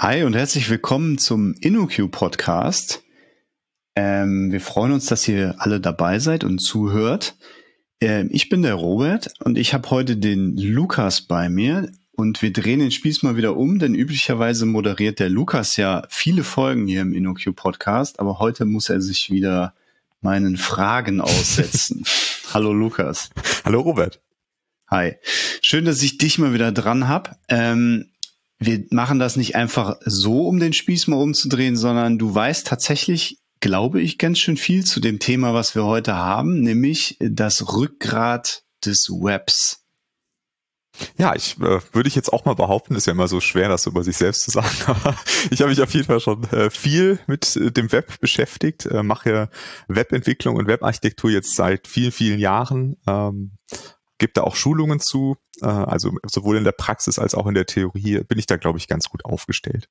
[0.00, 3.02] Hi und herzlich willkommen zum InnoQ Podcast.
[3.96, 7.34] Ähm, wir freuen uns, dass ihr alle dabei seid und zuhört.
[8.00, 12.52] Ähm, ich bin der Robert und ich habe heute den Lukas bei mir und wir
[12.52, 17.00] drehen den Spieß mal wieder um, denn üblicherweise moderiert der Lukas ja viele Folgen hier
[17.00, 19.74] im InnoQ Podcast, aber heute muss er sich wieder
[20.20, 22.04] meinen Fragen aussetzen.
[22.54, 23.30] Hallo Lukas.
[23.64, 24.20] Hallo Robert.
[24.86, 25.16] Hi.
[25.60, 27.36] Schön, dass ich dich mal wieder dran hab.
[27.48, 28.12] Ähm,
[28.58, 33.38] wir machen das nicht einfach so, um den Spieß mal umzudrehen, sondern du weißt tatsächlich,
[33.60, 38.62] glaube ich, ganz schön viel zu dem Thema, was wir heute haben, nämlich das Rückgrat
[38.84, 39.84] des Webs.
[41.16, 43.86] Ja, ich äh, würde ich jetzt auch mal behaupten, ist ja immer so schwer, das
[43.86, 44.68] über sich selbst zu sagen.
[45.50, 49.04] ich habe mich auf jeden Fall schon äh, viel mit äh, dem Web beschäftigt, äh,
[49.04, 49.48] mache
[49.86, 52.96] Webentwicklung und Webarchitektur jetzt seit vielen, vielen Jahren.
[53.06, 53.52] Ähm,
[54.18, 55.36] gibt da auch Schulungen zu.
[55.62, 58.78] Äh, also sowohl in der Praxis als auch in der Theorie bin ich da, glaube
[58.78, 59.88] ich, ganz gut aufgestellt.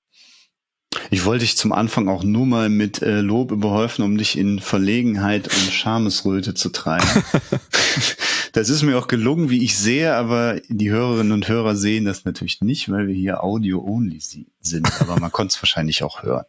[1.10, 4.60] Ich wollte dich zum Anfang auch nur mal mit äh, Lob überhäufen, um dich in
[4.60, 7.08] Verlegenheit und Schamesröte zu treiben.
[8.54, 12.26] das ist mir auch gelungen, wie ich sehe, aber die Hörerinnen und Hörer sehen das
[12.26, 14.20] natürlich nicht, weil wir hier Audio-only
[14.60, 15.02] sind.
[15.02, 16.46] Aber man konnte es wahrscheinlich auch hören.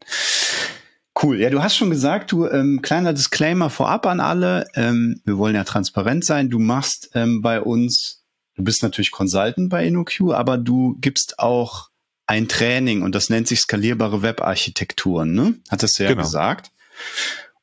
[1.20, 1.40] Cool.
[1.40, 4.66] Ja, du hast schon gesagt, du ähm, kleiner Disclaimer vorab an alle.
[4.74, 6.48] Ähm, wir wollen ja transparent sein.
[6.48, 11.88] Du machst ähm, bei uns, du bist natürlich Consultant bei InnoQ, aber du gibst auch
[12.26, 15.54] ein Training und das nennt sich skalierbare Webarchitekturen, ne?
[15.70, 16.22] Hattest du ja genau.
[16.22, 16.70] gesagt.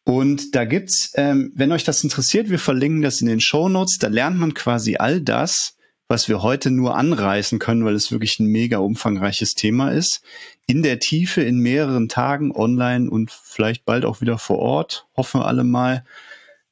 [0.04, 3.98] Und da gibt's, ähm, wenn euch das interessiert, wir verlinken das in den Show Notes.
[4.00, 5.75] Da lernt man quasi all das,
[6.08, 10.22] was wir heute nur anreißen können, weil es wirklich ein mega umfangreiches Thema ist
[10.68, 15.08] in der Tiefe in mehreren Tagen online und vielleicht bald auch wieder vor Ort.
[15.16, 16.06] Hoffen wir alle mal.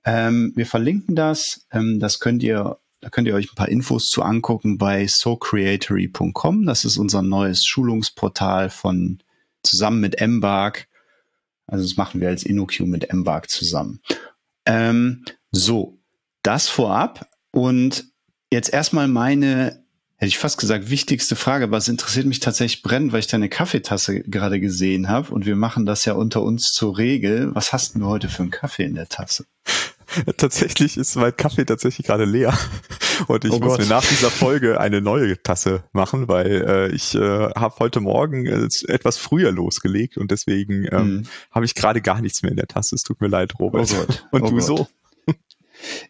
[0.06, 1.66] Ähm, wir verlinken das.
[1.72, 6.66] Ähm, das könnt ihr, da könnt ihr euch ein paar Infos zu angucken bei socreatory.com.
[6.66, 9.20] Das ist unser neues Schulungsportal von
[9.62, 10.88] zusammen mit Embark.
[11.68, 14.02] Also das machen wir als InnoQ mit Embark zusammen.
[14.66, 16.00] Ähm, so,
[16.42, 18.13] das vorab und
[18.54, 19.84] jetzt erstmal meine
[20.18, 23.50] hätte ich fast gesagt, wichtigste Frage, aber es interessiert mich tatsächlich brennend, weil ich deine
[23.50, 27.54] Kaffeetasse gerade gesehen habe und wir machen das ja unter uns zur Regel.
[27.54, 29.46] Was hast du heute für einen Kaffee in der Tasse?
[30.38, 32.58] Tatsächlich ist mein Kaffee tatsächlich gerade leer
[33.28, 33.80] und ich oh muss Gott.
[33.80, 38.46] mir nach dieser Folge eine neue Tasse machen, weil äh, ich äh, habe heute Morgen
[38.46, 41.24] äh, etwas früher losgelegt und deswegen ähm, mm.
[41.52, 42.96] habe ich gerade gar nichts mehr in der Tasse.
[42.96, 43.92] Es tut mir leid, Robert.
[43.92, 44.14] Oh.
[44.32, 44.64] Und oh du Gott.
[44.64, 44.88] so?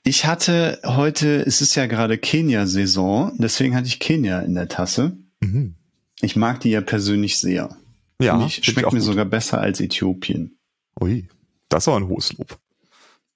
[0.03, 5.17] Ich hatte heute, es ist ja gerade Kenia-Saison, deswegen hatte ich Kenia in der Tasse.
[5.39, 5.75] Mhm.
[6.21, 7.75] Ich mag die ja persönlich sehr.
[8.21, 8.45] Ja.
[8.45, 9.01] Ich, schmeckt mir gut.
[9.01, 10.57] sogar besser als Äthiopien.
[11.01, 11.27] Ui,
[11.69, 12.57] das war ein hohes Lob.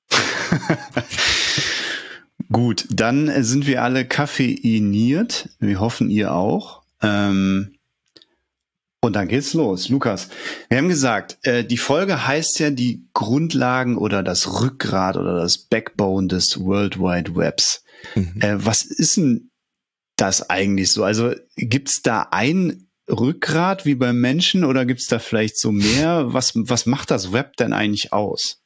[2.51, 5.49] Gut, dann sind wir alle kaffeiniert.
[5.59, 6.83] Wir hoffen, ihr auch.
[7.01, 7.76] Ähm,
[9.01, 9.89] und dann geht's los.
[9.89, 10.29] Lukas,
[10.69, 15.57] wir haben gesagt, äh, die Folge heißt ja die Grundlagen oder das Rückgrat oder das
[15.59, 17.83] Backbone des World Wide Webs.
[18.15, 18.41] Mhm.
[18.41, 19.51] Äh, was ist denn
[20.15, 21.03] das eigentlich so?
[21.03, 26.33] Also gibt's da ein Rückgrat wie beim Menschen oder gibt's da vielleicht so mehr?
[26.33, 28.63] Was, was macht das Web denn eigentlich aus?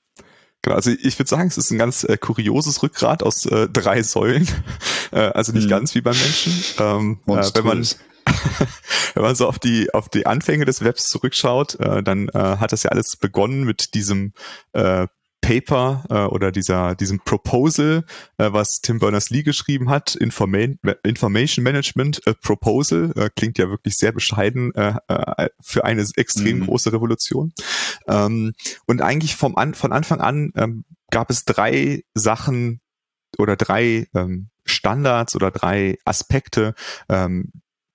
[0.63, 4.03] Genau, also ich würde sagen, es ist ein ganz äh, kurioses Rückgrat aus äh, drei
[4.03, 4.47] Säulen.
[5.11, 5.69] äh, also nicht mhm.
[5.69, 6.53] ganz wie beim Menschen.
[6.79, 7.85] Ähm, äh, wenn man
[9.13, 12.71] wenn man so auf die auf die Anfänge des Webs zurückschaut, äh, dann äh, hat
[12.71, 14.33] das ja alles begonnen mit diesem
[14.73, 15.07] äh,
[15.41, 18.05] Paper äh, oder dieser diesem Proposal,
[18.37, 20.59] äh, was Tim Berners-Lee geschrieben hat, Informa
[21.03, 26.59] Information Management äh, Proposal, äh, klingt ja wirklich sehr bescheiden äh, äh, für eine extrem
[26.59, 26.65] mhm.
[26.65, 27.53] große Revolution.
[28.07, 28.53] Ähm,
[28.85, 32.79] und eigentlich vom an, von Anfang an ähm, gab es drei Sachen
[33.37, 36.75] oder drei ähm, Standards oder drei Aspekte,
[37.09, 37.51] ähm,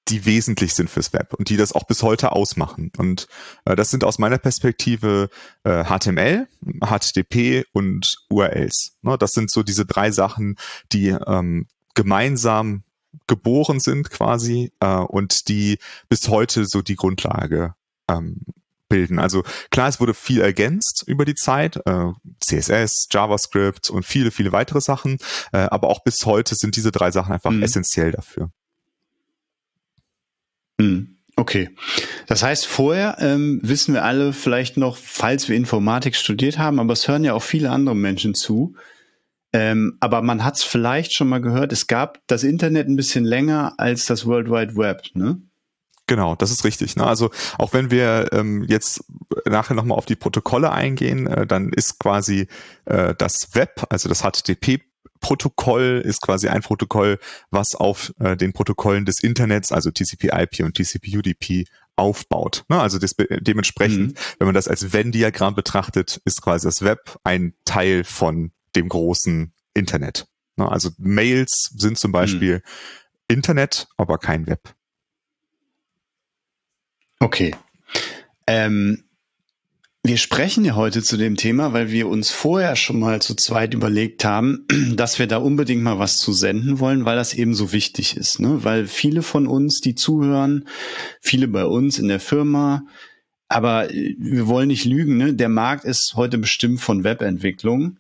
[0.09, 2.93] die wesentlich sind fürs Web und die das auch bis heute ausmachen.
[2.97, 3.27] Und
[3.65, 5.28] äh, das sind aus meiner Perspektive
[5.65, 6.47] äh, HTML,
[6.81, 8.97] HTTP und URLs.
[9.03, 10.56] Ne, das sind so diese drei Sachen,
[10.93, 12.85] die ähm, gemeinsam
[13.26, 17.75] geboren sind quasi äh, und die bis heute so die Grundlage
[18.08, 18.43] ähm,
[18.88, 19.19] bilden.
[19.19, 22.12] Also klar, es wurde viel ergänzt über die Zeit, äh,
[22.44, 25.19] CSS, JavaScript und viele, viele weitere Sachen,
[25.53, 27.62] äh, aber auch bis heute sind diese drei Sachen einfach mhm.
[27.62, 28.50] essentiell dafür.
[30.81, 31.70] Hm, okay.
[32.26, 36.93] Das heißt, vorher ähm, wissen wir alle vielleicht noch, falls wir Informatik studiert haben, aber
[36.93, 38.75] es hören ja auch viele andere Menschen zu.
[39.52, 43.25] Ähm, aber man hat es vielleicht schon mal gehört, es gab das Internet ein bisschen
[43.25, 45.40] länger als das World Wide Web, ne?
[46.06, 46.94] Genau, das ist richtig.
[46.96, 47.05] Ne?
[47.05, 49.05] Also auch wenn wir ähm, jetzt
[49.44, 52.46] nachher nochmal auf die Protokolle eingehen, äh, dann ist quasi
[52.84, 54.82] äh, das Web, also das HTTP
[55.21, 57.19] Protokoll ist quasi ein Protokoll,
[57.51, 61.65] was auf äh, den Protokollen des Internets, also TCP/IP und TCP/UDP
[61.97, 62.65] aufbaut.
[62.69, 62.81] Ne?
[62.81, 64.15] Also das, dementsprechend, mhm.
[64.39, 69.53] wenn man das als Venn-Diagramm betrachtet, ist quasi das Web ein Teil von dem großen
[69.75, 70.27] Internet.
[70.57, 70.71] Ne?
[70.71, 72.63] Also Mails sind zum Beispiel mhm.
[73.29, 74.75] Internet, aber kein Web.
[77.19, 77.55] Okay.
[78.47, 79.05] Ähm,
[80.06, 83.75] wir sprechen ja heute zu dem Thema, weil wir uns vorher schon mal zu zweit
[83.75, 87.73] überlegt haben, dass wir da unbedingt mal was zu senden wollen, weil das eben so
[87.73, 88.38] wichtig ist.
[88.38, 88.62] Ne?
[88.62, 90.69] Weil viele von uns, die zuhören,
[91.20, 92.87] viele bei uns in der Firma,
[93.49, 95.35] aber wir wollen nicht lügen, ne?
[95.35, 97.99] der Markt ist heute bestimmt von Webentwicklung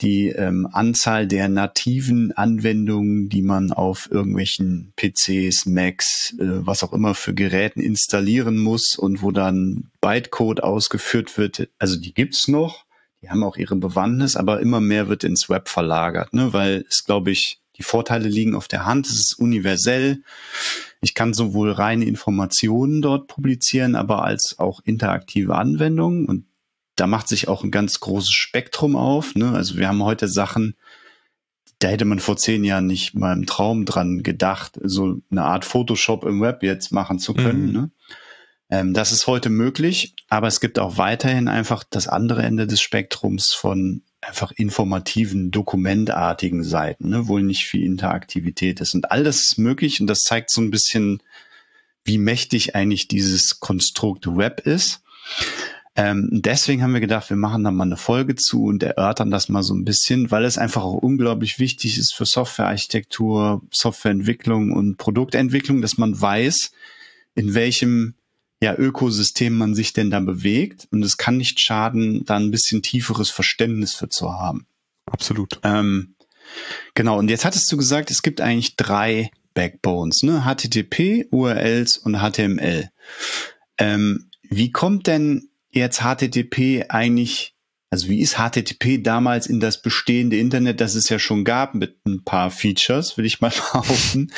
[0.00, 6.92] die ähm, Anzahl der nativen Anwendungen, die man auf irgendwelchen PCs, Macs, äh, was auch
[6.92, 12.86] immer für Geräten installieren muss und wo dann Bytecode ausgeführt wird, also die gibt's noch,
[13.22, 16.52] die haben auch ihre Bewandtnis, aber immer mehr wird ins Web verlagert, ne?
[16.52, 20.22] weil es, glaube ich, die Vorteile liegen auf der Hand, es ist universell.
[21.00, 26.44] Ich kann sowohl reine Informationen dort publizieren, aber als auch interaktive Anwendungen und
[27.00, 29.34] da macht sich auch ein ganz großes Spektrum auf.
[29.34, 29.52] Ne?
[29.52, 30.76] Also wir haben heute Sachen,
[31.78, 35.64] da hätte man vor zehn Jahren nicht mal im Traum dran gedacht, so eine Art
[35.64, 37.66] Photoshop im Web jetzt machen zu können.
[37.68, 37.72] Mhm.
[37.72, 37.90] Ne?
[38.68, 42.82] Ähm, das ist heute möglich, aber es gibt auch weiterhin einfach das andere Ende des
[42.82, 48.94] Spektrums von einfach informativen, dokumentartigen Seiten, ne, wo nicht viel Interaktivität ist.
[48.94, 51.22] Und all das ist möglich und das zeigt so ein bisschen,
[52.04, 55.02] wie mächtig eigentlich dieses Konstrukt Web ist.
[55.96, 59.48] Ähm, deswegen haben wir gedacht, wir machen da mal eine Folge zu und erörtern das
[59.48, 64.98] mal so ein bisschen, weil es einfach auch unglaublich wichtig ist für Softwarearchitektur, Softwareentwicklung und
[64.98, 66.70] Produktentwicklung, dass man weiß,
[67.34, 68.14] in welchem
[68.62, 70.86] ja, Ökosystem man sich denn da bewegt.
[70.90, 74.66] Und es kann nicht schaden, da ein bisschen tieferes Verständnis für zu haben.
[75.06, 75.58] Absolut.
[75.64, 76.14] Ähm,
[76.94, 80.44] genau, und jetzt hattest du gesagt, es gibt eigentlich drei Backbones, ne?
[80.44, 82.90] HTTP, URLs und HTML.
[83.78, 87.54] Ähm, wie kommt denn jetzt HTTP eigentlich,
[87.90, 92.04] also wie ist HTTP damals in das bestehende Internet, das es ja schon gab mit
[92.06, 94.32] ein paar Features, will ich mal behaupten.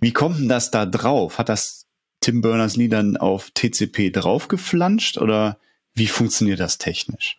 [0.00, 1.38] Wie kommt denn das da drauf?
[1.38, 1.86] Hat das
[2.20, 5.58] Tim Berners-Lee dann auf TCP draufgeflanscht oder
[5.94, 7.38] wie funktioniert das technisch?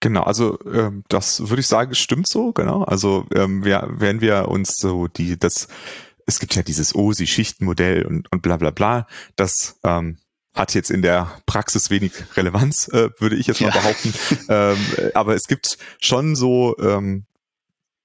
[0.00, 2.82] Genau, also ähm, das würde ich sagen, stimmt so, genau.
[2.82, 5.68] Also ähm, wir, wenn wir uns so die, das,
[6.26, 10.18] es gibt ja dieses OSI-Schichtenmodell und, und bla bla bla, das ähm,
[10.54, 13.80] hat jetzt in der Praxis wenig Relevanz, äh, würde ich jetzt mal ja.
[13.80, 14.14] behaupten.
[14.48, 14.76] ähm,
[15.14, 17.24] aber es gibt schon so ähm,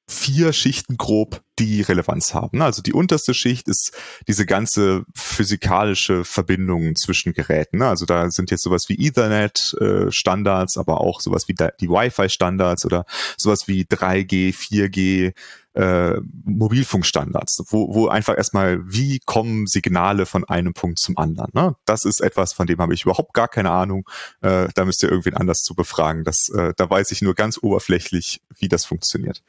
[0.09, 2.61] vier Schichten grob, die Relevanz haben.
[2.61, 3.91] Also die unterste Schicht ist
[4.27, 7.81] diese ganze physikalische Verbindung zwischen Geräten.
[7.81, 10.09] Also da sind jetzt sowas wie Ethernet äh,
[10.77, 13.05] aber auch sowas wie die Wi-Fi Standards oder
[13.35, 15.33] sowas wie 3G, 4G,
[15.77, 21.51] äh, Mobilfunkstandards, wo, wo einfach erstmal, wie kommen Signale von einem Punkt zum anderen.
[21.53, 21.75] Ne?
[21.85, 24.09] Das ist etwas, von dem habe ich überhaupt gar keine Ahnung.
[24.41, 26.23] Äh, da müsst ihr irgendwen anders zu befragen.
[26.23, 29.43] Das, äh, da weiß ich nur ganz oberflächlich, wie das funktioniert.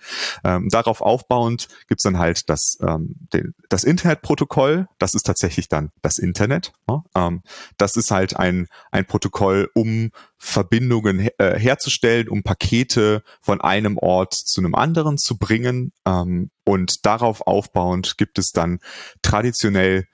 [0.44, 4.86] Ähm, darauf aufbauend gibt's dann halt das, ähm, den, das Internetprotokoll.
[4.98, 6.74] Das ist tatsächlich dann das Internet.
[6.86, 7.02] Ne?
[7.14, 7.42] Ähm,
[7.78, 14.34] das ist halt ein, ein Protokoll, um Verbindungen äh, herzustellen, um Pakete von einem Ort
[14.34, 15.92] zu einem anderen zu bringen.
[16.06, 18.78] Ähm, und darauf aufbauend gibt es dann
[19.22, 20.06] traditionell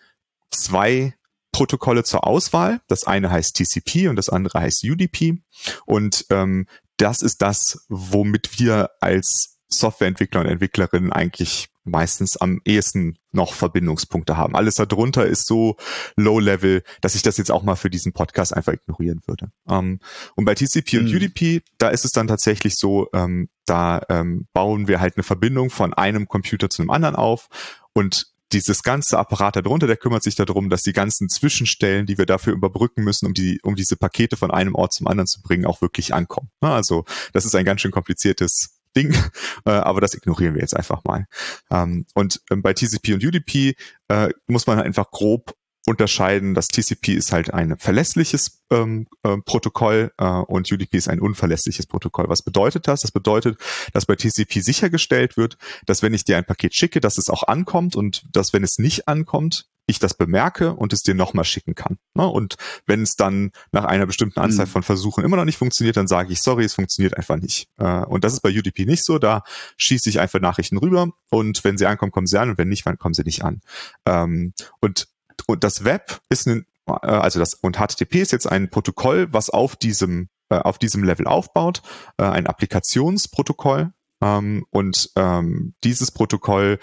[0.50, 1.14] zwei
[1.52, 2.80] Protokolle zur Auswahl.
[2.88, 5.42] Das eine heißt TCP und das andere heißt UDP.
[5.86, 6.66] Und ähm,
[6.96, 14.36] das ist das, womit wir als Softwareentwickler und Entwicklerinnen eigentlich meistens am ehesten noch Verbindungspunkte
[14.36, 14.56] haben.
[14.56, 15.76] Alles darunter ist so
[16.16, 19.50] low level, dass ich das jetzt auch mal für diesen Podcast einfach ignorieren würde.
[19.68, 20.00] Ähm,
[20.34, 21.16] und bei TCP und mhm.
[21.16, 25.70] UDP, da ist es dann tatsächlich so, ähm, da ähm, bauen wir halt eine Verbindung
[25.70, 27.48] von einem Computer zu einem anderen auf
[27.92, 32.26] und dieses ganze Apparat darunter, der kümmert sich darum, dass die ganzen Zwischenstellen, die wir
[32.26, 35.66] dafür überbrücken müssen, um die, um diese Pakete von einem Ort zum anderen zu bringen,
[35.66, 36.50] auch wirklich ankommen.
[36.60, 39.14] Also das ist ein ganz schön kompliziertes Ding,
[39.66, 41.26] äh, aber das ignorieren wir jetzt einfach mal.
[41.70, 43.74] Ähm, und ähm, bei TCP und UDP
[44.08, 45.54] äh, muss man einfach grob
[45.86, 51.20] unterscheiden, dass TCP ist halt ein verlässliches ähm, äh, Protokoll äh, und UDP ist ein
[51.20, 52.28] unverlässliches Protokoll.
[52.28, 53.02] Was bedeutet das?
[53.02, 53.58] Das bedeutet,
[53.92, 57.42] dass bei TCP sichergestellt wird, dass wenn ich dir ein Paket schicke, dass es auch
[57.42, 61.74] ankommt und dass wenn es nicht ankommt, ich das bemerke und es dir nochmal schicken
[61.74, 61.98] kann.
[62.14, 62.26] Ne?
[62.26, 64.70] Und wenn es dann nach einer bestimmten Anzahl mhm.
[64.70, 67.68] von Versuchen immer noch nicht funktioniert, dann sage ich, sorry, es funktioniert einfach nicht.
[67.78, 69.18] Äh, und das ist bei UDP nicht so.
[69.18, 69.42] Da
[69.76, 72.86] schieße ich einfach Nachrichten rüber und wenn sie ankommen, kommen sie an und wenn nicht,
[72.86, 73.60] dann kommen sie nicht an.
[74.06, 75.08] Ähm, und,
[75.46, 79.50] und das Web ist ein, äh, also das, und HTTP ist jetzt ein Protokoll, was
[79.50, 81.80] auf diesem äh, auf diesem Level aufbaut,
[82.18, 83.92] ein Applikationsprotokoll,
[84.24, 86.78] ähm, und ähm, dieses Protokoll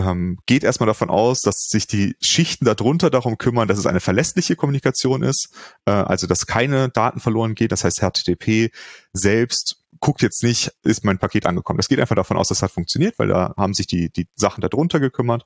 [0.00, 4.00] ähm, geht erstmal davon aus, dass sich die Schichten darunter darum kümmern, dass es eine
[4.00, 5.50] verlässliche Kommunikation ist,
[5.84, 7.72] äh, also dass keine Daten verloren geht.
[7.72, 8.70] Das heißt, HTTP
[9.12, 11.76] selbst guckt jetzt nicht, ist mein Paket angekommen.
[11.76, 14.28] Das geht einfach davon aus, dass das hat funktioniert, weil da haben sich die, die
[14.34, 15.44] Sachen darunter gekümmert.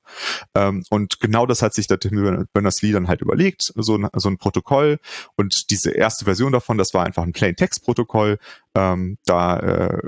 [0.54, 4.28] Ähm, und genau das hat sich der Tim Berners-Lee dann halt überlegt, so ein, so
[4.28, 4.99] ein Protokoll.
[5.37, 8.38] Und diese erste Version davon, das war einfach ein Plain-Text-Protokoll.
[8.76, 10.02] Ähm, da äh,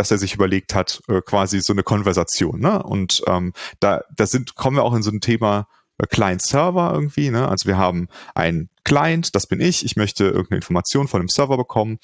[0.00, 2.58] dass er sich überlegt hat, äh, quasi so eine Konversation.
[2.58, 2.82] Ne?
[2.82, 7.28] Und ähm, da, da sind, kommen wir auch in so ein Thema äh, Client-Server irgendwie.
[7.28, 7.46] Ne?
[7.46, 11.58] Also wir haben ein Client, das bin ich, ich möchte irgendeine Information von dem Server
[11.58, 11.98] bekommen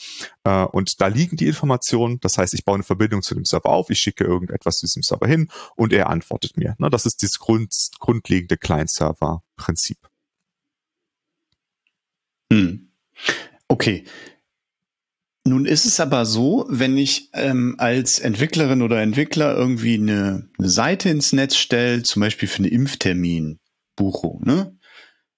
[0.44, 2.20] äh, und da liegen die Informationen.
[2.20, 5.02] Das heißt, ich baue eine Verbindung zu dem Server auf, ich schicke irgendetwas zu diesem
[5.02, 6.74] Server hin und er antwortet mir.
[6.76, 6.90] Ne?
[6.90, 9.96] Das ist dieses Grund, grundlegende Client-Server-Prinzip.
[12.52, 12.90] Hm.
[13.68, 14.04] Okay,
[15.46, 20.68] nun ist es aber so, wenn ich ähm, als Entwicklerin oder Entwickler irgendwie eine, eine
[20.68, 24.76] Seite ins Netz stelle, zum Beispiel für eine Impfterminbuchung, ne?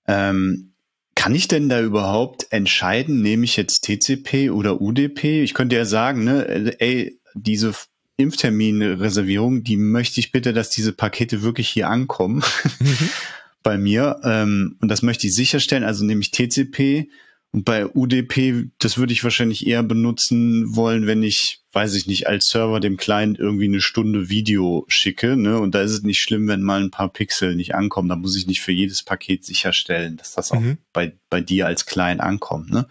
[0.06, 0.72] Ähm,
[1.14, 5.42] kann ich denn da überhaupt entscheiden, nehme ich jetzt TCP oder UDP?
[5.42, 7.74] Ich könnte ja sagen, ne, ey, diese
[8.16, 12.44] Impfterminreservierung, die möchte ich bitte, dass diese Pakete wirklich hier ankommen
[12.78, 13.08] mhm.
[13.62, 14.20] bei mir.
[14.22, 17.10] Ähm, und das möchte ich sicherstellen, also nehme ich TCP
[17.50, 22.26] und bei UDP, das würde ich wahrscheinlich eher benutzen wollen, wenn ich, weiß ich nicht,
[22.26, 25.34] als Server dem Client irgendwie eine Stunde Video schicke.
[25.36, 25.58] Ne?
[25.58, 28.10] Und da ist es nicht schlimm, wenn mal ein paar Pixel nicht ankommen.
[28.10, 30.76] Da muss ich nicht für jedes Paket sicherstellen, dass das auch mhm.
[30.92, 32.70] bei, bei dir als Client ankommt.
[32.70, 32.86] Ne?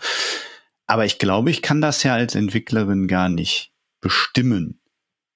[0.87, 3.71] Aber ich glaube, ich kann das ja als Entwicklerin gar nicht
[4.01, 4.79] bestimmen,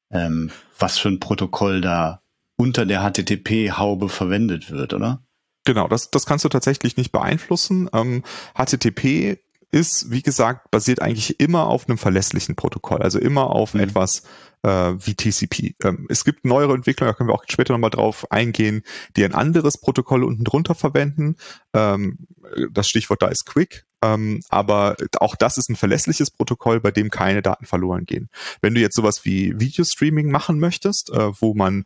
[0.10, 0.50] ähm,
[0.80, 2.24] was für ein Protokoll da
[2.58, 5.24] unter der HTTP-Haube verwendet wird, oder?
[5.66, 7.90] Genau, das, das kannst du tatsächlich nicht beeinflussen.
[7.94, 8.24] Ähm,
[8.56, 9.38] HTTP
[9.72, 13.82] ist, wie gesagt, basiert eigentlich immer auf einem verlässlichen Protokoll, also immer auf mhm.
[13.82, 14.24] etwas
[14.64, 15.76] äh, wie TCP.
[15.84, 18.84] Ähm, es gibt neuere Entwicklungen, da können wir auch später nochmal drauf eingehen,
[19.16, 21.36] die ein anderes Protokoll unten drunter verwenden.
[21.74, 22.28] Ähm,
[22.72, 23.86] das Stichwort da ist Quick.
[24.04, 28.30] Ähm, aber auch das ist ein verlässliches Protokoll, bei dem keine Daten verloren gehen.
[28.60, 31.86] Wenn du jetzt sowas wie Videostreaming machen möchtest, äh, wo man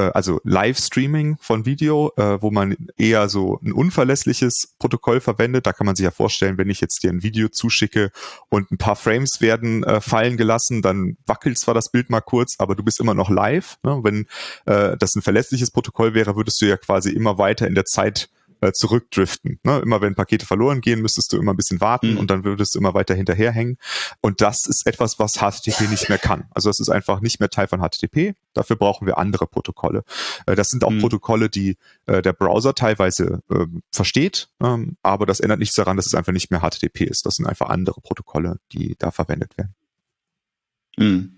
[0.00, 5.66] also Livestreaming von Video, äh, wo man eher so ein unverlässliches Protokoll verwendet.
[5.66, 8.10] Da kann man sich ja vorstellen, wenn ich jetzt dir ein Video zuschicke
[8.48, 12.56] und ein paar Frames werden äh, fallen gelassen, dann wackelt zwar das Bild mal kurz,
[12.58, 13.78] aber du bist immer noch live.
[13.82, 14.00] Ne?
[14.02, 14.26] Wenn
[14.66, 18.28] äh, das ein verlässliches Protokoll wäre, würdest du ja quasi immer weiter in der Zeit
[18.60, 19.60] äh, zurückdriften.
[19.62, 19.78] Ne?
[19.80, 22.18] Immer wenn Pakete verloren gehen, müsstest du immer ein bisschen warten mhm.
[22.18, 23.76] und dann würdest du immer weiter hinterherhängen.
[24.20, 26.44] Und das ist etwas, was HTTP nicht mehr kann.
[26.50, 28.34] Also das ist einfach nicht mehr Teil von HTTP.
[28.54, 30.04] Dafür brauchen wir andere Protokolle.
[30.46, 31.00] Äh, das sind auch mhm.
[31.00, 36.06] Protokolle, die äh, der Browser teilweise äh, versteht, ähm, aber das ändert nichts daran, dass
[36.06, 37.26] es einfach nicht mehr HTTP ist.
[37.26, 39.74] Das sind einfach andere Protokolle, die da verwendet werden.
[40.96, 41.37] Mhm.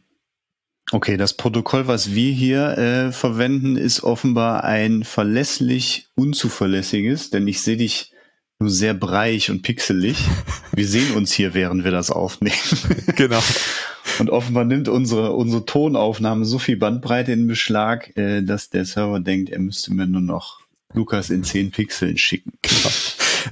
[0.92, 7.62] Okay, das Protokoll, was wir hier äh, verwenden, ist offenbar ein verlässlich unzuverlässiges, denn ich
[7.62, 8.12] sehe dich
[8.58, 10.18] nur sehr breich und pixelig.
[10.72, 12.54] Wir sehen uns hier, während wir das aufnehmen.
[13.16, 13.42] Genau.
[14.18, 19.20] Und offenbar nimmt unsere, unsere Tonaufnahme so viel Bandbreite in Beschlag, äh, dass der Server
[19.20, 20.60] denkt, er müsste mir nur noch
[20.92, 22.52] Lukas in 10 Pixeln schicken.
[22.62, 22.90] Genau.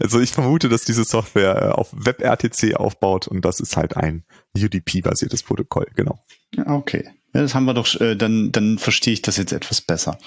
[0.01, 4.25] Also ich vermute, dass diese Software äh, auf WebRTC aufbaut und das ist halt ein
[4.57, 6.25] UDP-basiertes Protokoll, genau.
[6.67, 7.11] Okay.
[7.35, 10.19] Ja, das haben wir doch, äh, dann, dann verstehe ich das jetzt etwas besser.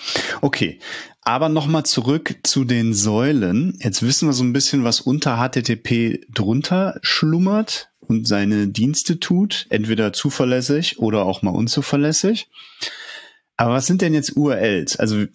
[0.42, 0.80] Okay,
[1.22, 3.78] aber nochmal zurück zu den Säulen.
[3.82, 9.66] Jetzt wissen wir so ein bisschen, was unter HTTP drunter schlummert und seine Dienste tut,
[9.70, 12.50] entweder zuverlässig oder auch mal unzuverlässig.
[13.58, 14.98] Aber was sind denn jetzt URLs?
[14.98, 15.26] Also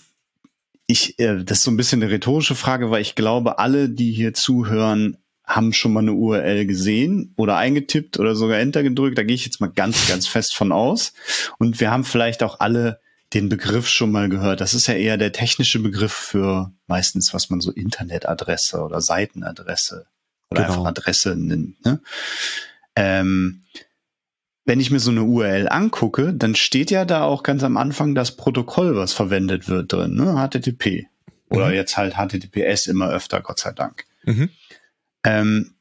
[0.87, 4.13] ich, äh, das ist so ein bisschen eine rhetorische Frage, weil ich glaube, alle, die
[4.13, 9.17] hier zuhören, haben schon mal eine URL gesehen oder eingetippt oder sogar Enter gedrückt.
[9.17, 11.13] Da gehe ich jetzt mal ganz, ganz fest von aus.
[11.59, 13.01] Und wir haben vielleicht auch alle
[13.33, 14.61] den Begriff schon mal gehört.
[14.61, 20.07] Das ist ja eher der technische Begriff für meistens, was man so Internetadresse oder Seitenadresse
[20.51, 20.75] oder genau.
[20.75, 21.85] einfach Adresse nennt.
[21.85, 22.01] Ne?
[22.97, 23.63] Ähm,
[24.67, 28.15] wenn ich mir so eine URL angucke, dann steht ja da auch ganz am Anfang
[28.15, 30.35] das Protokoll, was verwendet wird drin, ne?
[30.35, 31.07] HTTP.
[31.49, 31.75] Oder mhm.
[31.75, 34.05] jetzt halt HTTPS immer öfter, Gott sei Dank.
[34.25, 34.51] Mhm.
[35.25, 35.75] Ähm,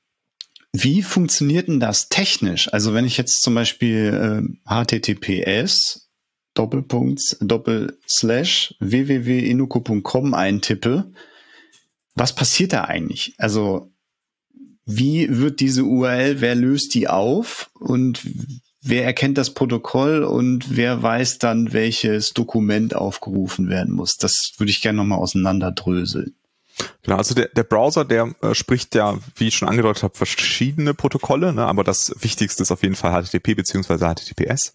[0.72, 2.72] wie funktioniert denn das technisch?
[2.72, 6.10] Also wenn ich jetzt zum Beispiel äh, HTTPS
[6.54, 11.12] Doppelpunkt Doppelslash www.inuko.com eintippe,
[12.14, 13.34] was passiert da eigentlich?
[13.38, 13.92] Also
[14.86, 18.22] wie wird diese URL, wer löst die auf und
[18.86, 24.16] wer erkennt das Protokoll und wer weiß dann, welches Dokument aufgerufen werden muss?
[24.18, 26.36] Das würde ich gerne nochmal auseinanderdröseln.
[27.04, 30.94] Genau, also der, der Browser, der äh, spricht ja, wie ich schon angedeutet habe, verschiedene
[30.94, 34.74] Protokolle, ne, aber das Wichtigste ist auf jeden Fall HTTP beziehungsweise HTTPS.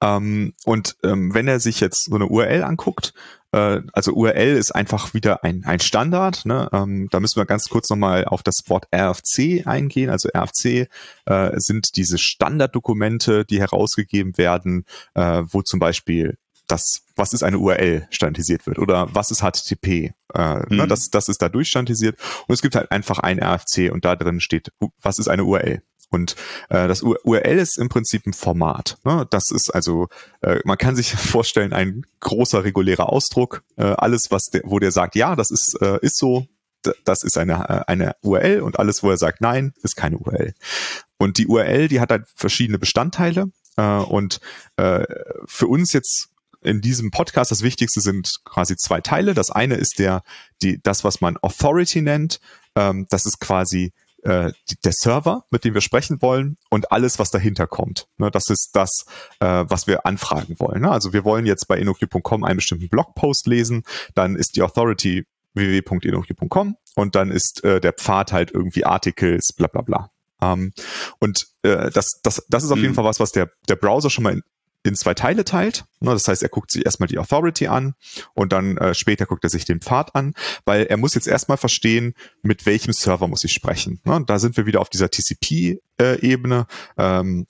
[0.00, 3.14] Ähm, und ähm, wenn er sich jetzt so eine URL anguckt,
[3.52, 6.44] äh, also URL ist einfach wieder ein, ein Standard.
[6.46, 6.68] Ne?
[6.72, 10.10] Ähm, da müssen wir ganz kurz nochmal auf das Wort RFC eingehen.
[10.10, 10.88] Also RFC
[11.26, 16.36] äh, sind diese Standarddokumente, die herausgegeben werden, äh, wo zum Beispiel
[16.70, 19.86] das, was ist eine URL standardisiert wird oder was ist HTTP.
[19.86, 20.76] Äh, ne, mhm.
[20.76, 24.16] ne, das, das ist da durchstandardisiert und es gibt halt einfach ein RFC und da
[24.16, 25.82] drin steht, was ist eine URL.
[26.10, 26.34] Und
[26.70, 28.98] äh, das URL ist im Prinzip ein Format.
[29.04, 29.26] Ne?
[29.30, 30.08] Das ist also,
[30.42, 33.62] äh, man kann sich vorstellen, ein großer regulärer Ausdruck.
[33.76, 36.46] Äh, alles, was der, wo der sagt, ja, das ist, äh, ist so,
[37.04, 40.54] das ist eine, äh, eine URL und alles, wo er sagt, nein, ist keine URL.
[41.16, 43.46] Und die URL, die hat halt verschiedene Bestandteile.
[43.76, 44.40] Äh, und
[44.76, 45.04] äh,
[45.46, 46.29] für uns jetzt
[46.62, 49.34] in diesem Podcast das Wichtigste sind quasi zwei Teile.
[49.34, 50.22] Das eine ist der,
[50.62, 52.40] die, das, was man Authority nennt.
[52.76, 54.52] Ähm, das ist quasi äh,
[54.84, 58.06] der Server, mit dem wir sprechen wollen und alles, was dahinter kommt.
[58.18, 59.06] Ne, das ist das,
[59.40, 60.82] äh, was wir anfragen wollen.
[60.82, 60.90] Ne?
[60.90, 63.82] Also wir wollen jetzt bei InnoQ.com einen bestimmten Blogpost lesen,
[64.14, 65.24] dann ist die Authority
[65.54, 70.10] www.innoq.com und dann ist äh, der Pfad halt irgendwie Articles, bla bla bla.
[70.42, 70.72] Um, ähm,
[71.18, 72.84] und äh, das, das, das ist auf mhm.
[72.84, 74.42] jeden Fall was, was der, der Browser schon mal in,
[74.82, 75.84] in zwei Teile teilt.
[76.00, 77.94] Ne, das heißt, er guckt sich erstmal die Authority an
[78.34, 80.34] und dann äh, später guckt er sich den Pfad an,
[80.64, 84.00] weil er muss jetzt erstmal verstehen, mit welchem Server muss ich sprechen.
[84.04, 86.66] Ne, da sind wir wieder auf dieser TCP-Ebene.
[86.96, 87.46] Ähm,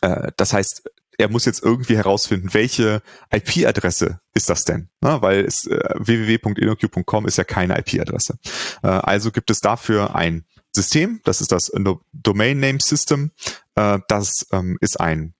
[0.00, 4.88] äh, das heißt, er muss jetzt irgendwie herausfinden, welche IP-Adresse ist das denn?
[5.00, 8.38] Ne, weil es, äh, www.inoq.com ist ja keine IP-Adresse.
[8.82, 11.70] Äh, also gibt es dafür ein System, das ist das
[12.12, 13.30] Domain Name System.
[13.76, 15.33] Äh, das ähm, ist ein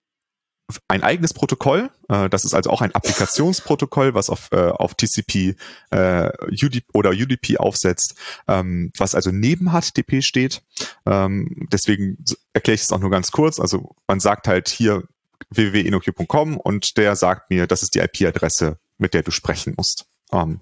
[0.87, 1.91] ein eigenes Protokoll.
[2.09, 5.55] Äh, das ist also auch ein Applikationsprotokoll, was auf, äh, auf TCP
[5.91, 8.15] äh, UDP oder UDP aufsetzt,
[8.47, 10.63] ähm, was also neben HTTP steht.
[11.05, 12.17] Ähm, deswegen
[12.53, 13.59] erkläre ich es auch nur ganz kurz.
[13.59, 15.03] Also man sagt halt hier
[15.49, 20.07] www.inoq.com und der sagt mir, das ist die IP-Adresse, mit der du sprechen musst.
[20.31, 20.61] Ähm,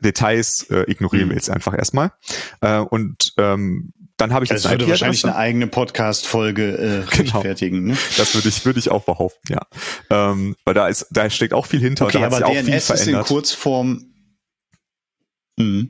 [0.00, 1.30] Details äh, ignorieren mhm.
[1.30, 2.12] wir jetzt einfach erstmal.
[2.60, 6.76] Äh, und ähm, dann habe ich das jetzt würde wahrscheinlich eine eigene Podcast-Folge äh,
[7.16, 7.40] genau.
[7.40, 7.84] rechtfertigen.
[7.84, 7.96] Ne?
[8.16, 9.66] Das würde ich würde ich auch behaupten, ja.
[10.10, 12.06] Ähm, weil da ist da steckt auch viel hinter.
[12.06, 14.04] Okay, da aber DNS ist in Kurzform.
[15.56, 15.86] Mh.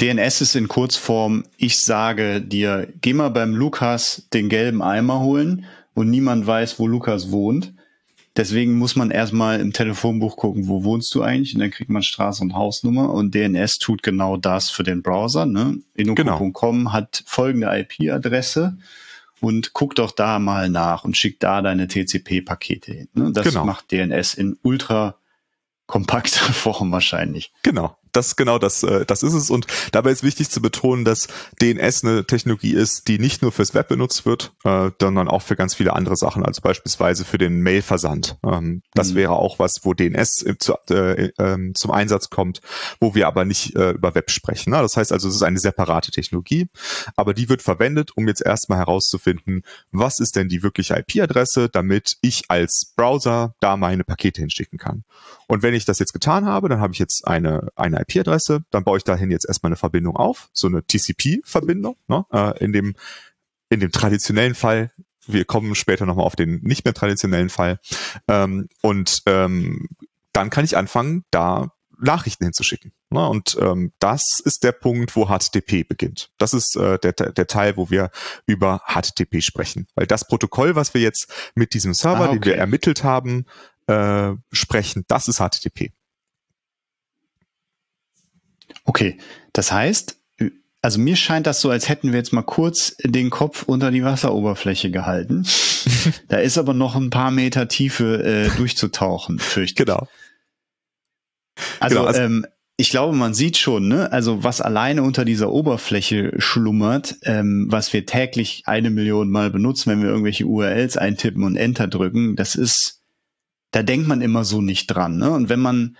[0.00, 1.44] DNS ist in Kurzform.
[1.56, 6.86] Ich sage dir, geh mal beim Lukas den gelben Eimer holen und niemand weiß, wo
[6.86, 7.74] Lukas wohnt.
[8.36, 11.54] Deswegen muss man erstmal im Telefonbuch gucken, wo wohnst du eigentlich?
[11.54, 13.12] Und dann kriegt man Straße und Hausnummer.
[13.12, 15.46] Und DNS tut genau das für den Browser.
[15.46, 15.78] Ne?
[15.94, 16.92] Inoko.com genau.
[16.92, 18.76] hat folgende IP-Adresse
[19.40, 23.08] und guck doch da mal nach und schick da deine TCP-Pakete hin.
[23.14, 23.32] Ne?
[23.32, 23.64] Das genau.
[23.64, 25.16] macht DNS in ultra
[25.86, 27.52] kompakter Form wahrscheinlich.
[27.62, 29.50] Genau das genau das, äh, das ist es.
[29.50, 31.28] Und dabei ist wichtig zu betonen, dass
[31.60, 35.56] DNS eine Technologie ist, die nicht nur fürs Web benutzt wird, äh, sondern auch für
[35.56, 38.38] ganz viele andere Sachen, also beispielsweise für den Mailversand.
[38.44, 39.16] Ähm, das mhm.
[39.16, 42.60] wäre auch was, wo DNS im, zu, äh, äh, zum Einsatz kommt,
[43.00, 44.70] wo wir aber nicht äh, über Web sprechen.
[44.70, 44.78] Ne?
[44.78, 46.68] Das heißt also, es ist eine separate Technologie,
[47.16, 52.16] aber die wird verwendet, um jetzt erstmal herauszufinden, was ist denn die wirkliche IP-Adresse, damit
[52.22, 55.04] ich als Browser da meine Pakete hinschicken kann.
[55.48, 58.84] Und wenn ich das jetzt getan habe, dann habe ich jetzt eine, eine IP-Adresse, dann
[58.84, 61.96] baue ich dahin jetzt erstmal eine Verbindung auf, so eine TCP-Verbindung.
[62.08, 62.24] Ne?
[62.32, 62.94] Äh, in, dem,
[63.68, 64.92] in dem traditionellen Fall,
[65.26, 67.80] wir kommen später nochmal auf den nicht mehr traditionellen Fall.
[68.28, 69.88] Ähm, und ähm,
[70.32, 72.92] dann kann ich anfangen, da Nachrichten hinzuschicken.
[73.10, 73.26] Ne?
[73.26, 76.30] Und ähm, das ist der Punkt, wo HTTP beginnt.
[76.38, 78.10] Das ist äh, der, der Teil, wo wir
[78.46, 79.86] über HTTP sprechen.
[79.94, 82.38] Weil das Protokoll, was wir jetzt mit diesem Server, ah, okay.
[82.38, 83.46] den wir ermittelt haben,
[83.86, 85.92] äh, sprechen, das ist HTTP.
[88.86, 89.18] Okay,
[89.52, 90.16] das heißt,
[90.86, 94.04] also mir scheint das so, als hätten wir jetzt mal kurz den Kopf unter die
[94.04, 95.44] Wasseroberfläche gehalten.
[96.28, 99.86] da ist aber noch ein paar Meter Tiefe äh, durchzutauchen, fürchte ich.
[99.86, 100.06] Genau.
[101.80, 102.46] Also, genau, also ähm,
[102.76, 107.92] ich glaube, man sieht schon, ne, also was alleine unter dieser Oberfläche schlummert, ähm, was
[107.92, 112.54] wir täglich eine Million Mal benutzen, wenn wir irgendwelche URLs eintippen und Enter drücken, das
[112.54, 113.02] ist,
[113.72, 115.16] da denkt man immer so nicht dran.
[115.16, 115.30] Ne?
[115.30, 115.96] Und wenn man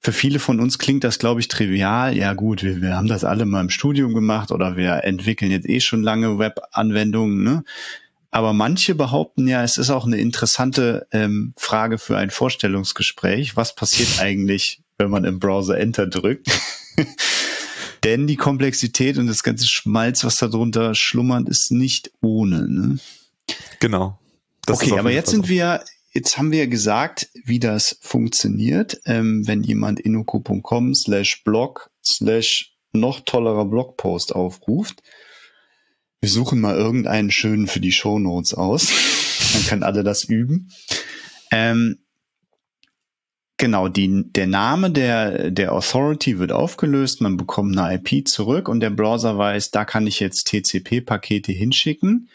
[0.00, 2.16] für viele von uns klingt das, glaube ich, trivial.
[2.16, 5.68] Ja gut, wir, wir haben das alle mal im Studium gemacht oder wir entwickeln jetzt
[5.68, 7.42] eh schon lange Web-Anwendungen.
[7.42, 7.64] Ne?
[8.30, 13.56] Aber manche behaupten ja, es ist auch eine interessante ähm, Frage für ein Vorstellungsgespräch.
[13.56, 16.48] Was passiert eigentlich, wenn man im Browser Enter drückt?
[18.04, 22.68] Denn die Komplexität und das ganze Schmalz, was darunter schlummert, ist nicht ohne.
[22.68, 22.98] Ne?
[23.80, 24.18] Genau.
[24.64, 25.82] Das okay, aber jetzt sind wir
[26.18, 33.20] Jetzt haben wir gesagt, wie das funktioniert, ähm, wenn jemand inoko.com slash blog slash noch
[33.20, 35.00] tollerer Blogpost aufruft.
[36.20, 38.88] Wir suchen mal irgendeinen schönen für die Show Notes aus.
[39.52, 40.72] Dann können alle das üben.
[41.52, 41.98] Ähm,
[43.56, 48.80] genau, die, der Name der, der Authority wird aufgelöst, man bekommt eine IP zurück und
[48.80, 52.28] der Browser weiß, da kann ich jetzt TCP-Pakete hinschicken.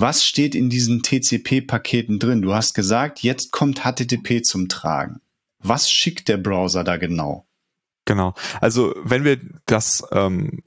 [0.00, 2.40] Was steht in diesen TCP-Paketen drin?
[2.40, 5.20] Du hast gesagt, jetzt kommt HTTP zum Tragen.
[5.58, 7.48] Was schickt der Browser da genau?
[8.04, 8.34] Genau.
[8.60, 10.62] Also wenn wir das ähm,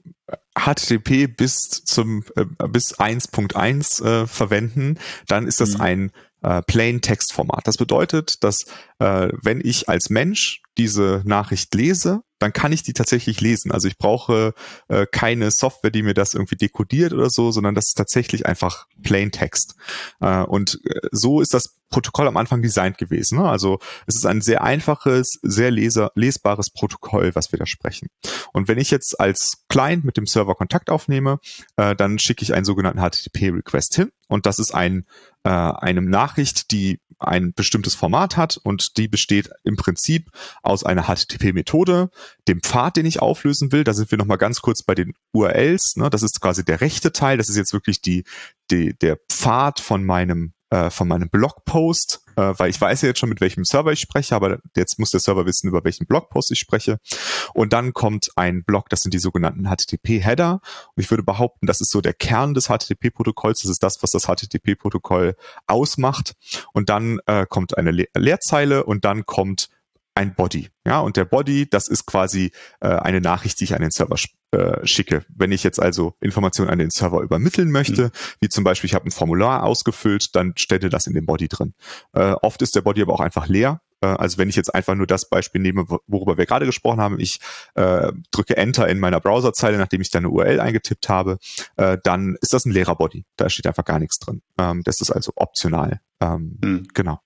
[0.54, 5.80] HTTP bis zum äh, bis 1.1 äh, verwenden, dann ist das mhm.
[5.80, 7.66] ein äh, Plain Text Format.
[7.66, 8.66] Das bedeutet, dass
[8.98, 13.70] äh, wenn ich als Mensch diese Nachricht lese, dann kann ich die tatsächlich lesen.
[13.70, 14.54] Also ich brauche
[14.88, 18.86] äh, keine Software, die mir das irgendwie dekodiert oder so, sondern das ist tatsächlich einfach
[19.02, 19.76] Plain Text.
[20.20, 23.38] Äh, und äh, so ist das Protokoll am Anfang designt gewesen.
[23.38, 23.48] Ne?
[23.48, 28.08] Also es ist ein sehr einfaches, sehr leser, lesbares Protokoll, was wir da sprechen.
[28.52, 31.38] Und wenn ich jetzt als Client mit dem Server Kontakt aufnehme,
[31.76, 34.10] äh, dann schicke ich einen sogenannten HTTP-Request hin.
[34.28, 35.04] Und das ist ein,
[35.44, 40.30] äh, eine Nachricht, die ein bestimmtes Format hat und die besteht im Prinzip
[40.62, 42.10] aus einer HTTP-Methode,
[42.48, 43.84] dem Pfad, den ich auflösen will.
[43.84, 45.96] Da sind wir nochmal ganz kurz bei den URLs.
[45.96, 46.10] Ne?
[46.10, 47.38] Das ist quasi der rechte Teil.
[47.38, 48.24] Das ist jetzt wirklich die,
[48.70, 53.18] die, der Pfad von meinem äh, von meinem Blogpost, äh, weil ich weiß ja jetzt
[53.18, 56.50] schon, mit welchem Server ich spreche, aber jetzt muss der Server wissen, über welchen Blogpost
[56.50, 56.96] ich spreche.
[57.52, 60.60] Und dann kommt ein Blog, das sind die sogenannten HTTP-Header.
[60.94, 63.60] Und ich würde behaupten, das ist so der Kern des HTTP-Protokolls.
[63.60, 66.32] Das ist das, was das HTTP-Protokoll ausmacht.
[66.72, 69.68] Und dann äh, kommt eine Le Leerzeile und dann kommt
[70.14, 70.68] ein Body.
[70.86, 74.16] Ja, und der Body, das ist quasi äh, eine Nachricht, die ich an den Server
[74.52, 75.24] äh, schicke.
[75.28, 78.10] Wenn ich jetzt also Informationen an den Server übermitteln möchte, mhm.
[78.40, 81.74] wie zum Beispiel ich habe ein Formular ausgefüllt, dann stelle das in dem Body drin.
[82.12, 83.80] Äh, oft ist der Body aber auch einfach leer.
[84.02, 87.18] Äh, also wenn ich jetzt einfach nur das Beispiel nehme, worüber wir gerade gesprochen haben,
[87.18, 87.40] ich
[87.74, 91.38] äh, drücke Enter in meiner Browserzeile, nachdem ich da eine URL eingetippt habe,
[91.76, 93.24] äh, dann ist das ein leerer Body.
[93.36, 94.42] Da steht einfach gar nichts drin.
[94.58, 96.00] Ähm, das ist also optional.
[96.20, 96.88] Ähm, mhm.
[96.92, 97.20] Genau.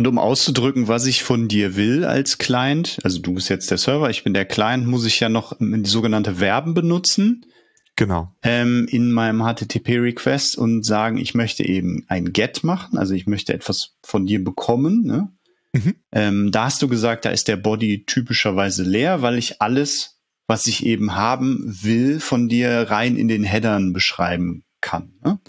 [0.00, 3.76] Und um auszudrücken, was ich von dir will als Client, also du bist jetzt der
[3.76, 7.44] Server, ich bin der Client, muss ich ja noch die sogenannte Verben benutzen.
[7.96, 8.34] Genau.
[8.42, 13.52] Ähm, in meinem HTTP-Request und sagen, ich möchte eben ein Get machen, also ich möchte
[13.52, 15.04] etwas von dir bekommen.
[15.04, 15.28] Ne?
[15.74, 15.96] Mhm.
[16.12, 20.66] Ähm, da hast du gesagt, da ist der Body typischerweise leer, weil ich alles, was
[20.66, 25.12] ich eben haben will, von dir rein in den Headern beschreiben kann.
[25.22, 25.40] Ne?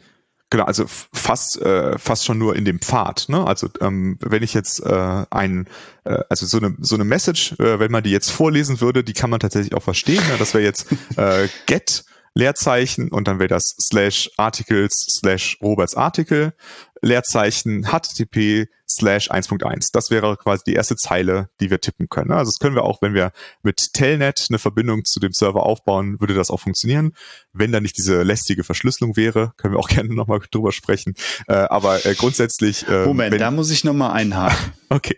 [0.52, 3.30] Genau, also fast äh, fast schon nur in dem Pfad.
[3.30, 3.48] Ne?
[3.48, 5.68] Also ähm, wenn ich jetzt äh, ein
[6.04, 9.14] äh, also so eine so eine Message, äh, wenn man die jetzt vorlesen würde, die
[9.14, 10.22] kann man tatsächlich auch verstehen.
[10.28, 10.36] Ne?
[10.38, 16.54] Das wäre jetzt äh, get Leerzeichen und dann wäre das slash articles slash Roberts Artikel
[17.02, 19.90] Leerzeichen http slash 1.1.
[19.94, 22.32] Das wäre quasi die erste Zeile, die wir tippen können.
[22.32, 23.32] Also das können wir auch, wenn wir
[23.64, 27.14] mit Telnet eine Verbindung zu dem Server aufbauen, würde das auch funktionieren.
[27.54, 31.16] Wenn da nicht diese lästige Verschlüsselung wäre, können wir auch gerne nochmal drüber sprechen.
[31.48, 32.88] Äh, aber äh, grundsätzlich.
[32.88, 34.74] Äh, Moment, wenn, da muss ich nochmal einhaken.
[34.90, 35.18] okay.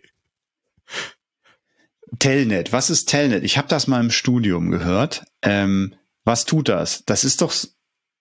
[2.20, 3.44] Telnet, was ist Telnet?
[3.44, 5.26] Ich habe das mal im Studium gehört.
[5.42, 7.04] Ähm, was tut das?
[7.06, 7.54] Das ist doch,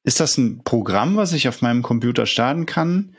[0.05, 3.15] ist das ein Programm, was ich auf meinem Computer starten kann?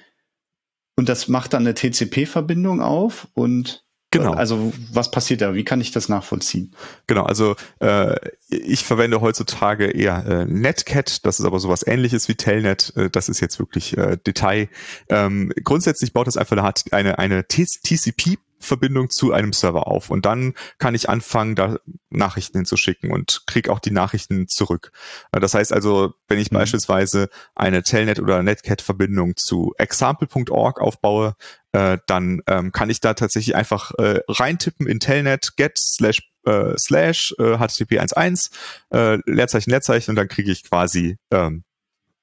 [0.95, 4.33] Und das macht dann eine TCP-Verbindung auf und Genau.
[4.33, 5.55] Also was passiert da?
[5.55, 6.75] Wie kann ich das nachvollziehen?
[7.07, 8.15] Genau, also äh,
[8.47, 13.27] ich verwende heutzutage eher äh, Netcat, das ist aber sowas ähnliches wie Telnet, äh, das
[13.27, 14.69] ist jetzt wirklich äh, Detail.
[15.09, 20.25] Ähm, grundsätzlich baut das einfach eine, eine, eine TCP Verbindung zu einem Server auf und
[20.25, 21.77] dann kann ich anfangen, da
[22.09, 24.91] Nachrichten hinzuschicken und kriege auch die Nachrichten zurück.
[25.31, 26.57] Äh, das heißt also, wenn ich mhm.
[26.57, 31.35] beispielsweise eine Telnet oder Netcat-Verbindung zu example.org aufbaue,
[31.73, 36.73] äh, dann ähm, kann ich da tatsächlich einfach äh, reintippen in Telnet get slash äh,
[36.77, 38.51] slash äh, HTTP 1.1
[38.91, 41.63] äh, Leerzeichen Leerzeichen und dann kriege ich quasi ähm,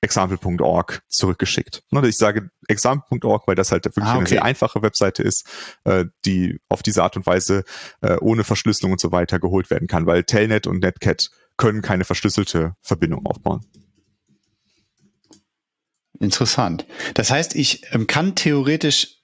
[0.03, 1.83] example.org zurückgeschickt.
[2.05, 4.19] Ich sage example.org, weil das halt wirklich ah, okay.
[4.19, 5.47] eine sehr einfache Webseite ist,
[5.85, 7.65] äh, die auf diese Art und Weise
[8.01, 12.05] äh, ohne Verschlüsselung und so weiter geholt werden kann, weil Telnet und Netcat können keine
[12.05, 13.67] verschlüsselte Verbindung aufbauen.
[16.19, 16.87] Interessant.
[17.15, 19.21] Das heißt, ich ähm, kann theoretisch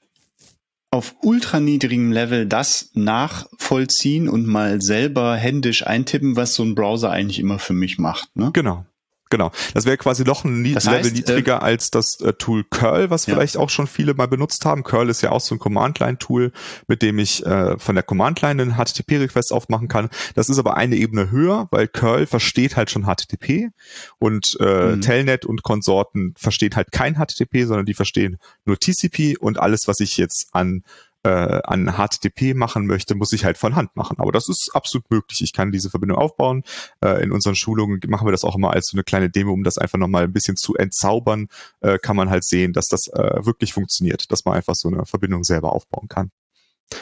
[0.91, 7.39] auf ultraniedrigem Level das nachvollziehen und mal selber händisch eintippen, was so ein Browser eigentlich
[7.39, 8.35] immer für mich macht.
[8.35, 8.51] Ne?
[8.53, 8.87] Genau.
[9.29, 9.51] Genau.
[9.75, 13.11] Das wäre quasi noch ein das Level heißt, niedriger äh, als das äh, Tool Curl,
[13.11, 13.35] was ja.
[13.35, 14.85] vielleicht auch schon viele mal benutzt haben.
[14.85, 16.53] Curl ist ja auch so ein Command-Line-Tool,
[16.87, 20.11] mit dem ich äh, von der Command-Line einen HTTP-Request aufmachen kann.
[20.35, 23.71] Das ist aber eine Ebene höher, weil Curl versteht halt schon HTTP
[24.19, 25.01] und äh, mhm.
[25.01, 29.99] Telnet und Konsorten verstehen halt kein HTTP, sondern die verstehen nur TCP und alles, was
[30.01, 30.85] ich jetzt an
[31.27, 34.19] äh, an HTTP machen möchte, muss ich halt von Hand machen.
[34.19, 35.41] Aber das ist absolut möglich.
[35.43, 36.63] Ich kann diese Verbindung aufbauen.
[37.03, 39.65] Äh, in unseren Schulungen machen wir das auch immer als so eine kleine Demo, um
[39.65, 41.49] das einfach nochmal ein bisschen zu entzaubern,
[41.81, 45.05] äh, kann man halt sehen, dass das äh, wirklich funktioniert, dass man einfach so eine
[45.05, 46.31] Verbindung selber aufbauen kann.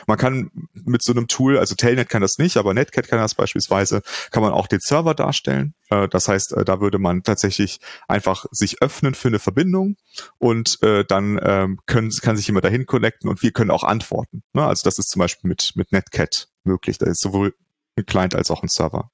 [0.07, 3.35] Man kann mit so einem Tool, also Telnet kann das nicht, aber Netcat kann das
[3.35, 5.75] beispielsweise, kann man auch den Server darstellen.
[5.91, 9.97] Äh, das heißt, äh, da würde man tatsächlich einfach sich öffnen für eine Verbindung
[10.39, 14.43] und äh, dann ähm, können, kann sich jemand dahin connecten und wir können auch antworten.
[14.53, 14.65] Ne?
[14.65, 16.99] Also das ist zum Beispiel mit, mit Netcat möglich.
[16.99, 17.55] Da ist sowohl
[17.97, 19.11] ein Client als auch ein Server.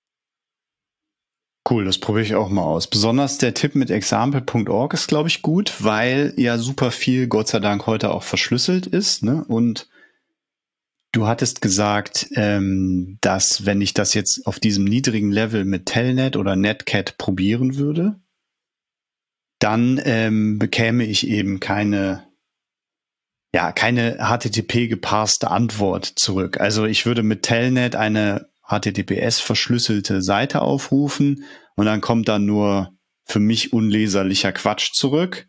[1.69, 2.89] Cool, das probiere ich auch mal aus.
[2.89, 7.59] Besonders der Tipp mit example.org ist, glaube ich, gut, weil ja super viel, Gott sei
[7.59, 9.23] Dank, heute auch verschlüsselt ist.
[9.23, 9.45] Ne?
[9.47, 9.89] Und
[11.13, 16.37] Du hattest gesagt, ähm, dass wenn ich das jetzt auf diesem niedrigen Level mit Telnet
[16.37, 18.21] oder Netcat probieren würde,
[19.59, 22.29] dann ähm, bekäme ich eben keine,
[23.53, 26.61] ja, keine HTTP geparste Antwort zurück.
[26.61, 31.45] Also ich würde mit Telnet eine HTTPS verschlüsselte Seite aufrufen
[31.75, 32.93] und dann kommt da nur
[33.25, 35.49] für mich unleserlicher Quatsch zurück,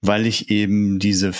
[0.00, 1.32] weil ich eben diese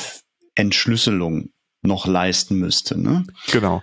[0.55, 1.51] Entschlüsselung
[1.83, 3.01] noch leisten müsste.
[3.01, 3.25] Ne?
[3.53, 3.83] Genau.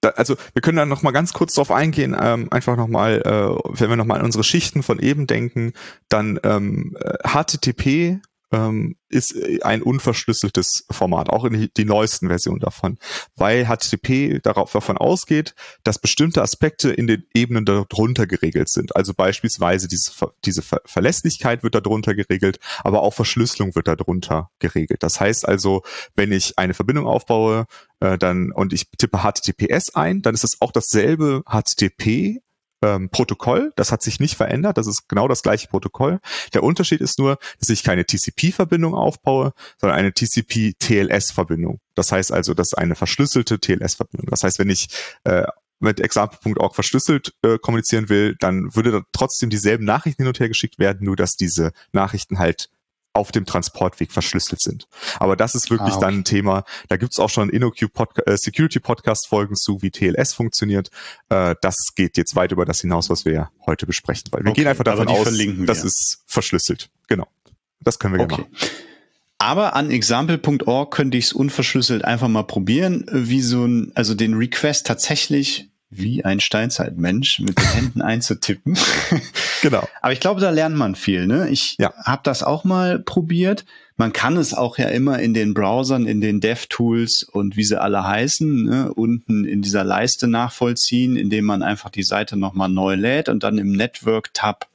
[0.00, 3.22] Da, also wir können dann noch mal ganz kurz darauf eingehen, ähm, einfach noch mal,
[3.24, 5.72] äh, wenn wir noch mal an unsere Schichten von eben denken,
[6.08, 8.20] dann ähm, HTTP
[8.52, 12.98] ähm, ist äh, ein unverschlüsseltes Format, auch in die, neuesten Versionen davon,
[13.34, 18.94] weil HTTP darauf davon ausgeht, dass bestimmte Aspekte in den Ebenen darunter geregelt sind.
[18.94, 20.12] Also beispielsweise diese,
[20.44, 25.02] diese Ver Verlässlichkeit wird darunter geregelt, aber auch Verschlüsselung wird darunter geregelt.
[25.02, 25.82] Das heißt also,
[26.14, 27.66] wenn ich eine Verbindung aufbaue,
[28.00, 32.40] äh, dann und ich tippe HTTPS ein, dann ist es auch dasselbe HTTP
[32.82, 33.72] ähm, Protokoll.
[33.76, 34.76] Das hat sich nicht verändert.
[34.76, 36.20] Das ist genau das gleiche Protokoll.
[36.52, 41.80] Der Unterschied ist nur, dass ich keine TCP-Verbindung aufbaue, sondern eine TCP-TLS-Verbindung.
[41.94, 44.28] Das heißt also, das ist eine verschlüsselte TLS-Verbindung.
[44.30, 44.88] Das heißt, wenn ich
[45.24, 45.46] äh,
[45.78, 50.78] mit example.org verschlüsselt äh, kommunizieren will, dann würde trotzdem dieselben Nachrichten hin und her geschickt
[50.78, 52.70] werden, nur dass diese Nachrichten halt
[53.12, 54.86] auf dem Transportweg verschlüsselt sind.
[55.18, 56.06] Aber das ist wirklich ah, okay.
[56.06, 56.64] dann ein Thema.
[56.88, 60.90] Da gibt's auch schon InnoQ Podca äh, Security Podcast Folgen zu, wie TLS funktioniert.
[61.28, 64.62] Äh, das geht jetzt weit über das hinaus, was wir heute besprechen, weil wir okay,
[64.62, 65.28] gehen einfach davon aus,
[65.66, 66.90] das ist verschlüsselt.
[67.08, 67.28] Genau.
[67.80, 68.42] Das können wir okay.
[68.42, 68.56] machen.
[69.38, 74.34] Aber an example.org könnte ich es unverschlüsselt einfach mal probieren, wie so ein, also den
[74.34, 78.76] Request tatsächlich wie ein Steinzeitmensch mit den Händen einzutippen.
[79.60, 79.86] genau.
[80.00, 81.26] Aber ich glaube, da lernt man viel.
[81.26, 81.48] Ne?
[81.50, 81.92] Ich ja.
[82.04, 83.64] habe das auch mal probiert.
[83.96, 87.80] Man kann es auch ja immer in den Browsern, in den DevTools und wie sie
[87.80, 92.94] alle heißen, ne, unten in dieser Leiste nachvollziehen, indem man einfach die Seite nochmal neu
[92.94, 94.66] lädt und dann im Network-Tab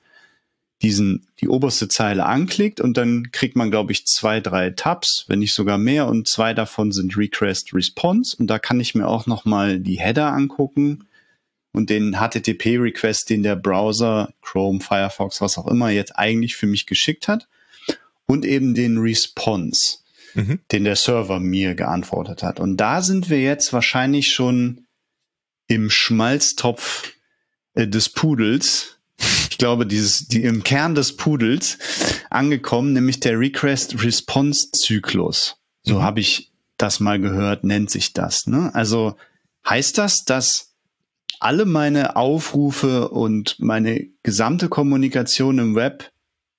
[0.83, 5.39] diesen, die oberste Zeile anklickt und dann kriegt man, glaube ich, zwei, drei Tabs, wenn
[5.39, 9.25] nicht sogar mehr und zwei davon sind Request Response und da kann ich mir auch
[9.25, 11.06] nochmal die Header angucken
[11.77, 16.87] und den HTTP-Request, den der Browser, Chrome, Firefox, was auch immer, jetzt eigentlich für mich
[16.87, 17.47] geschickt hat.
[18.25, 19.99] Und eben den Response,
[20.33, 20.59] mhm.
[20.71, 22.59] den der Server mir geantwortet hat.
[22.59, 24.87] Und da sind wir jetzt wahrscheinlich schon
[25.67, 27.13] im Schmalztopf
[27.75, 28.97] äh, des Pudels.
[29.49, 31.77] Ich glaube, dieses, die im Kern des Pudels
[32.29, 35.57] angekommen, nämlich der Request-Response-Zyklus.
[35.83, 36.01] So mhm.
[36.01, 38.47] habe ich das mal gehört, nennt sich das.
[38.47, 38.71] Ne?
[38.73, 39.15] Also
[39.67, 40.66] heißt das, dass
[41.39, 46.11] alle meine Aufrufe und meine gesamte Kommunikation im Web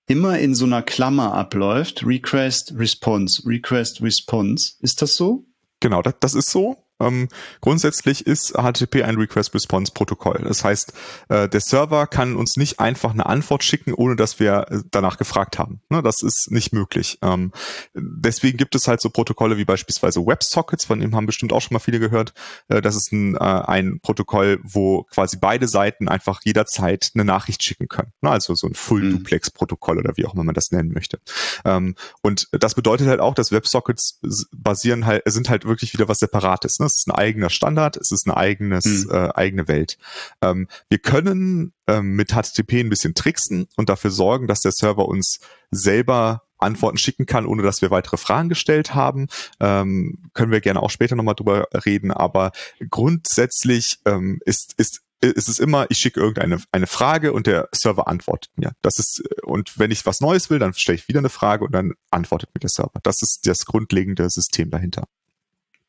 [0.07, 2.05] immer in so einer Klammer abläuft.
[2.05, 4.75] Request, Response, Request, Response.
[4.81, 5.45] Ist das so?
[5.81, 6.77] Genau, das, das ist so.
[7.01, 7.29] Ähm,
[7.61, 10.43] grundsätzlich ist HTTP ein Request-Response-Protokoll.
[10.45, 10.93] Das heißt,
[11.29, 15.19] äh, der Server kann uns nicht einfach eine Antwort schicken, ohne dass wir äh, danach
[15.19, 15.81] gefragt haben.
[15.89, 17.19] Ne, das ist nicht möglich.
[17.23, 17.53] Ähm,
[17.95, 21.75] deswegen gibt es halt so Protokolle wie beispielsweise WebSockets, von dem haben bestimmt auch schon
[21.75, 22.33] mal viele gehört.
[22.69, 27.63] Äh, das ist ein, äh, ein Protokoll, wo quasi beide Seiten einfach jederzeit eine Nachricht
[27.63, 28.13] schicken können.
[28.21, 31.21] Ne, also so ein Full-Duplex-Protokoll oder wie auch immer man das nennen möchte.
[31.65, 34.21] Ähm, und das bedeutet halt auch, dass WebSockets
[34.53, 36.81] basieren halt, sind halt wirklich wieder was Separates.
[36.81, 36.88] Ne?
[36.95, 39.11] Es ist ein eigener Standard, es ist eine eigenes, mhm.
[39.11, 39.99] äh, eigene Welt.
[40.43, 45.07] Ähm, wir können ähm, mit HTTP ein bisschen tricksen und dafür sorgen, dass der Server
[45.07, 49.29] uns selber Antworten schicken kann, ohne dass wir weitere Fragen gestellt haben.
[49.61, 52.53] Ähm, können wir gerne auch später nochmal drüber reden, aber
[52.91, 58.07] grundsätzlich ähm, ist, ist ist es immer, ich schicke irgendeine eine Frage und der Server
[58.07, 58.73] antwortet mir.
[58.83, 61.73] Das ist, und wenn ich was Neues will, dann stelle ich wieder eine Frage und
[61.73, 63.01] dann antwortet mir der Server.
[63.03, 65.09] Das ist das grundlegende System dahinter.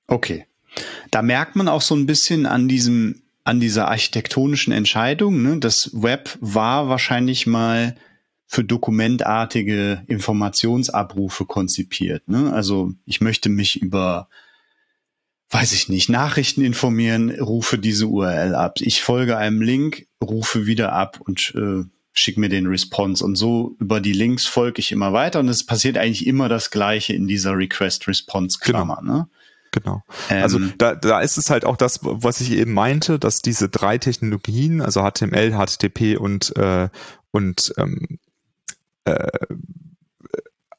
[0.08, 0.48] Okay.
[1.12, 5.41] Da merkt man auch so ein bisschen an diesem, an dieser architektonischen Entscheidung.
[5.41, 5.58] Ne?
[5.60, 7.95] Das Web war wahrscheinlich mal
[8.45, 12.27] für dokumentartige Informationsabrufe konzipiert.
[12.27, 12.51] Ne?
[12.51, 14.27] Also ich möchte mich über
[15.49, 18.77] weiß ich nicht, Nachrichten informieren, rufe diese URL ab.
[18.82, 23.23] Ich folge einem Link, rufe wieder ab und äh, schick mir den Response.
[23.23, 25.39] Und so über die Links folge ich immer weiter.
[25.39, 28.99] Und es passiert eigentlich immer das Gleiche in dieser Request-Response-Klammer.
[29.01, 29.17] Genau.
[29.17, 29.27] Ne?
[29.71, 30.03] Genau.
[30.29, 33.69] Ähm, also da, da ist es halt auch das, was ich eben meinte, dass diese
[33.69, 36.89] drei Technologien, also HTML, HTTP und äh,
[37.32, 38.19] und ähm,
[39.05, 39.27] äh,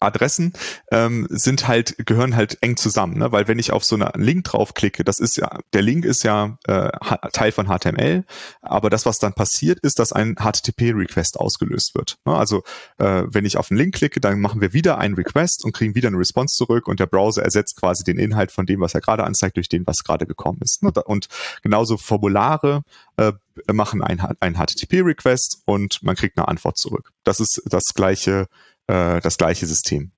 [0.00, 0.52] Adressen
[0.90, 3.32] ähm, sind halt gehören halt eng zusammen, ne?
[3.32, 6.58] weil wenn ich auf so einen Link draufklicke, das ist ja der Link ist ja
[6.66, 6.90] äh,
[7.32, 8.24] Teil von HTML,
[8.62, 12.18] aber das was dann passiert ist, dass ein HTTP-Request ausgelöst wird.
[12.24, 12.34] Ne?
[12.34, 12.62] Also
[12.98, 15.94] äh, wenn ich auf einen Link klicke, dann machen wir wieder einen Request und kriegen
[15.94, 19.00] wieder eine Response zurück und der Browser ersetzt quasi den Inhalt von dem, was er
[19.00, 20.82] gerade anzeigt, durch den, was gerade gekommen ist.
[20.82, 20.92] Ne?
[21.04, 21.28] Und
[21.62, 22.82] genauso Formulare
[23.16, 23.32] äh,
[23.72, 27.12] machen ein, ein HTTP-Request und man kriegt eine Antwort zurück.
[27.24, 28.46] Das ist das gleiche
[28.90, 30.10] äh, das gleiche System.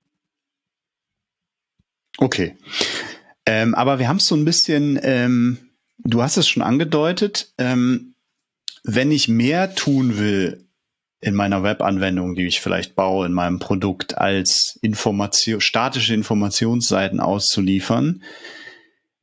[2.17, 2.55] Okay.
[3.45, 5.57] Ähm, aber wir haben es so ein bisschen, ähm,
[5.99, 8.15] du hast es schon angedeutet, ähm,
[8.83, 10.65] wenn ich mehr tun will
[11.21, 18.23] in meiner Webanwendung, die ich vielleicht baue, in meinem Produkt, als Information, statische Informationsseiten auszuliefern,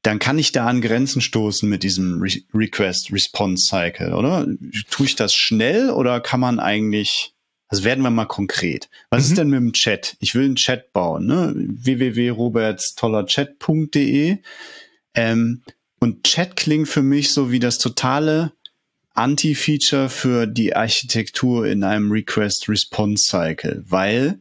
[0.02, 4.46] dann kann ich da an Grenzen stoßen mit diesem Re Request-Response-Cycle, oder?
[4.90, 7.34] Tue ich das schnell oder kann man eigentlich
[7.70, 8.90] also werden wir mal konkret.
[9.11, 9.30] Was mhm.
[9.30, 10.16] ist denn mit dem Chat?
[10.18, 11.54] Ich will einen Chat bauen, ne?
[11.56, 14.38] www.robertstollerchat.de.
[15.14, 15.62] Ähm,
[16.00, 18.52] und Chat klingt für mich so wie das totale
[19.14, 24.40] Anti-Feature für die Architektur in einem Request-Response-Cycle, weil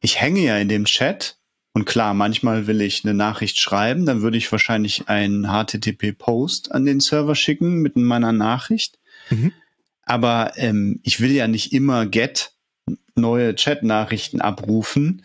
[0.00, 1.36] ich hänge ja in dem Chat
[1.72, 6.86] und klar, manchmal will ich eine Nachricht schreiben, dann würde ich wahrscheinlich einen HTTP-Post an
[6.86, 8.98] den Server schicken mit meiner Nachricht.
[9.28, 9.52] Mhm.
[10.06, 12.52] Aber ähm, ich will ja nicht immer get
[13.16, 15.24] neue Chat-Nachrichten abrufen,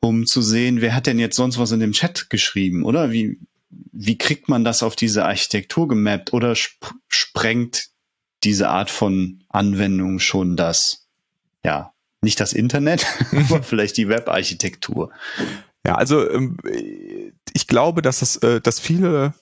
[0.00, 3.12] um zu sehen, wer hat denn jetzt sonst was in dem Chat geschrieben, oder?
[3.12, 7.88] Wie, wie kriegt man das auf diese Architektur gemappt oder sp sprengt
[8.44, 11.08] diese Art von Anwendung schon das,
[11.64, 15.10] ja, nicht das Internet, aber vielleicht die Web-Architektur?
[15.86, 16.56] Ja, also ähm,
[17.52, 19.34] ich glaube, dass das, äh, dass viele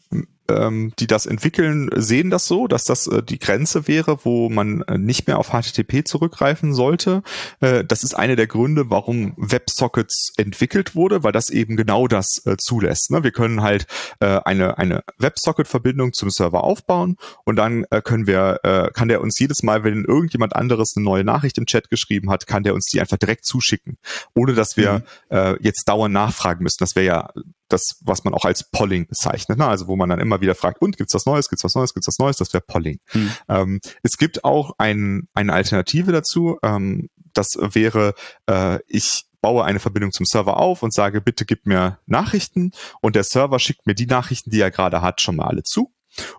[0.48, 4.82] ähm, die das entwickeln, sehen das so, dass das äh, die Grenze wäre, wo man
[4.82, 7.22] äh, nicht mehr auf HTTP zurückgreifen sollte.
[7.60, 12.42] Äh, das ist einer der Gründe, warum WebSockets entwickelt wurde, weil das eben genau das
[12.44, 13.10] äh, zulässt.
[13.10, 13.24] Ne?
[13.24, 13.86] Wir können halt
[14.20, 19.20] äh, eine, eine WebSocket-Verbindung zum Server aufbauen und dann äh, können wir, äh, kann der
[19.20, 22.74] uns jedes Mal, wenn irgendjemand anderes eine neue Nachricht im Chat geschrieben hat, kann der
[22.74, 23.98] uns die einfach direkt zuschicken,
[24.34, 25.36] ohne dass wir mhm.
[25.36, 26.78] äh, jetzt dauernd nachfragen müssen.
[26.80, 27.30] Das wäre ja
[27.68, 29.58] das, was man auch als Polling bezeichnet.
[29.58, 29.66] Ne?
[29.66, 32.08] Also wo man dann immer wieder fragt, und gibt's was Neues, gibt's was Neues, gibt's
[32.08, 32.98] was Neues, das wäre Polling.
[33.06, 33.30] Hm.
[33.48, 36.58] Ähm, es gibt auch ein, eine Alternative dazu.
[36.62, 38.14] Ähm, das wäre,
[38.46, 43.16] äh, ich baue eine Verbindung zum Server auf und sage, bitte gib mir Nachrichten und
[43.16, 45.92] der Server schickt mir die Nachrichten, die er gerade hat, schon mal alle zu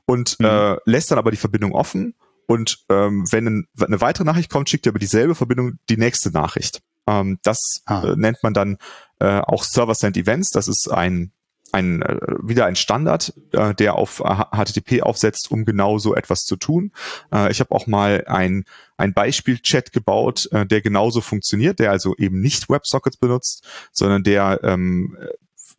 [0.05, 0.45] und mhm.
[0.45, 2.15] äh, lässt dann aber die Verbindung offen
[2.47, 6.31] und ähm, wenn ein, eine weitere Nachricht kommt, schickt er über dieselbe Verbindung die nächste
[6.31, 6.81] Nachricht.
[7.07, 8.03] Ähm, das ah.
[8.03, 8.77] äh, nennt man dann
[9.19, 10.51] äh, auch Server-Send Events.
[10.51, 11.31] Das ist ein
[11.71, 16.55] ein, äh, wieder ein Standard, äh, der auf HTTP aufsetzt, um genau so etwas zu
[16.55, 16.91] tun.
[17.33, 18.65] Äh, ich habe auch mal ein,
[18.97, 24.61] ein Beispiel-Chat gebaut, äh, der genauso funktioniert, der also eben nicht WebSockets benutzt, sondern der
[24.63, 25.17] ähm,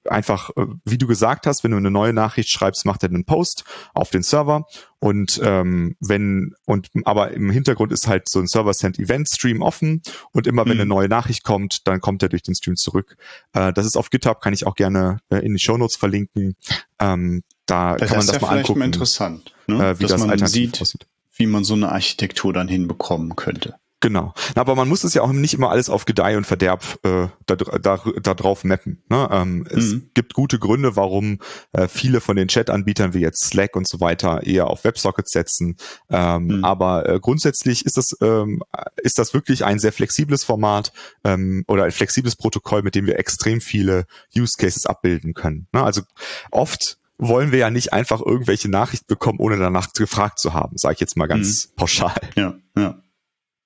[0.09, 3.25] einfach, äh, wie du gesagt hast, wenn du eine neue Nachricht schreibst, macht er einen
[3.25, 3.65] Post
[3.95, 4.65] auf den Server
[4.99, 10.65] und ähm, wenn und aber im Hintergrund ist halt so ein Server-Send-Event-Stream offen und immer
[10.65, 10.81] wenn mhm.
[10.81, 13.17] eine neue Nachricht kommt, dann kommt er durch den Stream zurück.
[13.53, 16.57] Äh, das ist auf GitHub, kann ich auch gerne äh, in die Show Notes verlinken.
[16.99, 18.79] Ähm, da das kann man das ja mal angucken.
[18.79, 19.91] Mal interessant, ne?
[19.91, 21.07] äh, wie Dass das man sieht, aussieht.
[21.37, 23.77] wie man so eine Architektur dann hinbekommen könnte.
[24.01, 24.35] Genau.
[24.55, 27.57] Aber man muss es ja auch nicht immer alles auf Gedeih und Verderb äh, da,
[27.57, 29.03] da, da drauf mappen.
[29.09, 29.29] Ne?
[29.33, 29.67] Ähm, mhm.
[29.71, 31.39] Es gibt gute Gründe, warum
[31.73, 35.77] äh, viele von den Chat-Anbietern wie jetzt Slack und so weiter eher auf WebSockets setzen.
[36.11, 36.65] Ähm, mhm.
[36.65, 38.63] Aber äh, grundsätzlich ist das, ähm,
[38.97, 40.93] ist das wirklich ein sehr flexibles Format
[41.25, 44.05] ähm, oder ein flexibles Protokoll, mit dem wir extrem viele
[44.37, 45.69] Use Cases abbilden können.
[45.73, 45.83] Ne?
[45.83, 46.03] Also
[46.51, 50.95] oft wollen wir ja nicht einfach irgendwelche Nachrichten bekommen, ohne danach gefragt zu haben, sage
[50.95, 51.77] ich jetzt mal ganz mhm.
[51.77, 52.15] pauschal.
[52.35, 53.01] Ja, ja.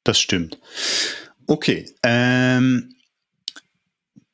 [0.05, 0.59] Das stimmt.
[1.47, 1.87] Okay.
[2.03, 2.95] Ähm,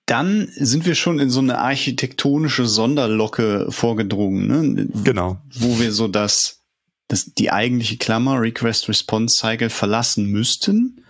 [0.07, 4.89] dann sind wir schon in so eine architektonische Sonderlocke vorgedrungen, ne?
[5.03, 5.39] Genau.
[5.53, 6.62] Wo wir so das,
[7.09, 11.05] das die eigentliche Klammer Request-Response-Cycle verlassen müssten,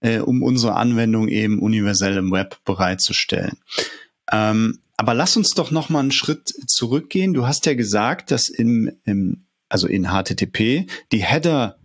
[0.00, 3.58] äh, um unsere Anwendung eben universell im Web bereitzustellen.
[4.32, 7.34] Ähm, aber lass uns doch noch mal einen Schritt zurückgehen.
[7.34, 11.78] Du hast ja gesagt, dass im, im also in HTTP die Header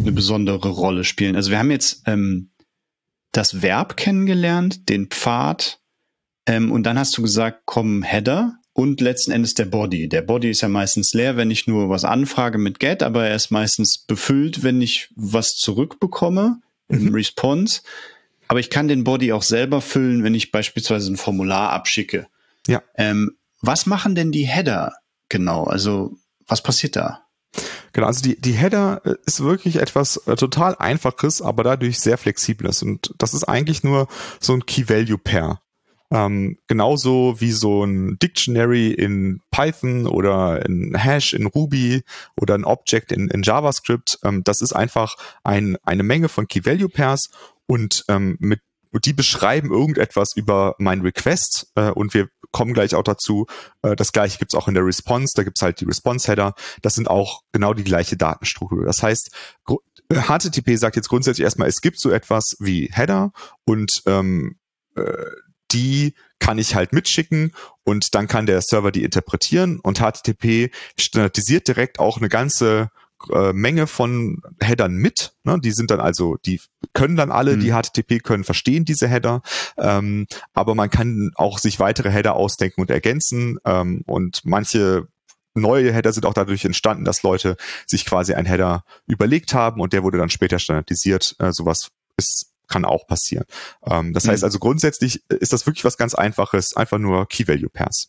[0.00, 1.36] eine besondere Rolle spielen.
[1.36, 2.50] Also wir haben jetzt ähm,
[3.32, 5.80] das Verb kennengelernt, den Pfad,
[6.46, 8.58] ähm, und dann hast du gesagt, kommen Header.
[8.76, 10.08] und letzten Endes der Body.
[10.08, 13.36] Der Body ist ja meistens leer, wenn ich nur was anfrage mit Get, aber er
[13.36, 16.98] ist meistens befüllt, wenn ich was zurückbekomme mhm.
[16.98, 17.82] im Response.
[18.48, 22.26] Aber ich kann den Body auch selber füllen, wenn ich beispielsweise ein Formular abschicke.
[22.66, 22.82] Ja.
[22.96, 24.92] Ähm, was machen denn die Header
[25.28, 25.64] genau?
[25.64, 27.22] Also was passiert da?
[27.94, 32.18] Genau, also die, die Header äh, ist wirklich etwas äh, total einfaches, aber dadurch sehr
[32.18, 32.82] flexibles.
[32.82, 34.08] Und das ist eigentlich nur
[34.40, 35.60] so ein Key-Value-Pair.
[36.10, 42.02] Ähm, genauso wie so ein Dictionary in Python oder ein Hash in Ruby
[42.36, 44.18] oder ein Object in, in JavaScript.
[44.24, 45.14] Ähm, das ist einfach
[45.44, 47.30] ein, eine Menge von Key-Value-Pairs
[47.66, 48.60] und ähm, mit
[49.00, 53.46] die beschreiben irgendetwas über mein Request äh, und wir kommen gleich auch dazu.
[53.82, 56.54] Äh, das gleiche gibt's auch in der Response, da gibt's halt die Response-Header.
[56.82, 58.84] Das sind auch genau die gleiche Datenstruktur.
[58.84, 59.30] Das heißt,
[60.10, 63.32] HTTP sagt jetzt grundsätzlich erstmal, es gibt so etwas wie Header
[63.64, 64.56] und ähm,
[64.96, 65.02] äh,
[65.72, 67.52] die kann ich halt mitschicken
[67.84, 72.90] und dann kann der Server die interpretieren und HTTP standardisiert direkt auch eine ganze
[73.32, 75.34] äh, Menge von Headern mit.
[75.44, 75.58] Ne?
[75.60, 76.60] Die sind dann also, die
[76.92, 77.60] können dann alle, mhm.
[77.60, 79.42] die HTTP können verstehen diese Header,
[79.76, 85.08] ähm, aber man kann auch sich weitere Header ausdenken und ergänzen ähm, und manche
[85.54, 87.56] neue Header sind auch dadurch entstanden, dass Leute
[87.86, 91.36] sich quasi ein Header überlegt haben und der wurde dann später standardisiert.
[91.38, 93.44] Äh, sowas ist kann auch passieren.
[93.86, 94.30] Ähm, das mhm.
[94.30, 98.08] heißt also grundsätzlich ist das wirklich was ganz Einfaches, einfach nur Key Value Pairs.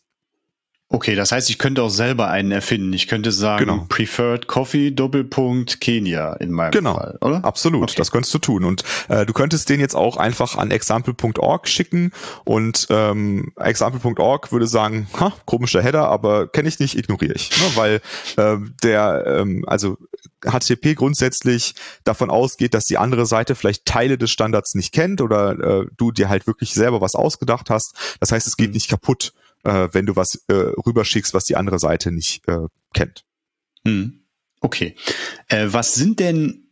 [0.88, 2.92] Okay, das heißt, ich könnte auch selber einen erfinden.
[2.92, 3.86] Ich könnte sagen, genau.
[3.88, 6.94] Preferred Coffee Doppelpunkt Kenia in meinem genau.
[6.94, 7.44] Fall, oder?
[7.44, 7.94] Absolut, okay.
[7.96, 8.64] das könntest du tun.
[8.64, 12.12] Und äh, du könntest den jetzt auch einfach an example.org schicken
[12.44, 17.50] und ähm, example.org würde sagen, ha, komischer Header, aber kenne ich nicht, ignoriere ich.
[17.50, 17.66] Ne?
[17.74, 18.00] Weil
[18.36, 19.98] äh, der, ähm, also
[20.44, 21.74] HTTP grundsätzlich
[22.04, 26.12] davon ausgeht, dass die andere Seite vielleicht Teile des Standards nicht kennt oder äh, du
[26.12, 27.96] dir halt wirklich selber was ausgedacht hast.
[28.20, 28.74] Das heißt, es geht mhm.
[28.74, 29.32] nicht kaputt
[29.66, 33.24] äh, wenn du was äh, rüberschickst, was die andere Seite nicht äh, kennt.
[33.84, 34.20] Hm.
[34.60, 34.94] Okay.
[35.48, 36.66] Äh, was sind denn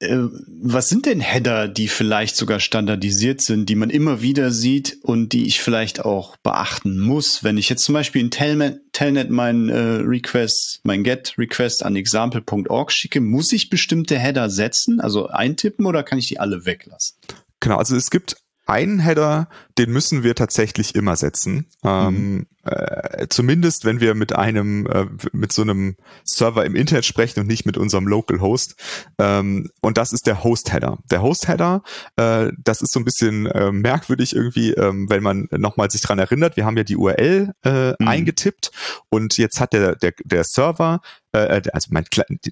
[0.00, 0.16] äh,
[0.62, 5.32] was sind denn Header, die vielleicht sogar standardisiert sind, die man immer wieder sieht und
[5.32, 9.68] die ich vielleicht auch beachten muss, wenn ich jetzt zum Beispiel in Telnet, Telnet meinen
[9.68, 15.84] äh, Request, mein Get Request an example.org schicke, muss ich bestimmte Header setzen, also eintippen
[15.84, 17.16] oder kann ich die alle weglassen?
[17.60, 18.36] Genau, also es gibt
[18.66, 19.48] einen Header,
[19.78, 21.66] den müssen wir tatsächlich immer setzen.
[21.84, 22.46] Ähm, mhm.
[22.64, 27.46] äh, zumindest wenn wir mit einem, äh, mit so einem Server im Internet sprechen und
[27.46, 28.74] nicht mit unserem Local Host.
[29.18, 30.98] Ähm, und das ist der Host Header.
[31.10, 31.82] Der Host Header,
[32.16, 36.18] äh, das ist so ein bisschen äh, merkwürdig irgendwie, ähm, wenn man nochmal sich dran
[36.18, 36.56] erinnert.
[36.56, 38.08] Wir haben ja die URL äh, mhm.
[38.08, 38.72] eingetippt
[39.08, 41.00] und jetzt hat der, der, der Server
[41.32, 42.04] äh, also mein,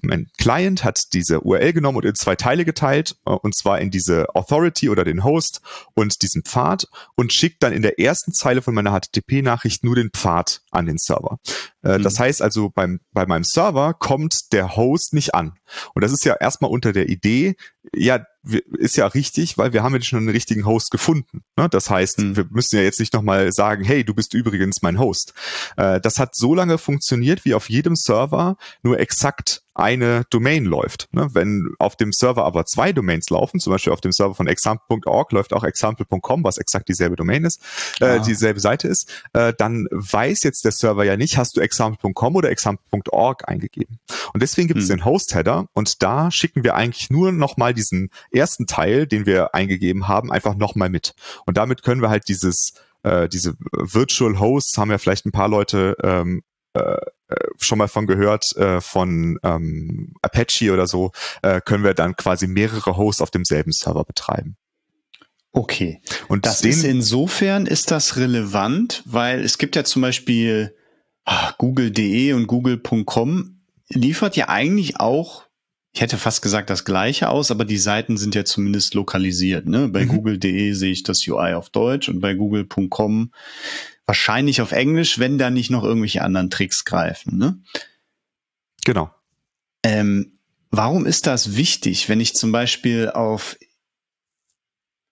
[0.03, 4.35] mein Client hat diese URL genommen und in zwei Teile geteilt, und zwar in diese
[4.35, 5.61] Authority oder den Host
[5.93, 6.87] und diesen Pfad
[7.17, 10.99] und schickt dann in der ersten Zeile von meiner HTTP-Nachricht nur den Pfad an den
[10.99, 11.39] Server.
[11.83, 12.03] Äh, mhm.
[12.03, 15.53] Das heißt also, beim, bei meinem Server kommt der Host nicht an.
[15.95, 17.55] Und das ist ja erstmal unter der Idee,
[17.93, 18.23] ja,
[18.77, 21.43] ist ja richtig, weil wir haben ja schon einen richtigen Host gefunden.
[21.57, 21.67] Ne?
[21.69, 22.37] Das heißt, mhm.
[22.37, 25.33] wir müssen ja jetzt nicht nochmal sagen, hey, du bist übrigens mein Host.
[25.75, 31.07] Äh, das hat so lange funktioniert, wie auf jedem Server nur exakt eine Domain läuft.
[31.11, 31.29] Ne?
[31.33, 35.31] Wenn auf dem Server aber zwei Domains laufen, zum Beispiel auf dem Server von example.org
[35.31, 37.61] läuft auch example.com, was exakt dieselbe Domain ist,
[37.99, 38.19] äh, ah.
[38.19, 42.49] dieselbe Seite ist, äh, dann weiß jetzt der Server ja nicht, hast du example.com oder
[42.49, 43.99] example.org eingegeben.
[44.33, 44.97] Und deswegen gibt es hm.
[44.97, 50.07] den Host-Header und da schicken wir eigentlich nur nochmal diesen ersten Teil, den wir eingegeben
[50.07, 51.13] haben, einfach nochmal mit.
[51.45, 52.73] Und damit können wir halt dieses
[53.03, 56.43] äh, diese Virtual Hosts haben ja vielleicht ein paar Leute ähm,
[56.77, 61.11] äh, schon mal von gehört, äh, von ähm, Apache oder so,
[61.41, 64.55] äh, können wir dann quasi mehrere Hosts auf demselben Server betreiben.
[65.51, 66.01] Okay.
[66.27, 70.75] Und das ist insofern ist das relevant, weil es gibt ja zum Beispiel
[71.25, 75.45] ah, Google.de und Google.com liefert ja eigentlich auch,
[75.93, 79.65] ich hätte fast gesagt das gleiche aus, aber die Seiten sind ja zumindest lokalisiert.
[79.65, 79.87] Ne?
[79.87, 80.09] Bei mhm.
[80.09, 83.31] Google.de sehe ich das UI auf Deutsch und bei Google.com
[84.07, 87.37] wahrscheinlich auf Englisch, wenn da nicht noch irgendwelche anderen Tricks greifen.
[87.37, 87.61] Ne?
[88.85, 89.11] Genau.
[89.83, 90.39] Ähm,
[90.71, 93.57] warum ist das wichtig, wenn ich zum Beispiel auf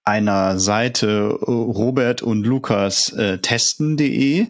[0.05, 4.47] einer Seite äh, Robert und Lukas äh, testen.de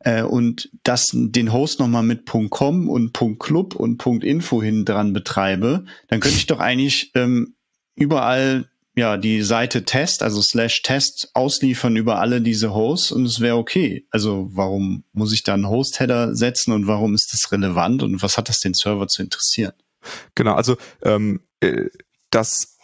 [0.00, 5.84] äh, und das den Host nochmal mit .com und .club und .info hin dran betreibe,
[6.08, 7.54] dann könnte ich doch eigentlich ähm,
[7.94, 13.40] überall ja, die Seite Test, also slash Test ausliefern über alle diese Hosts und es
[13.40, 14.06] wäre okay.
[14.10, 18.36] Also warum muss ich da einen Host-Header setzen und warum ist das relevant und was
[18.36, 19.72] hat das den Server zu interessieren?
[20.34, 21.86] Genau, also ähm, äh,
[22.30, 22.76] das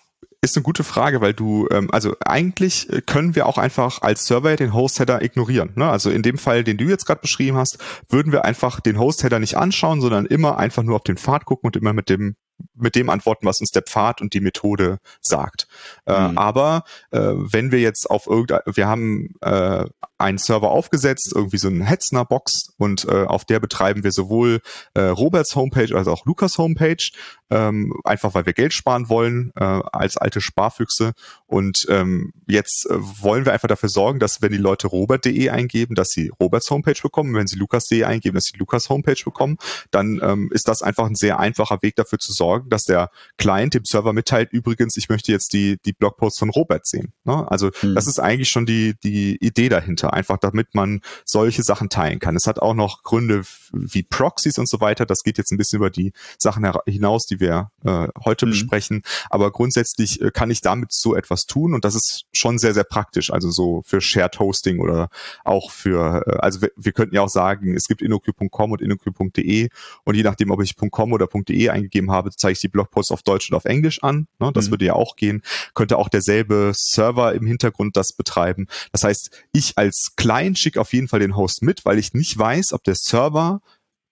[0.42, 4.54] ist eine gute Frage, weil du, ähm, also eigentlich können wir auch einfach als Server
[4.54, 5.72] den Host-Header ignorieren.
[5.74, 5.88] Ne?
[5.88, 7.78] Also in dem Fall, den du jetzt gerade beschrieben hast,
[8.08, 11.66] würden wir einfach den Host-Header nicht anschauen, sondern immer einfach nur auf den Pfad gucken
[11.66, 12.36] und immer mit dem
[12.76, 15.68] mit dem antworten, was uns der Pfad und die Methode sagt.
[16.06, 16.38] Äh, mhm.
[16.38, 19.84] aber äh, wenn wir jetzt auf irgendein, wir haben äh,
[20.18, 24.60] einen Server aufgesetzt, irgendwie so eine Hetzner-Box und äh, auf der betreiben wir sowohl
[24.94, 27.10] äh, Roberts Homepage als auch Lukas Homepage,
[27.50, 31.12] ähm, einfach weil wir Geld sparen wollen äh, als alte Sparfüchse.
[31.46, 35.94] Und ähm, jetzt äh, wollen wir einfach dafür sorgen, dass wenn die Leute robert.de eingeben,
[35.94, 39.58] dass sie Roberts Homepage bekommen, wenn sie lukas.de eingeben, dass sie Lukas Homepage bekommen,
[39.90, 43.74] dann ähm, ist das einfach ein sehr einfacher Weg dafür zu sorgen, dass der Client
[43.74, 47.12] dem Server mitteilt, übrigens, ich möchte jetzt die, die Blogposts von Robert sehen.
[47.24, 47.50] Ne?
[47.50, 47.94] Also hm.
[47.94, 52.36] das ist eigentlich schon die, die Idee dahinter, einfach damit man solche Sachen teilen kann.
[52.36, 53.42] Es hat auch noch Gründe
[53.72, 55.06] wie Proxys und so weiter.
[55.06, 58.50] Das geht jetzt ein bisschen über die Sachen hinaus, die wir äh, heute mhm.
[58.50, 59.02] besprechen.
[59.30, 62.84] Aber grundsätzlich äh, kann ich damit so etwas tun und das ist schon sehr, sehr
[62.84, 63.32] praktisch.
[63.32, 65.08] Also so für Shared Hosting oder
[65.44, 69.68] auch für, äh, also wir, wir könnten ja auch sagen, es gibt inoq.com und inoq.de
[70.04, 73.22] und je nachdem, ob ich .com oder .de eingegeben habe, zeige ich die Blogposts auf
[73.22, 74.26] Deutsch und auf Englisch an.
[74.38, 74.50] Ne?
[74.52, 74.72] Das mhm.
[74.72, 75.42] würde ja auch gehen.
[75.74, 78.66] Könnte auch derselbe Server im Hintergrund das betreiben.
[78.92, 82.36] Das heißt, ich als Client schicke auf jeden Fall den Host mit, weil ich nicht
[82.36, 83.60] weiß, ob der Server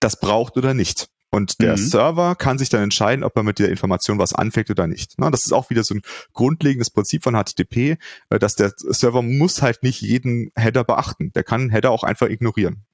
[0.01, 1.09] das braucht oder nicht.
[1.34, 1.78] Und der mhm.
[1.78, 5.14] Server kann sich dann entscheiden, ob er mit der Information was anfängt oder nicht.
[5.18, 7.99] Das ist auch wieder so ein grundlegendes Prinzip von HTTP,
[8.30, 11.32] äh, dass der Server muss halt nicht jeden Header beachten.
[11.32, 12.84] Der kann Header auch einfach ignorieren.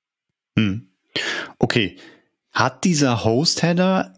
[0.57, 0.89] Mhm.
[1.59, 1.99] Okay.
[2.51, 4.15] Hat dieser Host-Header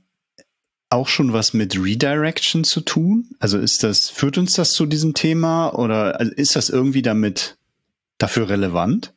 [0.93, 3.30] auch schon was mit Redirection zu tun?
[3.40, 7.57] Also ist das, führt uns das zu diesem Thema oder also ist das irgendwie damit
[8.18, 9.12] dafür relevant?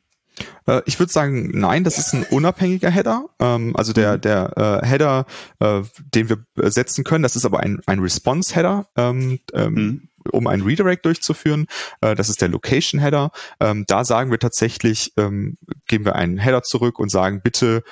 [0.66, 3.26] Äh, ich würde sagen, nein, das ist ein unabhängiger Header.
[3.38, 4.20] Ähm, also der, mhm.
[4.22, 5.26] der äh, Header,
[5.60, 5.82] äh,
[6.14, 8.86] den wir setzen können, das ist aber ein, ein Response-Header.
[8.96, 11.66] Ähm, ähm, mhm um ein Redirect durchzuführen.
[12.00, 13.30] Äh, das ist der Location Header.
[13.60, 15.56] Ähm, da sagen wir tatsächlich, ähm,
[15.86, 17.84] geben wir einen Header zurück und sagen, bitte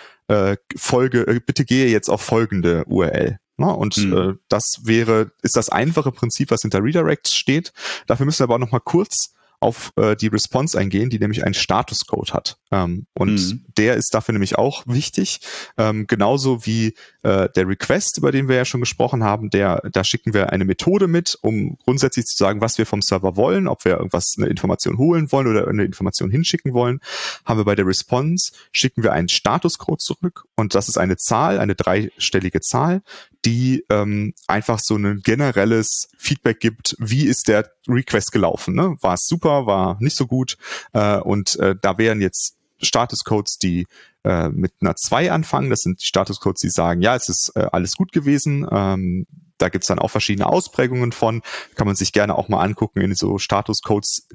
[0.75, 3.39] folge, bitte gehe jetzt auf folgende URL.
[3.57, 4.17] Na, und mhm.
[4.17, 7.73] äh, das wäre, ist das einfache Prinzip, was hinter Redirects steht.
[8.07, 11.45] Dafür müssen wir aber auch noch mal kurz auf äh, die Response eingehen, die nämlich
[11.45, 12.59] einen Statuscode hat.
[12.71, 13.65] Ähm, und mhm.
[13.79, 15.41] der ist dafür nämlich auch wichtig.
[15.79, 16.95] Ähm, genauso wie
[17.25, 20.65] äh, der Request, über den wir ja schon gesprochen haben, der, da schicken wir eine
[20.65, 24.47] Methode mit, um grundsätzlich zu sagen, was wir vom Server wollen, ob wir irgendwas, eine
[24.47, 27.01] Information holen wollen oder eine Information hinschicken wollen.
[27.45, 31.59] Haben wir bei der Response, schicken wir einen Statuscode zurück und das ist eine Zahl,
[31.59, 33.03] eine dreistellige Zahl,
[33.45, 38.75] die ähm, einfach so ein generelles Feedback gibt, wie ist der Request gelaufen.
[38.75, 38.97] Ne?
[39.01, 40.57] War es super, war nicht so gut.
[40.93, 43.87] Äh, und äh, da wären jetzt Statuscodes, die
[44.25, 45.71] äh, mit einer 2 anfangen.
[45.71, 48.67] Das sind die Statuscodes, die sagen, ja, es ist äh, alles gut gewesen.
[48.71, 49.27] Ähm,
[49.59, 51.43] da gibt's dann auch verschiedene Ausprägungen von.
[51.77, 54.27] Kann man sich gerne auch mal angucken in so Statuscodes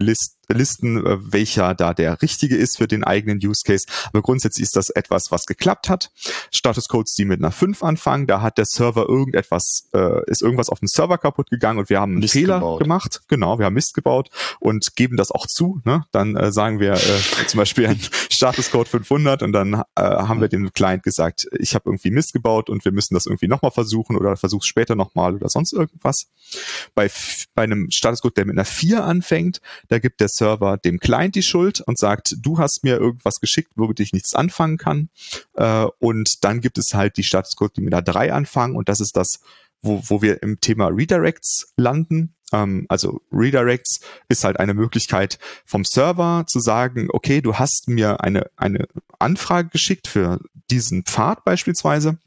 [0.53, 3.85] List, Listen, äh, welcher da der richtige ist für den eigenen Use Case.
[4.07, 6.11] Aber grundsätzlich ist das etwas, was geklappt hat.
[6.51, 10.79] Statuscodes, die mit einer 5 anfangen, da hat der Server irgendetwas, äh, ist irgendwas auf
[10.79, 12.81] dem Server kaputt gegangen und wir haben einen Mist Fehler gebaut.
[12.81, 13.21] gemacht.
[13.27, 14.29] Genau, wir haben Mist gebaut
[14.59, 15.81] und geben das auch zu.
[15.85, 16.05] Ne?
[16.11, 20.49] Dann äh, sagen wir äh, zum Beispiel ein Statuscode 500 und dann äh, haben wir
[20.49, 24.15] dem Client gesagt, ich habe irgendwie Mist gebaut und wir müssen das irgendwie nochmal versuchen
[24.15, 26.27] oder versuch's später nochmal oder sonst irgendwas.
[26.95, 27.09] Bei,
[27.55, 31.43] bei einem Statuscode, der mit einer 4 anfängt, da gibt der Server dem Client die
[31.43, 35.09] Schuld und sagt, du hast mir irgendwas geschickt, womit ich nichts anfangen kann.
[35.55, 38.99] Äh, und dann gibt es halt die Statuscode, die mit einer 3 anfangen und das
[38.99, 39.39] ist das,
[39.81, 42.33] wo, wo wir im Thema Redirects landen.
[42.51, 48.21] Ähm, also Redirects ist halt eine Möglichkeit vom Server zu sagen, okay, du hast mir
[48.21, 48.87] eine, eine
[49.19, 50.39] Anfrage geschickt für
[50.71, 52.17] diesen Pfad beispielsweise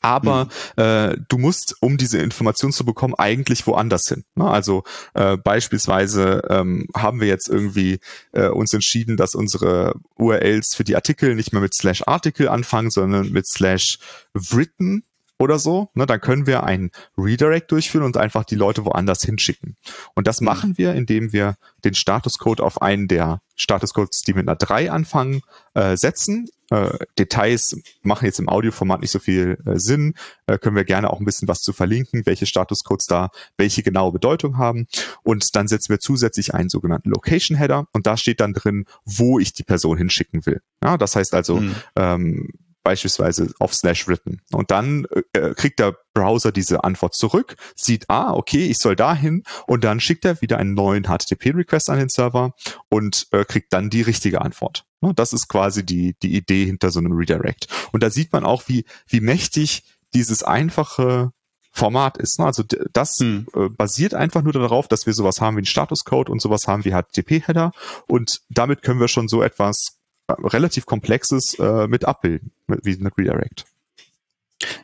[0.00, 0.46] aber
[0.76, 0.82] mhm.
[0.82, 4.24] äh, du musst, um diese Information zu bekommen, eigentlich woanders hin.
[4.34, 4.48] Ne?
[4.48, 4.84] Also
[5.14, 8.00] äh, beispielsweise ähm, haben wir jetzt irgendwie
[8.32, 12.90] äh, uns entschieden, dass unsere URLs für die Artikel nicht mehr mit slash Artikel anfangen,
[12.90, 13.98] sondern mit slash
[14.34, 15.04] written
[15.40, 19.76] oder so, ne, dann können wir einen Redirect durchführen und einfach die Leute woanders hinschicken.
[20.14, 20.44] Und das mhm.
[20.44, 25.40] machen wir, indem wir den Statuscode auf einen der Statuscodes, die mit einer 3 anfangen,
[25.72, 26.48] äh, setzen.
[26.70, 30.14] Äh, Details machen jetzt im Audioformat nicht so viel äh, Sinn.
[30.46, 34.12] Äh, können wir gerne auch ein bisschen was zu verlinken, welche Statuscodes da welche genaue
[34.12, 34.86] Bedeutung haben.
[35.22, 39.38] Und dann setzen wir zusätzlich einen sogenannten Location Header und da steht dann drin, wo
[39.38, 40.60] ich die Person hinschicken will.
[40.82, 41.74] Ja, das heißt also, mhm.
[41.96, 42.48] ähm,
[42.82, 44.40] beispielsweise auf slash written.
[44.52, 49.42] Und dann äh, kriegt der Browser diese Antwort zurück, sieht, ah, okay, ich soll dahin
[49.66, 52.54] und dann schickt er wieder einen neuen HTTP-Request an den Server
[52.88, 54.84] und äh, kriegt dann die richtige Antwort.
[55.16, 57.68] Das ist quasi die, die Idee hinter so einem Redirect.
[57.92, 61.32] Und da sieht man auch, wie, wie mächtig dieses einfache
[61.72, 62.38] Format ist.
[62.38, 62.46] Ne?
[62.46, 63.46] Also das hm.
[63.54, 66.84] äh, basiert einfach nur darauf, dass wir sowas haben wie einen Statuscode und sowas haben
[66.84, 67.72] wie HTTP-Header
[68.08, 69.99] und damit können wir schon so etwas äh,
[70.32, 73.64] relativ Komplexes äh, mit abbilden, mit, wie eine Redirect.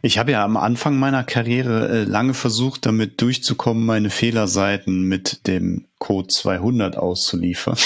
[0.02, 5.46] Ich habe ja am Anfang meiner Karriere äh, lange versucht, damit durchzukommen, meine Fehlerseiten mit
[5.46, 7.76] dem Code 200 auszuliefern.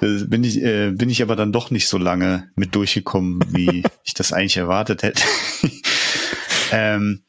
[0.00, 4.14] bin ich, äh, bin ich aber dann doch nicht so lange mit durchgekommen, wie ich
[4.14, 5.22] das eigentlich erwartet hätte.
[6.72, 7.22] ähm,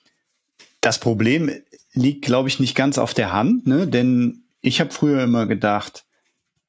[0.82, 1.52] das Problem
[1.93, 3.88] liegt, glaube ich, nicht ganz auf der Hand, ne?
[3.88, 6.06] denn ich habe früher immer gedacht,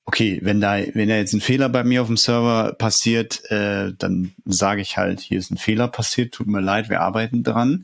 [0.09, 3.93] okay, wenn da, wenn da jetzt ein Fehler bei mir auf dem Server passiert, äh,
[3.99, 7.83] dann sage ich halt, hier ist ein Fehler passiert, tut mir leid, wir arbeiten dran.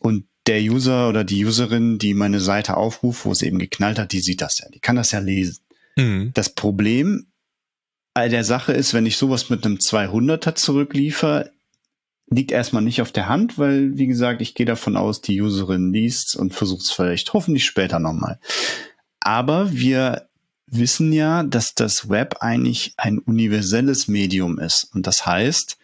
[0.00, 4.10] Und der User oder die Userin, die meine Seite aufruft, wo es eben geknallt hat,
[4.10, 5.58] die sieht das ja, die kann das ja lesen.
[5.94, 6.32] Mhm.
[6.34, 7.28] Das Problem
[8.16, 11.48] der Sache ist, wenn ich sowas mit einem 200er zurückliefer,
[12.28, 15.92] liegt erstmal nicht auf der Hand, weil, wie gesagt, ich gehe davon aus, die Userin
[15.92, 18.40] liest und versucht es vielleicht hoffentlich später nochmal.
[19.20, 20.29] Aber wir
[20.70, 24.88] wissen ja, dass das Web eigentlich ein universelles Medium ist.
[24.94, 25.76] Und das heißt,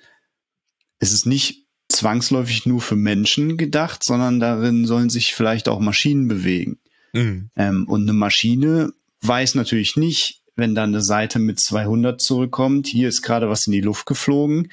[0.99, 6.29] es ist nicht zwangsläufig nur für Menschen gedacht, sondern darin sollen sich vielleicht auch Maschinen
[6.29, 6.79] bewegen.
[7.13, 7.51] Mhm.
[7.57, 13.09] Ähm, und eine Maschine weiß natürlich nicht, wenn dann eine Seite mit 200 zurückkommt, hier
[13.09, 14.71] ist gerade was in die Luft geflogen,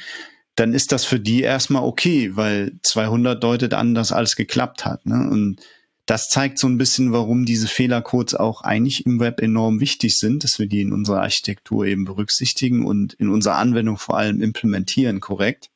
[0.55, 5.05] dann ist das für die erstmal okay, weil 200 deutet an, dass alles geklappt hat.
[5.05, 5.29] Ne?
[5.29, 5.59] Und
[6.05, 10.43] das zeigt so ein bisschen, warum diese Fehlercodes auch eigentlich im Web enorm wichtig sind,
[10.43, 15.21] dass wir die in unserer Architektur eben berücksichtigen und in unserer Anwendung vor allem implementieren
[15.21, 15.69] korrekt.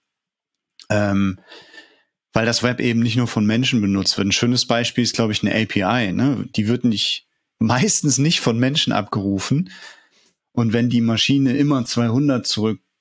[0.89, 1.39] Ähm,
[2.34, 4.28] weil das Web eben nicht nur von Menschen benutzt wird.
[4.28, 6.11] Ein schönes Beispiel ist, glaube ich, eine API.
[6.11, 6.47] Ne?
[6.55, 7.25] Die wird nicht
[7.57, 9.71] meistens nicht von Menschen abgerufen.
[10.51, 12.45] Und wenn die Maschine immer 200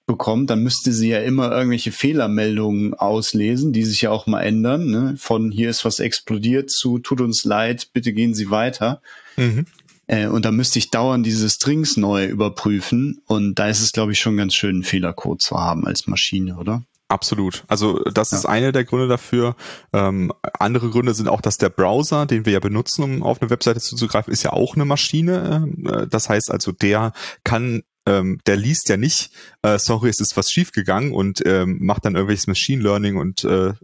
[0.07, 4.87] zurückbekommt, dann müsste sie ja immer irgendwelche Fehlermeldungen auslesen, die sich ja auch mal ändern.
[4.87, 5.15] Ne?
[5.19, 9.01] Von hier ist was explodiert zu tut uns leid, bitte gehen Sie weiter.
[9.37, 9.67] Mhm.
[10.07, 13.21] Äh, und da müsste ich dauernd diese Strings neu überprüfen.
[13.27, 16.57] Und da ist es, glaube ich, schon ganz schön, einen Fehlercode zu haben als Maschine,
[16.57, 16.83] oder?
[17.09, 17.65] Absolut.
[17.69, 18.39] Also das ja.
[18.39, 19.55] ist eine der Gründe dafür.
[19.93, 23.51] Ähm, andere Gründe sind auch, dass der Browser, den wir ja benutzen, um auf eine
[23.51, 25.69] Webseite zuzugreifen, ist ja auch eine Maschine.
[25.85, 27.13] Äh, das heißt also, der
[27.45, 29.31] kann ähm, der liest ja nicht,
[29.63, 33.69] äh, sorry, es ist was schiefgegangen und ähm, macht dann irgendwelches Machine Learning und äh,
[33.69, 33.75] äh,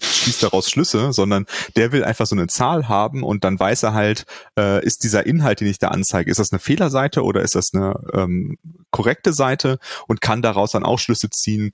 [0.00, 3.94] schließt daraus Schlüsse, sondern der will einfach so eine Zahl haben und dann weiß er
[3.94, 4.26] halt,
[4.58, 7.72] äh, ist dieser Inhalt, den ich da anzeige, ist das eine Fehlerseite oder ist das
[7.72, 8.58] eine ähm,
[8.90, 9.78] korrekte Seite
[10.08, 11.72] und kann daraus dann auch Schlüsse ziehen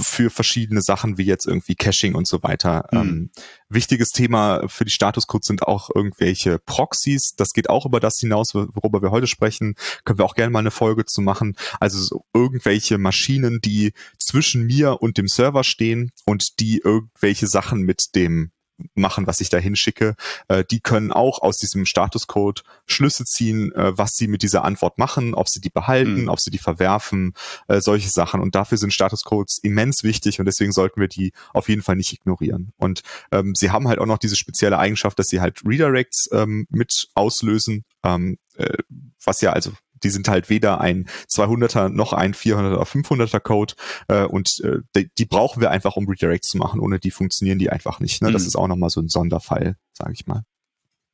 [0.00, 2.88] für verschiedene Sachen wie jetzt irgendwie Caching und so weiter.
[2.90, 2.98] Mhm.
[2.98, 3.30] Ähm,
[3.68, 7.34] wichtiges Thema für die Statuscodes sind auch irgendwelche Proxys.
[7.36, 9.74] Das geht auch über das hinaus, worüber wir heute sprechen.
[10.04, 11.43] Können wir auch gerne mal eine Folge zu machen.
[11.80, 17.82] Also so irgendwelche Maschinen, die zwischen mir und dem Server stehen und die irgendwelche Sachen
[17.82, 18.50] mit dem
[18.94, 20.16] machen, was ich da hinschicke,
[20.48, 24.98] äh, die können auch aus diesem Statuscode Schlüsse ziehen, äh, was sie mit dieser Antwort
[24.98, 26.28] machen, ob sie die behalten, mhm.
[26.28, 27.34] ob sie die verwerfen,
[27.68, 28.40] äh, solche Sachen.
[28.40, 32.12] Und dafür sind Statuscodes immens wichtig und deswegen sollten wir die auf jeden Fall nicht
[32.12, 32.72] ignorieren.
[32.76, 36.66] Und ähm, sie haben halt auch noch diese spezielle Eigenschaft, dass sie halt Redirects ähm,
[36.70, 38.78] mit auslösen, ähm, äh,
[39.24, 39.72] was ja also
[40.04, 43.74] die sind halt weder ein 200er noch ein 400er oder 500er Code
[44.08, 46.80] äh, und äh, die, die, brauchen wir einfach, um Redirects zu machen.
[46.80, 48.22] Ohne die funktionieren die einfach nicht.
[48.22, 48.30] Ne?
[48.30, 48.48] Das mhm.
[48.48, 50.44] ist auch nochmal so ein Sonderfall, sage ich mal.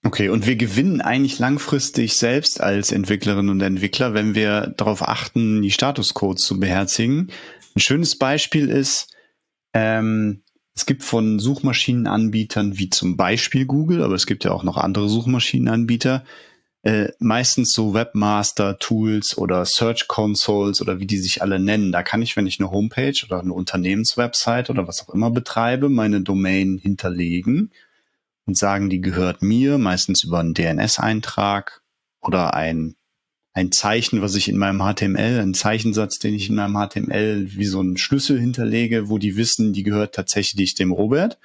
[0.03, 5.61] Okay, und wir gewinnen eigentlich langfristig selbst als Entwicklerinnen und Entwickler, wenn wir darauf achten,
[5.61, 7.31] die Statuscodes zu beherzigen.
[7.77, 9.15] Ein schönes Beispiel ist,
[9.75, 10.43] ähm,
[10.75, 15.09] es gibt von Suchmaschinenanbietern wie zum Beispiel Google, aber es gibt ja auch noch andere
[15.11, 16.25] Suchmaschinenanbieter,
[16.83, 21.93] äh, meistens so Webmaster-Tools oder Search Consoles oder wie die sich alle nennen.
[21.93, 25.89] Da kann ich, wenn ich eine Homepage oder eine Unternehmenswebsite oder was auch immer betreibe,
[25.89, 27.71] meine Domain hinterlegen
[28.47, 31.83] und sagen, die gehört mir, meistens über einen DNS-Eintrag
[32.23, 32.97] oder ein,
[33.53, 37.67] ein Zeichen, was ich in meinem HTML, ein Zeichensatz, den ich in meinem HTML wie
[37.67, 41.39] so einen Schlüssel hinterlege, wo die wissen, die gehört tatsächlich dem Robert.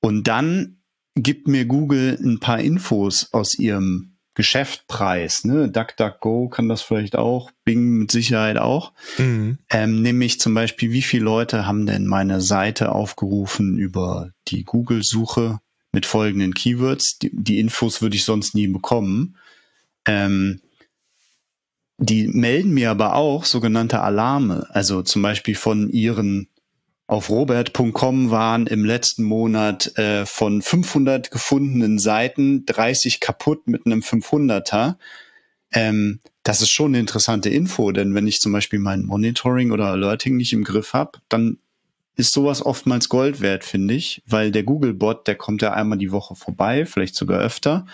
[0.00, 0.77] Und dann
[1.22, 5.68] gibt mir Google ein paar Infos aus ihrem Geschäftpreis, ne?
[5.68, 8.92] DuckDuckGo kann das vielleicht auch, Bing mit Sicherheit auch.
[9.18, 9.58] Mhm.
[9.68, 15.58] Ähm, nämlich zum Beispiel, wie viele Leute haben denn meine Seite aufgerufen über die Google-Suche
[15.90, 17.18] mit folgenden Keywords?
[17.18, 19.36] Die, die, Infos würde ich sonst nie bekommen.
[20.06, 20.60] Ähm,
[21.96, 26.48] die melden mir aber auch sogenannte Alarme, also zum Beispiel von ihren
[27.08, 34.00] auf robert.com waren im letzten Monat äh, von 500 gefundenen Seiten 30 kaputt mit einem
[34.00, 34.96] 500er.
[35.72, 39.86] Ähm, das ist schon eine interessante Info, denn wenn ich zum Beispiel mein Monitoring oder
[39.86, 41.58] Alerting nicht im Griff habe, dann
[42.14, 46.12] ist sowas oftmals Gold wert, finde ich, weil der Google-Bot, der kommt ja einmal die
[46.12, 47.86] Woche vorbei, vielleicht sogar öfter.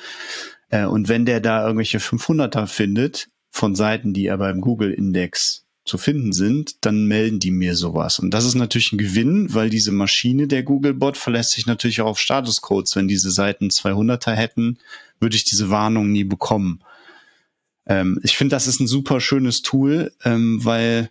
[0.71, 5.99] Äh, und wenn der da irgendwelche 500er findet von Seiten, die er beim Google-Index zu
[5.99, 8.18] finden sind, dann melden die mir sowas.
[8.18, 12.07] Und das ist natürlich ein Gewinn, weil diese Maschine, der Googlebot, verlässt sich natürlich auch
[12.09, 12.97] auf Statuscodes.
[12.97, 14.78] Wenn diese Seiten 200er hätten,
[15.20, 16.82] würde ich diese Warnung nie bekommen.
[17.87, 21.11] Ähm, ich finde, das ist ein super schönes Tool, ähm, weil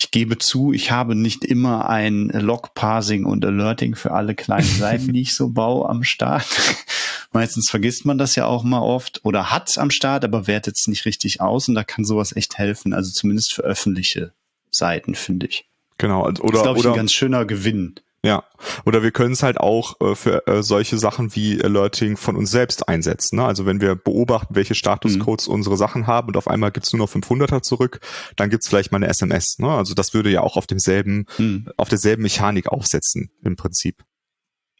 [0.00, 5.12] ich gebe zu, ich habe nicht immer ein Log-Parsing und Alerting für alle kleinen Seiten,
[5.12, 6.46] die ich so baue am Start.
[7.32, 10.86] Meistens vergisst man das ja auch mal oft oder hat's am Start, aber wertet es
[10.88, 12.94] nicht richtig aus und da kann sowas echt helfen.
[12.94, 14.32] Also zumindest für öffentliche
[14.70, 15.66] Seiten, finde ich.
[15.98, 16.22] Genau.
[16.22, 17.96] Oder, das ist, glaube ich, oder, ein ganz schöner Gewinn.
[18.22, 18.44] Ja,
[18.84, 22.50] oder wir können es halt auch äh, für äh, solche Sachen wie Alerting von uns
[22.50, 23.36] selbst einsetzen.
[23.36, 23.46] Ne?
[23.46, 25.54] Also wenn wir beobachten, welche Statuscodes mhm.
[25.54, 28.00] unsere Sachen haben und auf einmal gibt's nur noch 500er zurück,
[28.36, 29.58] dann gibt's vielleicht mal eine SMS.
[29.58, 29.70] Ne?
[29.70, 31.70] Also das würde ja auch auf demselben, mhm.
[31.78, 34.04] auf derselben Mechanik aufsetzen im Prinzip.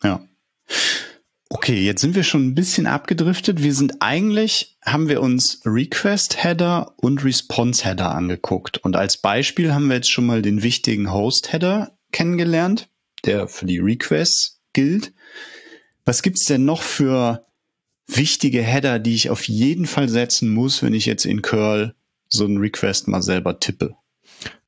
[0.02, 0.20] Ja.
[1.48, 3.62] Okay, jetzt sind wir schon ein bisschen abgedriftet.
[3.62, 8.78] Wir sind eigentlich, haben wir uns Request Header und Response Header angeguckt.
[8.78, 12.88] Und als Beispiel haben wir jetzt schon mal den wichtigen Host Header kennengelernt,
[13.24, 15.12] der für die Requests gilt.
[16.04, 17.46] Was gibt's denn noch für
[18.06, 21.94] wichtige Header, die ich auf jeden Fall setzen muss, wenn ich jetzt in Curl
[22.28, 23.94] so einen Request mal selber tippe?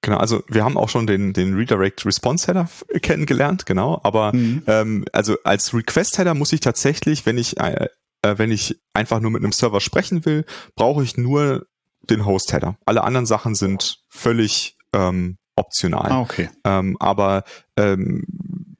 [0.02, 2.68] Genau, also wir haben auch schon den, den Redirect Response Header
[3.02, 4.00] kennengelernt, genau.
[4.02, 4.62] Aber mhm.
[4.66, 7.88] ähm, also als Request Header muss ich tatsächlich, wenn ich äh,
[8.22, 10.44] äh, wenn ich einfach nur mit einem Server sprechen will,
[10.74, 11.66] brauche ich nur
[12.08, 12.76] den Host Header.
[12.86, 16.10] Alle anderen Sachen sind völlig ähm, optional.
[16.10, 16.50] Ah, okay.
[16.64, 17.44] Ähm, aber
[17.76, 18.76] ähm,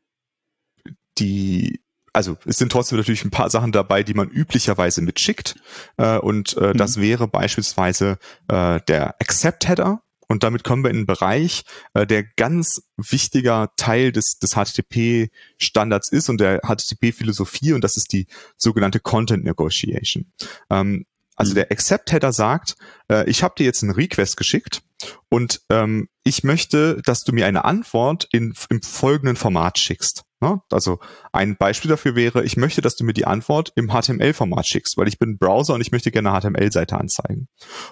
[1.19, 1.81] die
[2.13, 5.57] also es sind trotzdem natürlich ein paar Sachen dabei, die man üblicherweise mitschickt.
[5.97, 6.77] Äh, und äh, mhm.
[6.77, 8.19] das wäre beispielsweise
[8.49, 10.03] äh, der Accept Header.
[10.29, 16.11] Und damit kommen wir in einen Bereich, äh, der ganz wichtiger Teil des, des HTTP-Standards
[16.11, 20.33] ist und der HTTP-Philosophie und das ist die sogenannte Content Negotiation.
[20.71, 21.05] Ähm,
[21.37, 21.57] also mhm.
[21.57, 22.77] der Accept-Header sagt,
[23.13, 24.83] äh, ich habe dir jetzt einen Request geschickt
[25.29, 30.23] und ähm, ich möchte, dass du mir eine Antwort in, im folgenden Format schickst.
[30.41, 30.61] Ne?
[30.71, 30.99] Also
[31.33, 35.09] ein Beispiel dafür wäre, ich möchte, dass du mir die Antwort im HTML-Format schickst, weil
[35.09, 37.49] ich bin Browser und ich möchte gerne eine HTML-Seite anzeigen.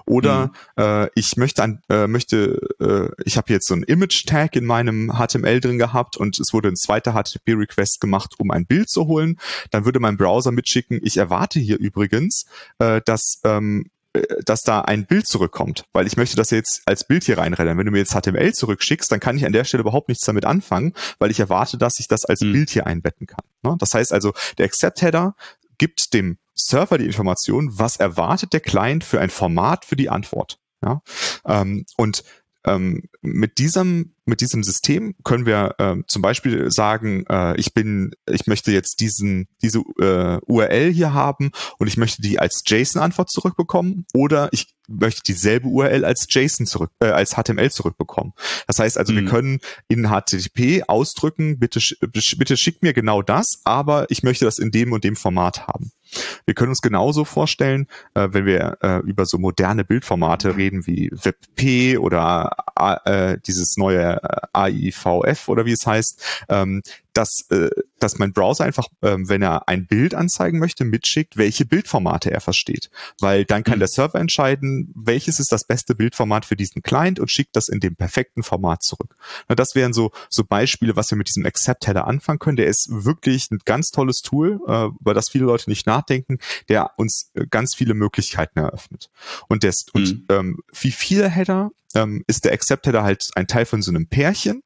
[0.06, 0.82] Oder mhm.
[0.82, 5.12] äh, ich möchte, an, äh, möchte äh, ich habe jetzt so ein Image-Tag in meinem
[5.12, 9.38] HTML drin gehabt und es wurde ein zweiter HTTP-Request gemacht, um ein Bild zu holen.
[9.70, 12.46] Dann würde mein Browser mitschicken, ich erwarte hier übrigens,
[12.78, 13.99] äh, dass ähm, äh,
[14.44, 17.78] dass da ein Bild zurückkommt, weil ich möchte das jetzt als Bild hier reinrennen.
[17.78, 20.44] Wenn du mir jetzt HTML zurückschickst, dann kann ich an der Stelle überhaupt nichts damit
[20.44, 22.52] anfangen, weil ich erwarte, dass ich das als mhm.
[22.52, 23.44] Bild hier einbetten kann.
[23.62, 23.76] Ne?
[23.78, 25.36] Das heißt also, der Accept-Header
[25.78, 30.58] gibt dem Server die Information, was erwartet der Client für ein Format für die Antwort.
[30.82, 31.02] Ja?
[31.46, 32.24] Ähm, und
[32.64, 38.12] ähm, mit diesem mit diesem System können wir äh, zum Beispiel sagen, äh, ich bin,
[38.30, 43.30] ich möchte jetzt diesen diese äh, URL hier haben und ich möchte die als JSON-Antwort
[43.30, 48.32] zurückbekommen oder ich möchte dieselbe URL als JSON zurück, äh, als HTML zurückbekommen.
[48.66, 49.16] Das heißt also, mhm.
[49.16, 49.58] wir können
[49.88, 54.92] in HTTP ausdrücken, bitte, bitte schickt mir genau das, aber ich möchte das in dem
[54.92, 55.92] und dem Format haben.
[56.44, 61.10] Wir können uns genauso vorstellen, äh, wenn wir äh, über so moderne Bildformate reden wie
[61.12, 62.56] WebP oder
[63.04, 64.19] äh, dieses neue
[64.52, 66.82] AIVF oder wie es heißt, ähm,
[67.12, 71.64] dass, äh, dass mein Browser einfach, ähm, wenn er ein Bild anzeigen möchte, mitschickt, welche
[71.64, 72.90] Bildformate er versteht.
[73.20, 73.80] Weil dann kann mhm.
[73.80, 77.80] der Server entscheiden, welches ist das beste Bildformat für diesen Client und schickt das in
[77.80, 79.16] dem perfekten Format zurück.
[79.48, 82.56] Na, das wären so, so Beispiele, was wir mit diesem Accept-Header anfangen können.
[82.56, 86.38] Der ist wirklich ein ganz tolles Tool, äh, über das viele Leute nicht nachdenken,
[86.68, 89.10] der uns äh, ganz viele Möglichkeiten eröffnet.
[89.48, 90.00] Und, der, mhm.
[90.00, 94.06] und ähm, wie viele Header ähm, ist der Accept-Header halt ein Teil von so einem
[94.06, 94.62] Pärchen.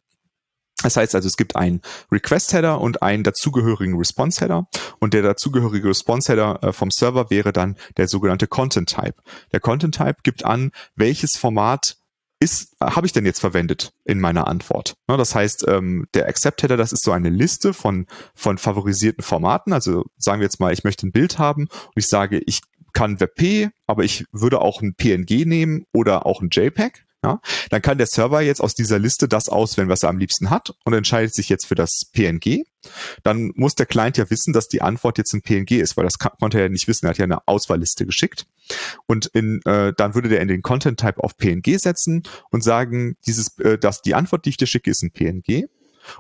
[0.85, 1.81] Das heißt also, es gibt einen
[2.13, 4.69] Request-Header und einen dazugehörigen Response-Header
[5.01, 9.15] und der dazugehörige Response-Header äh, vom Server wäre dann der sogenannte Content-Type.
[9.53, 11.97] Der Content-Type gibt an, welches Format
[12.39, 14.97] ist, habe ich denn jetzt verwendet in meiner Antwort?
[15.09, 19.73] Ne, das heißt, ähm, der Accept-Header, das ist so eine Liste von, von favorisierten Formaten.
[19.73, 22.61] Also sagen wir jetzt mal, ich möchte ein Bild haben und ich sage, ich
[22.93, 27.04] kann WebP, aber ich würde auch ein PNG nehmen oder auch ein JPEG.
[27.25, 30.51] Ja, dann kann der Server jetzt aus dieser Liste das auswählen, was er am liebsten
[30.51, 32.65] hat und entscheidet sich jetzt für das PNG.
[33.23, 36.19] Dann muss der Client ja wissen, dass die Antwort jetzt ein PNG ist, weil das
[36.19, 37.07] konnte er ja nicht wissen.
[37.07, 38.45] Er hat ja eine Auswahlliste geschickt.
[39.07, 43.17] Und in, äh, dann würde der in den Content Type auf PNG setzen und sagen,
[43.27, 45.65] dieses, äh, dass die Antwort, die ich dir schicke, ist ein PNG.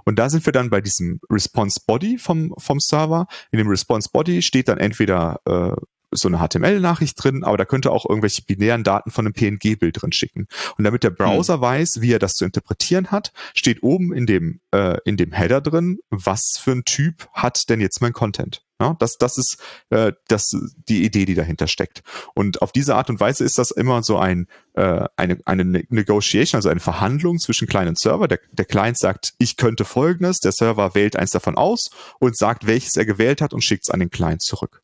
[0.06, 3.26] Und da sind wir dann bei diesem Response Body vom, vom Server.
[3.52, 5.76] In dem Response Body steht dann entweder äh,
[6.14, 10.12] so eine HTML-Nachricht drin, aber da könnte auch irgendwelche binären Daten von einem PNG-Bild drin
[10.12, 10.46] schicken.
[10.76, 11.60] Und damit der Browser hm.
[11.60, 15.60] weiß, wie er das zu interpretieren hat, steht oben in dem, äh, in dem Header
[15.60, 18.62] drin, was für ein Typ hat denn jetzt mein Content.
[18.80, 19.58] Ja, das, das ist
[19.90, 20.50] äh, das,
[20.88, 22.02] die Idee, die dahinter steckt.
[22.34, 26.58] Und auf diese Art und Weise ist das immer so ein, äh, eine, eine Negotiation,
[26.58, 28.26] also eine Verhandlung zwischen Client und Server.
[28.26, 32.66] Der, der Client sagt, ich könnte folgendes, der Server wählt eins davon aus und sagt,
[32.66, 34.83] welches er gewählt hat und schickt es an den Client zurück.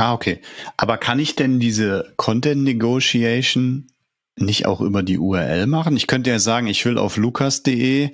[0.00, 0.40] Ah, okay.
[0.78, 3.88] Aber kann ich denn diese Content Negotiation
[4.36, 5.94] nicht auch über die URL machen?
[5.94, 8.10] Ich könnte ja sagen, ich will auf lukas.de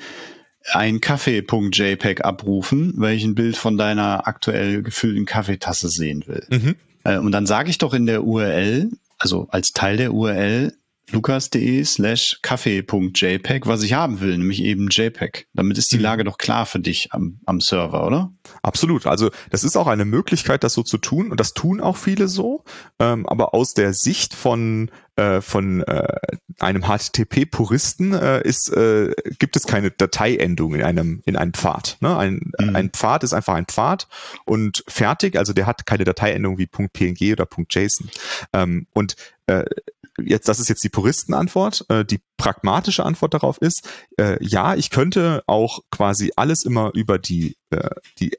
[0.73, 6.45] ein Kaffee.jpg abrufen, weil ich ein Bild von deiner aktuell gefüllten Kaffeetasse sehen will.
[6.51, 6.75] Mhm.
[7.05, 10.73] Äh, und dann sage ich doch in der URL, also als Teil der URL,
[11.13, 15.47] lukas.de slash kaffee.jpg, was ich haben will, nämlich eben JPEG.
[15.55, 16.03] Damit ist die mhm.
[16.03, 18.33] Lage doch klar für dich am, am Server, oder?
[18.63, 19.07] Absolut.
[19.07, 22.29] Also das ist auch eine Möglichkeit, das so zu tun und das tun auch viele
[22.29, 22.65] so.
[22.99, 26.07] Ähm, aber aus der Sicht von äh, von äh,
[26.59, 31.97] einem HTTP-Puristen äh, ist, äh, gibt es keine Dateiendung in einem, in einem Pfad.
[32.01, 32.17] Ne?
[32.17, 32.77] Ein, mhm.
[32.77, 34.09] ein Pfad ist einfach ein Pfad
[34.45, 38.11] und fertig, also der hat keine Dateiendung wie .png oder .json.
[38.53, 39.65] Ähm, und äh,
[40.23, 41.85] jetzt, das ist jetzt die Puristenantwort.
[41.89, 43.89] Äh, die pragmatische Antwort darauf ist,
[44.19, 48.37] äh, ja, ich könnte auch quasi alles immer über die, äh, die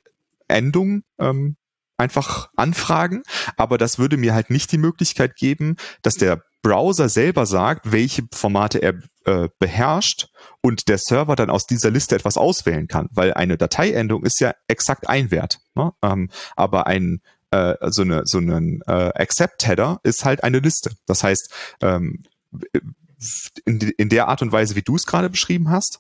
[0.48, 1.58] Endung ähm,
[1.98, 3.24] einfach anfragen,
[3.58, 8.24] aber das würde mir halt nicht die Möglichkeit geben, dass der Browser selber sagt, welche
[8.34, 10.28] Formate er äh, beherrscht
[10.62, 14.54] und der Server dann aus dieser Liste etwas auswählen kann, weil eine Dateiendung ist ja
[14.68, 15.60] exakt ein Wert.
[15.76, 15.92] Ne?
[16.02, 17.22] Ähm, aber ein
[17.52, 20.92] äh, so eine so ein äh, Accept Header ist halt eine Liste.
[21.06, 22.24] Das heißt ähm,
[23.66, 26.00] in, in der Art und Weise, wie du es gerade beschrieben hast,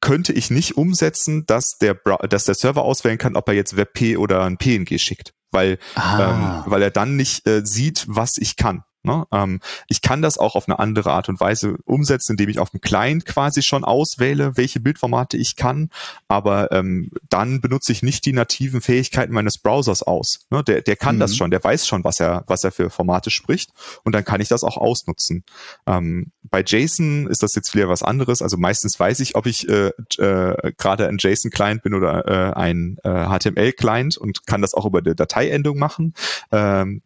[0.00, 1.94] könnte ich nicht umsetzen, dass der,
[2.28, 6.64] dass der Server auswählen kann, ob er jetzt WebP oder ein PNG schickt, weil, ah.
[6.64, 8.84] ähm, weil er dann nicht äh, sieht, was ich kann.
[9.02, 9.24] Ne?
[9.32, 12.70] Ähm, ich kann das auch auf eine andere Art und Weise umsetzen, indem ich auf
[12.70, 15.90] dem Client quasi schon auswähle, welche Bildformate ich kann,
[16.26, 20.46] aber ähm, dann benutze ich nicht die nativen Fähigkeiten meines Browsers aus.
[20.50, 20.64] Ne?
[20.64, 21.20] Der, der kann mhm.
[21.20, 23.70] das schon, der weiß schon, was er, was er für Formate spricht
[24.04, 25.44] und dann kann ich das auch ausnutzen.
[25.86, 28.42] Ähm, bei JSON ist das jetzt wieder was anderes.
[28.42, 32.98] Also meistens weiß ich, ob ich äh, äh, gerade ein JSON-Client bin oder äh, ein
[33.04, 36.14] äh, HTML-Client und kann das auch über die Dateiendung machen.
[36.50, 37.02] Ähm,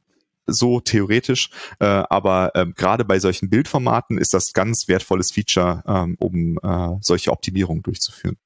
[0.47, 6.17] so theoretisch, äh, aber ähm, gerade bei solchen Bildformaten ist das ganz wertvolles Feature, ähm,
[6.19, 8.37] um äh, solche Optimierungen durchzuführen.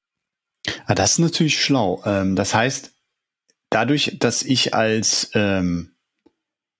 [0.85, 2.01] Ah, das ist natürlich schlau.
[2.05, 2.91] Ähm, das heißt,
[3.69, 5.91] dadurch, dass ich als, ähm,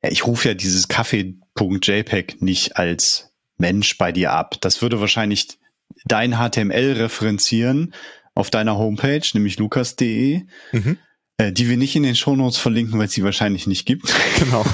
[0.04, 4.56] ja, ich rufe ja dieses Kaffee.jpg nicht als Mensch bei dir ab.
[4.62, 5.60] Das würde wahrscheinlich
[6.06, 7.94] dein HTML referenzieren
[8.36, 10.44] auf deiner Homepage, nämlich lukas.de.
[10.72, 10.98] Mhm
[11.38, 14.14] äh, die wir nicht in den Shownotes verlinken, weil es sie wahrscheinlich nicht gibt.
[14.40, 14.66] Genau.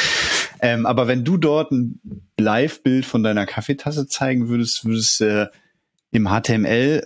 [0.60, 2.00] ähm, aber wenn du dort ein
[2.38, 5.46] Live-Bild von deiner Kaffeetasse zeigen würdest, würdest äh,
[6.10, 7.04] im HTML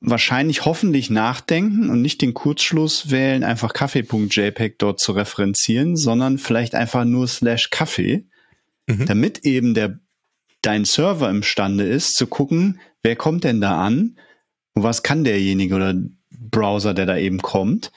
[0.00, 6.74] wahrscheinlich hoffentlich nachdenken und nicht den Kurzschluss wählen, einfach kaffee.jpg dort zu referenzieren, sondern vielleicht
[6.74, 8.26] einfach nur slash Kaffee,
[8.86, 9.06] mhm.
[9.06, 9.98] damit eben der
[10.62, 14.18] dein Server imstande ist, zu gucken, wer kommt denn da an
[14.74, 15.94] und was kann derjenige oder
[16.30, 17.90] Browser, der da eben kommt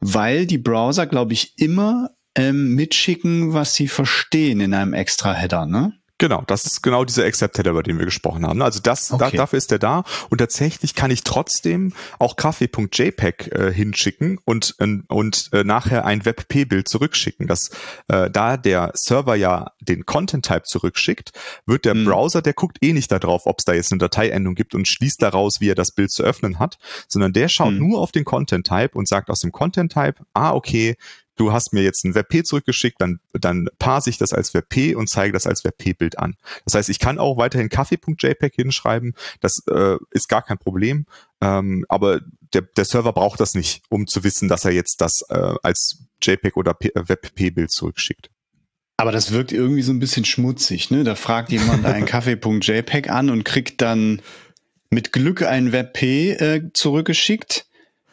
[0.00, 5.66] weil die Browser, glaube ich, immer ähm, mitschicken, was sie verstehen in einem extra Header,
[5.66, 5.92] ne?
[6.18, 8.60] Genau, das ist genau dieser Accept-Header, über den wir gesprochen haben.
[8.60, 9.30] Also das, okay.
[9.30, 10.02] da, dafür ist der da.
[10.30, 16.24] Und tatsächlich kann ich trotzdem auch kaffee.jpg äh, hinschicken und, äh, und äh, nachher ein
[16.24, 17.46] WebP-Bild zurückschicken.
[17.46, 17.70] Das,
[18.08, 21.30] äh, da der Server ja den Content-Type zurückschickt,
[21.66, 22.06] wird der mhm.
[22.06, 25.22] Browser, der guckt eh nicht darauf, ob es da jetzt eine Dateiendung gibt und schließt
[25.22, 27.78] daraus, wie er das Bild zu öffnen hat, sondern der schaut mhm.
[27.78, 30.96] nur auf den Content-Type und sagt aus dem Content-Type, ah, okay,
[31.38, 35.08] du hast mir jetzt ein WebP zurückgeschickt, dann, dann parse ich das als WebP und
[35.08, 36.34] zeige das als WebP-Bild an.
[36.64, 41.06] Das heißt, ich kann auch weiterhin kaffee.jpg hinschreiben, das äh, ist gar kein Problem,
[41.40, 42.20] ähm, aber
[42.52, 45.98] der, der Server braucht das nicht, um zu wissen, dass er jetzt das äh, als
[46.22, 48.30] JPEG oder äh, WebP-Bild zurückschickt.
[48.96, 51.04] Aber das wirkt irgendwie so ein bisschen schmutzig, ne?
[51.04, 54.20] Da fragt jemand einen Kaffee.jpg an und kriegt dann
[54.90, 57.67] mit Glück ein WebP äh, zurückgeschickt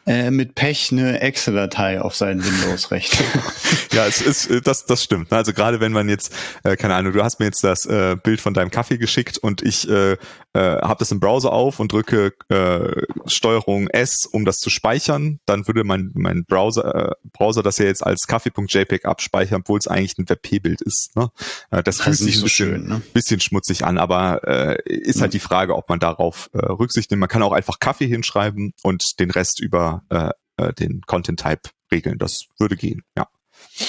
[0.06, 3.26] äh, mit Pech eine Excel-Datei auf seinen Windows-Rechner.
[3.92, 5.34] ja, es ist, äh, das, das stimmt.
[5.34, 6.32] Also gerade wenn man jetzt,
[6.64, 9.64] äh, keine Ahnung, du hast mir jetzt das äh, Bild von deinem Kaffee geschickt und
[9.64, 10.18] ich äh, äh,
[10.54, 15.68] habe das im Browser auf und drücke äh, Steuerung S, um das zu speichern, dann
[15.68, 20.18] würde mein, mein Browser, äh, Browser das ja jetzt als kaffee.jpg abspeichern, obwohl es eigentlich
[20.20, 21.16] ein WebP-Bild ist.
[21.16, 21.32] Ne?
[21.72, 23.02] Äh, das fühlt sich so bisschen, schön, ne?
[23.14, 25.34] bisschen schmutzig an, aber äh, ist halt mhm.
[25.34, 27.22] die Frage, ob man darauf äh, Rücksicht nimmt.
[27.22, 32.18] Man kann auch einfach Kaffee hinschreiben und den Rest über äh, äh, den Content-Type regeln.
[32.18, 33.28] Das würde gehen, ja.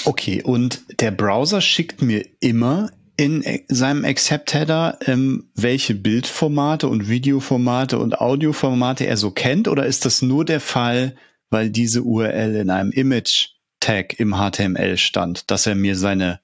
[0.04, 7.98] Okay, und der Browser schickt mir immer in seinem Accept-Header, ähm, welche Bildformate und Videoformate
[7.98, 9.68] und Audioformate er so kennt?
[9.68, 11.16] Oder ist das nur der Fall,
[11.48, 16.40] weil diese URL in einem Image-Tag im HTML stand, dass er mir seine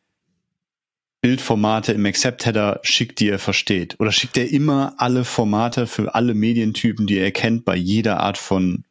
[1.20, 4.00] Bildformate im Accept-Header schickt, die er versteht?
[4.00, 8.38] Oder schickt er immer alle Formate für alle Medientypen, die er kennt, bei jeder Art
[8.38, 8.84] von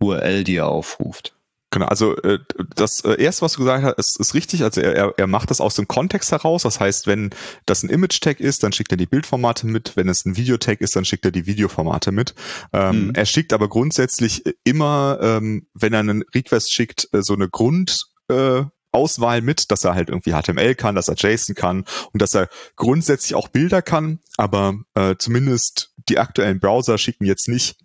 [0.00, 1.34] URL, die er aufruft?
[1.72, 2.40] Genau, also äh,
[2.74, 4.64] das äh, erste, was du gesagt hast, ist, ist richtig.
[4.64, 6.64] Also er, er, macht das aus dem Kontext heraus.
[6.64, 7.30] Das heißt, wenn
[7.64, 9.96] das ein Image-Tag ist, dann schickt er die Bildformate mit.
[9.96, 12.34] Wenn es ein Videotag ist, dann schickt er die Videoformate mit.
[12.72, 13.14] Ähm, mhm.
[13.14, 18.06] Er schickt aber grundsätzlich immer, ähm, wenn er einen Request schickt, äh, so eine Grund
[18.28, 22.34] äh, Auswahl mit, dass er halt irgendwie HTML kann, dass er JSON kann und dass
[22.34, 27.78] er grundsätzlich auch Bilder kann, aber äh, zumindest die aktuellen Browser schicken jetzt nicht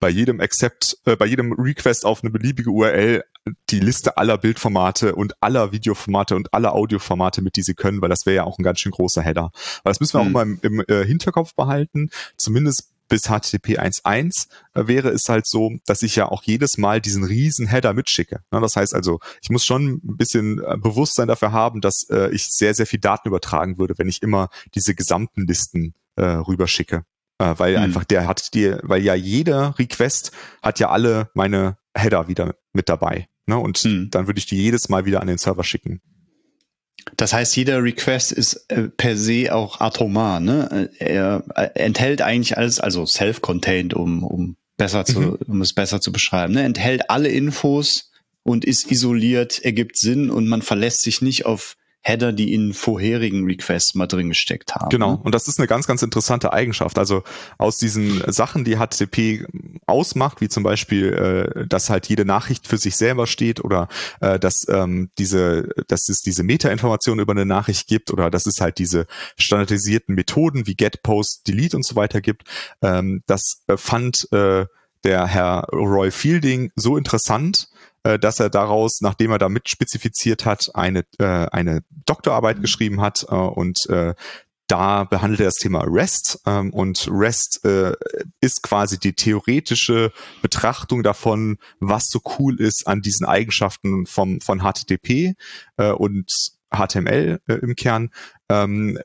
[0.00, 3.24] bei jedem Accept, äh, bei jedem Request auf eine beliebige URL
[3.70, 8.10] die Liste aller Bildformate und aller Videoformate und aller Audioformate mit, die sie können, weil
[8.10, 9.50] das wäre ja auch ein ganz schön großer Header.
[9.80, 10.28] Aber das müssen wir hm.
[10.28, 12.10] auch mal im, im äh, Hinterkopf behalten.
[12.36, 17.00] Zumindest bis HTTP 1.1 äh, wäre es halt so, dass ich ja auch jedes Mal
[17.00, 18.40] diesen riesen Header mitschicke.
[18.50, 22.48] Das heißt also, ich muss schon ein bisschen äh, Bewusstsein dafür haben, dass äh, ich
[22.50, 27.04] sehr, sehr viel Daten übertragen würde, wenn ich immer diese gesamten Listen äh, rüberschicke.
[27.38, 27.84] Äh, weil mhm.
[27.84, 30.32] einfach der hat die, weil ja jeder Request
[30.62, 33.28] hat ja alle meine Header wieder mit dabei.
[33.46, 33.58] Ne?
[33.58, 34.10] Und mhm.
[34.10, 36.00] dann würde ich die jedes Mal wieder an den Server schicken.
[37.16, 40.40] Das heißt, jeder Request ist äh, per se auch atomar.
[40.40, 40.90] Ne?
[40.98, 45.38] Er, er enthält eigentlich alles, also self-contained, um, um besser zu, mhm.
[45.46, 46.54] um es besser zu beschreiben.
[46.54, 46.64] Ne?
[46.64, 48.10] Enthält alle Infos
[48.42, 53.44] und ist isoliert, ergibt Sinn und man verlässt sich nicht auf Header, die in vorherigen
[53.44, 54.88] Requests mal drin gesteckt haben.
[54.88, 55.20] Genau.
[55.22, 56.98] Und das ist eine ganz, ganz interessante Eigenschaft.
[56.98, 57.22] Also
[57.58, 59.46] aus diesen Sachen, die HTTP
[59.86, 63.88] ausmacht, wie zum Beispiel, äh, dass halt jede Nachricht für sich selber steht oder
[64.20, 68.60] äh, dass ähm, diese, dass es diese Metainformation über eine Nachricht gibt oder dass es
[68.60, 72.44] halt diese standardisierten Methoden wie Get, Post, Delete und so weiter gibt.
[72.80, 74.66] Ähm, das äh, fand äh,
[75.04, 77.67] der Herr Roy Fielding so interessant,
[78.08, 83.26] äh, dass er daraus, nachdem er damit spezifiziert hat, eine, äh, eine Doktorarbeit geschrieben hat
[83.28, 84.14] äh, und äh,
[84.66, 87.92] da behandelt er das Thema REST ähm, und REST äh,
[88.40, 94.60] ist quasi die theoretische Betrachtung davon, was so cool ist an diesen Eigenschaften vom, von
[94.60, 95.34] HTTP
[95.78, 96.30] äh, und
[96.70, 98.10] HTML äh, im Kern.
[98.50, 98.98] Ähm,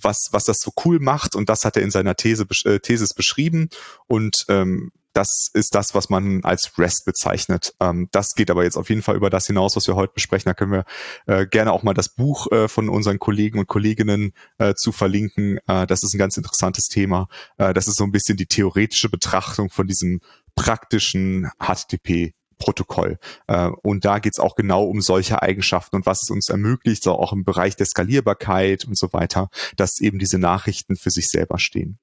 [0.00, 3.14] was, was das so cool macht und das hat er in seiner These, äh, Thesis
[3.14, 3.68] beschrieben
[4.06, 7.74] und ähm, das ist das, was man als REST bezeichnet.
[7.80, 10.48] Ähm, das geht aber jetzt auf jeden Fall über das hinaus, was wir heute besprechen.
[10.48, 10.84] Da können wir
[11.26, 15.58] äh, gerne auch mal das Buch äh, von unseren Kollegen und Kolleginnen äh, zu verlinken.
[15.66, 17.26] Äh, das ist ein ganz interessantes Thema.
[17.56, 20.20] Äh, das ist so ein bisschen die theoretische Betrachtung von diesem
[20.54, 23.18] praktischen HTTP Protokoll.
[23.48, 27.32] Äh, und da geht's auch genau um solche Eigenschaften und was es uns ermöglicht, auch
[27.32, 31.98] im Bereich der Skalierbarkeit und so weiter, dass eben diese Nachrichten für sich selber stehen.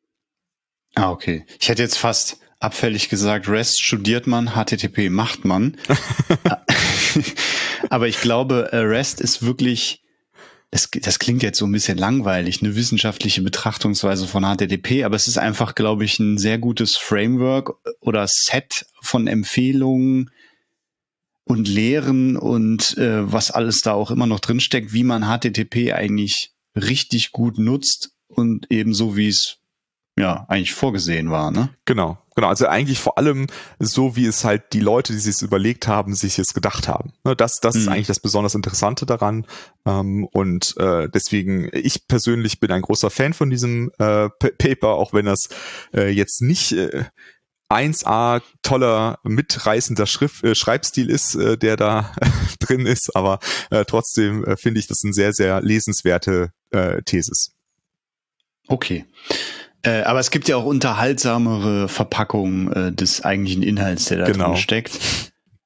[0.96, 1.46] Ah, okay.
[1.60, 5.78] Ich hätte jetzt fast abfällig gesagt, REST studiert man, HTTP macht man.
[7.90, 10.02] Aber ich glaube, äh, REST ist wirklich,
[10.72, 15.28] das, das klingt jetzt so ein bisschen langweilig, eine wissenschaftliche Betrachtungsweise von HTTP, aber es
[15.28, 20.32] ist einfach, glaube ich, ein sehr gutes Framework oder Set von Empfehlungen
[21.44, 26.52] und Lehren und äh, was alles da auch immer noch drinsteckt, wie man HTTP eigentlich
[26.76, 29.60] richtig gut nutzt und ebenso wie es
[30.18, 31.70] ja eigentlich vorgesehen war, ne?
[31.86, 32.48] Genau, genau.
[32.48, 33.48] Also eigentlich vor allem
[33.80, 37.12] so, wie es halt die Leute, die sich es überlegt haben, sich es gedacht haben.
[37.24, 37.82] Ne, das, das mhm.
[37.82, 39.46] ist eigentlich das besonders Interessante daran.
[39.86, 45.14] Ähm, und äh, deswegen, ich persönlich bin ein großer Fan von diesem äh, Paper, auch
[45.14, 45.50] wenn das
[45.94, 47.04] äh, jetzt nicht äh,
[47.70, 52.14] 1A toller mitreißender Schrift, äh, Schreibstil ist, äh, der da
[52.60, 53.40] drin ist, aber
[53.70, 56.52] äh, trotzdem finde ich das eine sehr, sehr lesenswerte
[57.06, 57.54] Thesis.
[58.68, 59.06] Okay.
[59.86, 64.50] Äh, aber es gibt ja auch unterhaltsamere Verpackungen äh, des eigentlichen Inhalts, der da genau.
[64.50, 65.00] drin steckt.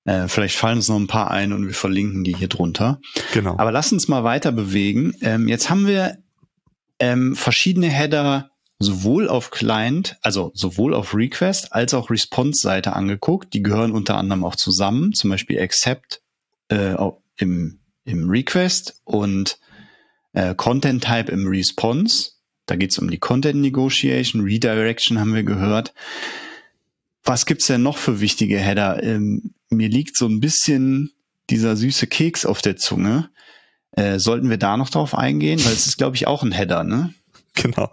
[0.04, 3.00] Äh, vielleicht fallen uns noch ein paar ein und wir verlinken die hier drunter.
[3.34, 3.56] Genau.
[3.58, 5.16] Aber lass uns mal weiter bewegen.
[5.22, 6.18] Ähm, jetzt haben wir
[7.00, 8.50] ähm, verschiedene Header
[8.80, 13.54] sowohl auf Client, also sowohl auf Request als auch Response-Seite angeguckt.
[13.54, 16.22] Die gehören unter anderem auch zusammen, zum Beispiel Accept
[16.70, 16.96] äh,
[17.38, 19.60] im, im Request und
[20.34, 22.32] äh, Content Type im Response.
[22.70, 25.94] Da geht es um die Content Negotiation, Redirection haben wir gehört.
[27.24, 29.02] Was gibt's denn noch für wichtige Header?
[29.02, 31.12] Ähm, mir liegt so ein bisschen
[31.50, 33.30] dieser süße Keks auf der Zunge.
[33.92, 35.60] Äh, sollten wir da noch drauf eingehen?
[35.66, 37.14] Weil es ist, glaube ich, auch ein Header, ne?
[37.56, 37.92] Genau.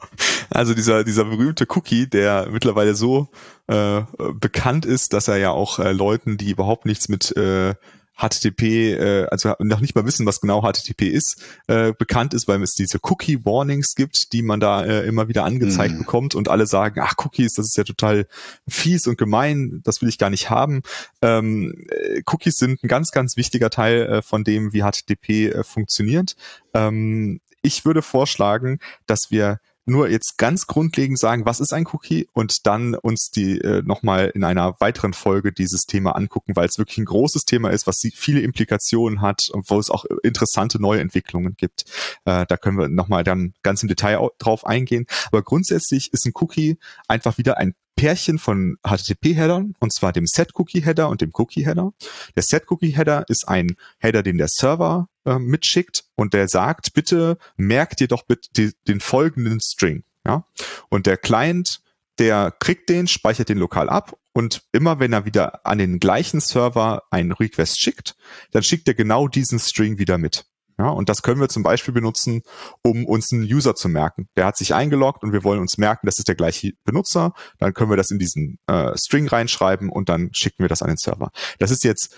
[0.50, 3.30] Also dieser, dieser berühmte Cookie, der mittlerweile so
[3.66, 4.02] äh,
[4.34, 7.74] bekannt ist, dass er ja auch äh, Leuten, die überhaupt nichts mit äh,
[8.16, 8.62] HTTP,
[8.94, 12.74] äh, also noch nicht mal wissen, was genau HTTP ist, äh, bekannt ist, weil es
[12.74, 15.98] diese Cookie Warnings gibt, die man da äh, immer wieder angezeigt mhm.
[15.98, 18.26] bekommt und alle sagen, ach Cookies, das ist ja total
[18.66, 20.82] fies und gemein, das will ich gar nicht haben.
[21.22, 25.64] Ähm, äh, Cookies sind ein ganz, ganz wichtiger Teil äh, von dem, wie HTTP äh,
[25.64, 26.36] funktioniert.
[26.74, 32.28] Ähm, ich würde vorschlagen, dass wir nur jetzt ganz grundlegend sagen, was ist ein Cookie
[32.32, 36.78] und dann uns die äh, nochmal in einer weiteren Folge dieses Thema angucken, weil es
[36.78, 41.00] wirklich ein großes Thema ist, was viele Implikationen hat und wo es auch interessante neue
[41.00, 41.84] Entwicklungen gibt.
[42.24, 45.06] Äh, da können wir nochmal dann ganz im Detail drauf eingehen.
[45.26, 51.08] Aber grundsätzlich ist ein Cookie einfach wieder ein Pärchen von HTTP-Headern, und zwar dem Set-Cookie-Header
[51.08, 51.92] und dem Cookie-Header.
[52.36, 58.00] Der Set-Cookie-Header ist ein Header, den der Server äh, mitschickt und der sagt, bitte merkt
[58.00, 60.04] dir doch bitte die, den folgenden String.
[60.24, 60.46] Ja?
[60.88, 61.80] Und der Client,
[62.18, 66.40] der kriegt den, speichert den lokal ab und immer wenn er wieder an den gleichen
[66.40, 68.16] Server einen Request schickt,
[68.52, 70.46] dann schickt er genau diesen String wieder mit.
[70.78, 72.42] Ja, und das können wir zum Beispiel benutzen,
[72.82, 74.28] um uns einen User zu merken.
[74.36, 77.32] Der hat sich eingeloggt und wir wollen uns merken, das ist der gleiche Benutzer.
[77.58, 80.88] Dann können wir das in diesen äh, String reinschreiben und dann schicken wir das an
[80.88, 81.30] den Server.
[81.58, 82.14] Das ist jetzt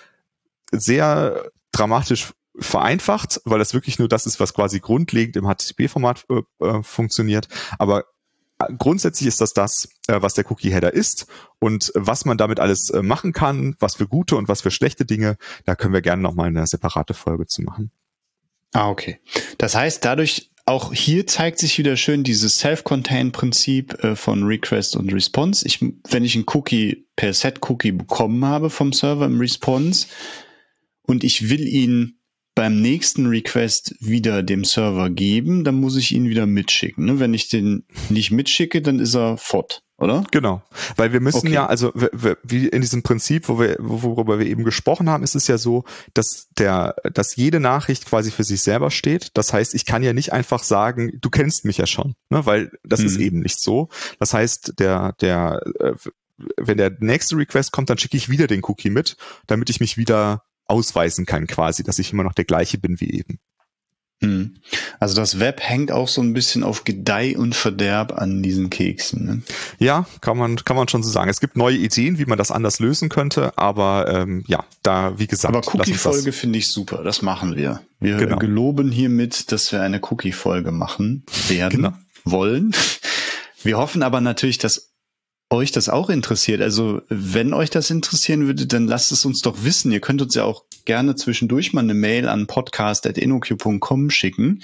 [0.73, 6.65] sehr dramatisch vereinfacht, weil das wirklich nur das ist, was quasi grundlegend im HTTP-Format äh,
[6.65, 7.49] äh, funktioniert.
[7.79, 8.05] Aber
[8.59, 11.27] äh, grundsätzlich ist das das, äh, was der Cookie-Header ist
[11.59, 15.37] und was man damit alles machen kann, was für gute und was für schlechte Dinge,
[15.65, 17.91] da können wir gerne nochmal eine separate Folge zu machen.
[18.73, 19.21] Ah, okay.
[19.57, 25.13] Das heißt, dadurch auch hier zeigt sich wieder schön dieses Self-Contained-Prinzip äh, von Request und
[25.15, 25.67] Response.
[25.67, 30.09] Ich, wenn ich einen Cookie per Set-Cookie bekommen habe vom Server im Response
[31.07, 32.18] und ich will ihn
[32.59, 37.05] beim nächsten Request wieder dem Server geben, dann muss ich ihn wieder mitschicken.
[37.05, 37.21] Ne?
[37.21, 40.25] Wenn ich den nicht mitschicke, dann ist er fort oder?
[40.33, 40.63] Genau,
[40.97, 41.53] weil wir müssen okay.
[41.53, 41.93] ja, also
[42.43, 45.85] wie in diesem Prinzip, wo wir, worüber wir eben gesprochen haben, ist es ja so,
[46.15, 49.31] dass der, dass jede Nachricht quasi für sich selber steht.
[49.35, 52.45] Das heißt, ich kann ja nicht einfach sagen, du kennst mich ja schon, ne?
[52.47, 53.07] weil das mhm.
[53.07, 53.89] ist eben nicht so.
[54.21, 55.95] Das heißt, der, der, äh,
[56.57, 59.97] wenn der nächste Request kommt, dann schicke ich wieder den Cookie mit, damit ich mich
[59.97, 63.39] wieder ausweisen kann, quasi, dass ich immer noch der gleiche bin wie eben.
[64.21, 64.57] Hm.
[64.99, 69.25] Also das Web hängt auch so ein bisschen auf Gedeih und Verderb an diesen Keksen.
[69.25, 69.43] Ne?
[69.79, 71.31] Ja, kann man kann man schon so sagen.
[71.31, 75.29] Es gibt neue Ideen, wie man das anders lösen könnte, aber ähm, ja, da wie
[75.29, 75.55] gesagt.
[75.55, 77.05] Aber Cookie-Folge finde ich super.
[77.05, 77.81] Das machen wir.
[78.01, 78.39] Wir genau.
[78.39, 81.93] geloben hiermit, dass wir eine Cookie-Folge machen werden genau.
[82.25, 82.75] wollen.
[83.63, 84.91] Wir hoffen aber natürlich, dass
[85.51, 86.61] euch das auch interessiert.
[86.61, 89.93] Also wenn euch das interessieren würde, dann lasst es uns doch wissen.
[89.93, 94.63] Ihr könnt uns ja auch gerne zwischendurch mal eine Mail an podcast.inoq.com schicken.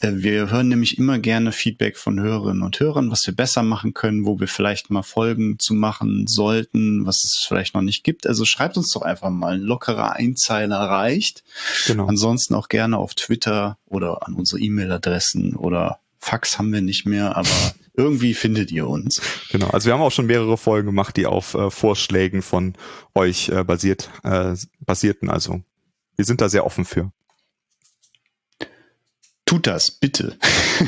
[0.00, 3.94] Äh, wir hören nämlich immer gerne Feedback von Hörerinnen und Hörern, was wir besser machen
[3.94, 8.26] können, wo wir vielleicht mal Folgen zu machen sollten, was es vielleicht noch nicht gibt.
[8.26, 9.54] Also schreibt uns doch einfach mal.
[9.54, 11.44] Ein lockerer Einzeiler reicht.
[11.86, 12.06] Genau.
[12.06, 17.36] Ansonsten auch gerne auf Twitter oder an unsere E-Mail-Adressen oder Fax haben wir nicht mehr,
[17.36, 19.20] aber irgendwie findet ihr uns.
[19.50, 22.74] Genau, also wir haben auch schon mehrere Folgen gemacht, die auf äh, Vorschlägen von
[23.14, 25.28] euch äh, basiert, äh, basierten.
[25.28, 25.62] Also
[26.16, 27.12] wir sind da sehr offen für.
[29.44, 30.38] Tut das, bitte.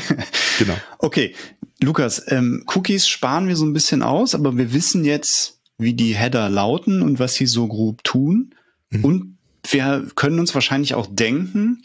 [0.58, 0.76] genau.
[0.98, 1.34] Okay,
[1.82, 6.14] Lukas, ähm, Cookies sparen wir so ein bisschen aus, aber wir wissen jetzt, wie die
[6.14, 8.54] Header lauten und was sie so grob tun.
[8.90, 9.04] Mhm.
[9.04, 9.38] Und
[9.68, 11.82] wir können uns wahrscheinlich auch denken,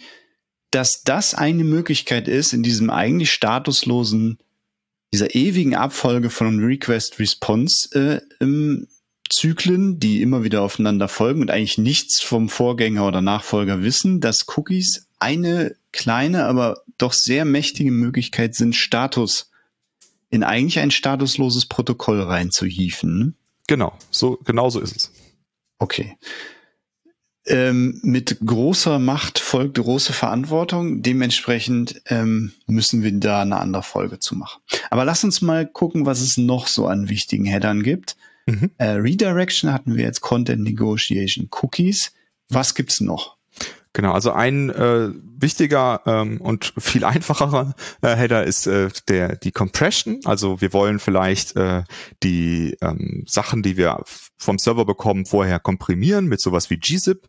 [0.72, 4.38] dass das eine Möglichkeit ist, in diesem eigentlich statuslosen,
[5.14, 8.86] dieser ewigen Abfolge von Request-Response äh,
[9.30, 14.48] Zyklen, die immer wieder aufeinander folgen und eigentlich nichts vom Vorgänger oder Nachfolger wissen, dass
[14.58, 19.52] Cookies eine kleine, aber doch sehr mächtige Möglichkeit sind, Status
[20.32, 23.36] in eigentlich ein statusloses Protokoll reinzuhieven.
[23.68, 25.12] Genau, so genau so ist es.
[25.78, 26.18] Okay
[27.50, 31.02] ähm, mit großer Macht folgt große Verantwortung.
[31.02, 34.62] Dementsprechend ähm, müssen wir da eine andere Folge zu machen.
[34.90, 38.16] Aber lass uns mal gucken, was es noch so an wichtigen Headern gibt.
[38.46, 38.72] Mhm.
[38.78, 42.14] Äh, Redirection hatten wir jetzt, Content Negotiation, Cookies.
[42.50, 43.38] Was gibt's noch?
[43.94, 45.10] Genau, also ein äh,
[45.40, 50.20] wichtiger ähm, und viel einfacherer äh, Header ist äh, der die Compression.
[50.26, 51.84] Also wir wollen vielleicht äh,
[52.22, 54.04] die ähm, Sachen, die wir
[54.40, 57.28] vom Server bekommen, vorher komprimieren mit sowas wie gzip.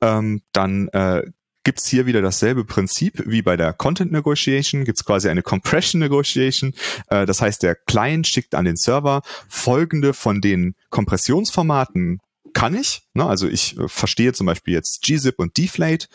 [0.00, 1.22] Ähm, dann äh,
[1.64, 6.74] gibt's hier wieder dasselbe Prinzip wie bei der Content Negotiation, gibt's quasi eine Compression Negotiation.
[7.08, 12.20] Äh, das heißt, der Client schickt an den Server folgende von den Kompressionsformaten
[12.52, 13.02] kann ich.
[13.14, 13.26] Ne?
[13.26, 16.08] Also ich äh, verstehe zum Beispiel jetzt gzip und deflate.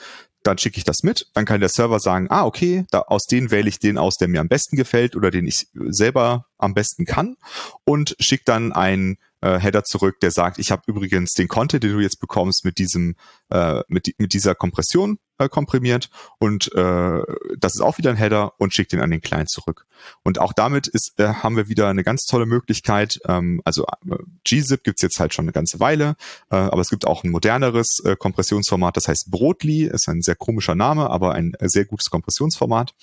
[0.44, 1.28] Dann schicke ich das mit.
[1.34, 4.28] Dann kann der Server sagen, ah, okay, da, aus denen wähle ich den aus, der
[4.28, 7.36] mir am besten gefällt oder den ich selber am besten kann
[7.84, 11.94] und schickt dann ein äh, Header zurück, der sagt, ich habe übrigens den Content, den
[11.94, 13.16] du jetzt bekommst, mit diesem
[13.52, 16.10] äh, mit, mit dieser Kompression äh, komprimiert
[16.40, 17.22] und äh,
[17.58, 19.86] das ist auch wieder ein Header und schickt den an den Client zurück.
[20.24, 23.20] Und auch damit ist, äh, haben wir wieder eine ganz tolle Möglichkeit.
[23.28, 26.16] Ähm, also äh, gzip gibt's jetzt halt schon eine ganze Weile,
[26.52, 30.36] äh, aber es gibt auch ein moderneres äh, Kompressionsformat, das heißt Brotli, ist ein sehr
[30.36, 32.94] komischer Name, aber ein äh, sehr gutes Kompressionsformat.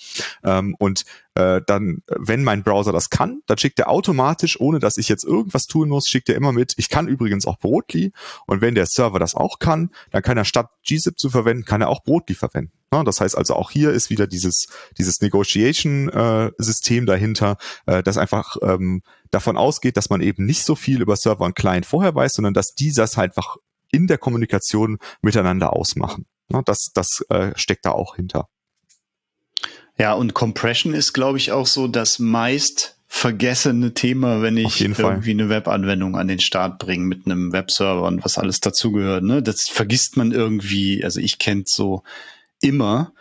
[0.43, 1.03] Ähm, und
[1.35, 5.23] äh, dann, wenn mein Browser das kann, dann schickt er automatisch, ohne dass ich jetzt
[5.23, 8.11] irgendwas tun muss, schickt er immer mit, ich kann übrigens auch Brotli.
[8.45, 11.81] Und wenn der Server das auch kann, dann kann er statt gzip zu verwenden, kann
[11.81, 12.71] er auch Brotli verwenden.
[12.93, 14.67] Ja, das heißt also auch hier ist wieder dieses,
[14.97, 19.01] dieses Negotiation-System äh, dahinter, äh, das einfach ähm,
[19.31, 22.53] davon ausgeht, dass man eben nicht so viel über Server und Client vorher weiß, sondern
[22.53, 23.57] dass die das einfach
[23.91, 26.25] in der Kommunikation miteinander ausmachen.
[26.49, 28.47] Ja, das das äh, steckt da auch hinter.
[29.97, 35.31] Ja, und Compression ist, glaube ich, auch so das meist vergessene Thema, wenn ich irgendwie
[35.31, 39.23] eine Webanwendung an den Start bringe mit einem Webserver und was alles dazugehört.
[39.23, 39.43] Ne?
[39.43, 41.03] Das vergisst man irgendwie.
[41.03, 42.01] Also ich kenne so
[42.59, 43.13] immer,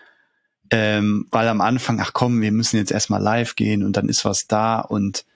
[0.71, 4.25] ähm, weil am Anfang, ach komm, wir müssen jetzt erstmal live gehen und dann ist
[4.25, 5.27] was da und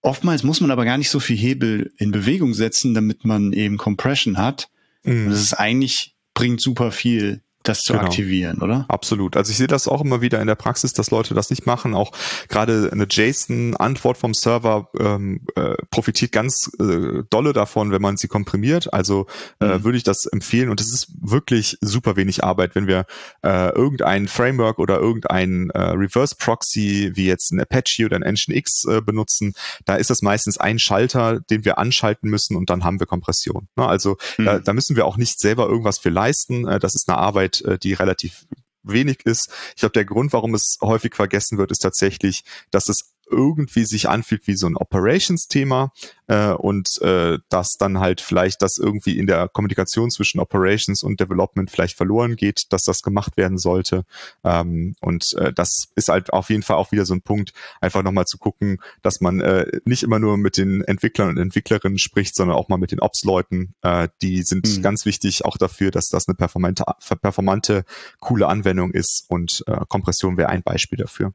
[0.00, 3.78] oftmals muss man aber gar nicht so viel Hebel in Bewegung setzen, damit man eben
[3.78, 4.70] Compression hat.
[5.02, 5.24] Mhm.
[5.24, 8.04] Und das ist eigentlich, bringt super viel das zu genau.
[8.04, 8.86] aktivieren, oder?
[8.88, 9.36] Absolut.
[9.36, 11.94] Also ich sehe das auch immer wieder in der Praxis, dass Leute das nicht machen.
[11.94, 12.12] Auch
[12.48, 18.28] gerade eine JSON-Antwort vom Server ähm, äh, profitiert ganz äh, dolle davon, wenn man sie
[18.28, 18.92] komprimiert.
[18.92, 19.26] Also
[19.60, 19.84] äh, mhm.
[19.84, 20.70] würde ich das empfehlen.
[20.70, 23.06] Und es ist wirklich super wenig Arbeit, wenn wir
[23.42, 28.84] äh, irgendein Framework oder irgendein äh, Reverse Proxy wie jetzt ein Apache oder ein Nginx
[28.86, 29.54] äh, benutzen.
[29.84, 33.68] Da ist das meistens ein Schalter, den wir anschalten müssen und dann haben wir Kompression.
[33.76, 33.86] Ne?
[33.86, 34.44] Also mhm.
[34.44, 36.66] da, da müssen wir auch nicht selber irgendwas für leisten.
[36.66, 38.46] Äh, das ist eine Arbeit, äh, die relativ
[38.82, 39.50] wenig ist.
[39.70, 44.08] Ich glaube, der Grund, warum es häufig vergessen wird, ist tatsächlich, dass es irgendwie sich
[44.08, 45.92] anfühlt wie so ein Operations-Thema
[46.28, 51.20] äh, und äh, dass dann halt vielleicht das irgendwie in der Kommunikation zwischen Operations und
[51.20, 54.04] Development vielleicht verloren geht, dass das gemacht werden sollte.
[54.44, 58.02] Ähm, und äh, das ist halt auf jeden Fall auch wieder so ein Punkt, einfach
[58.02, 62.34] nochmal zu gucken, dass man äh, nicht immer nur mit den Entwicklern und Entwicklerinnen spricht,
[62.34, 63.74] sondern auch mal mit den Ops-Leuten.
[63.82, 64.82] Äh, die sind mhm.
[64.82, 66.84] ganz wichtig auch dafür, dass das eine performante,
[67.20, 67.84] performante,
[68.20, 71.32] coole Anwendung ist und äh, Kompression wäre ein Beispiel dafür.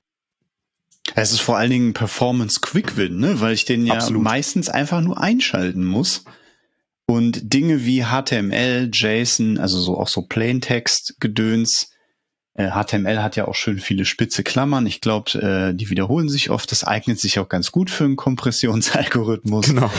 [1.16, 3.42] Es ist vor allen Dingen Performance Quick Win, ne?
[3.42, 4.24] weil ich den ja Absolut.
[4.24, 6.24] meistens einfach nur einschalten muss.
[7.06, 11.90] Und Dinge wie HTML, JSON, also so auch so Plaintext-Gedöns.
[12.54, 14.88] Äh, HTML hat ja auch schön viele spitze Klammern.
[14.88, 15.32] Ich glaube,
[15.72, 16.72] äh, die wiederholen sich oft.
[16.72, 19.68] Das eignet sich auch ganz gut für einen Kompressionsalgorithmus.
[19.68, 19.92] Genau.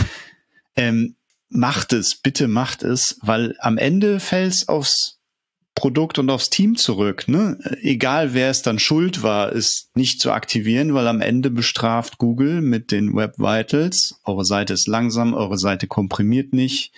[0.76, 1.16] Ähm,
[1.50, 5.13] macht es, bitte macht es, weil am Ende fällt es aufs
[5.74, 7.26] Produkt und aufs Team zurück.
[7.26, 7.58] Ne?
[7.82, 12.60] Egal, wer es dann schuld war, es nicht zu aktivieren, weil am Ende bestraft Google
[12.60, 14.20] mit den Web Vitals.
[14.24, 16.92] Eure Seite ist langsam, eure Seite komprimiert nicht.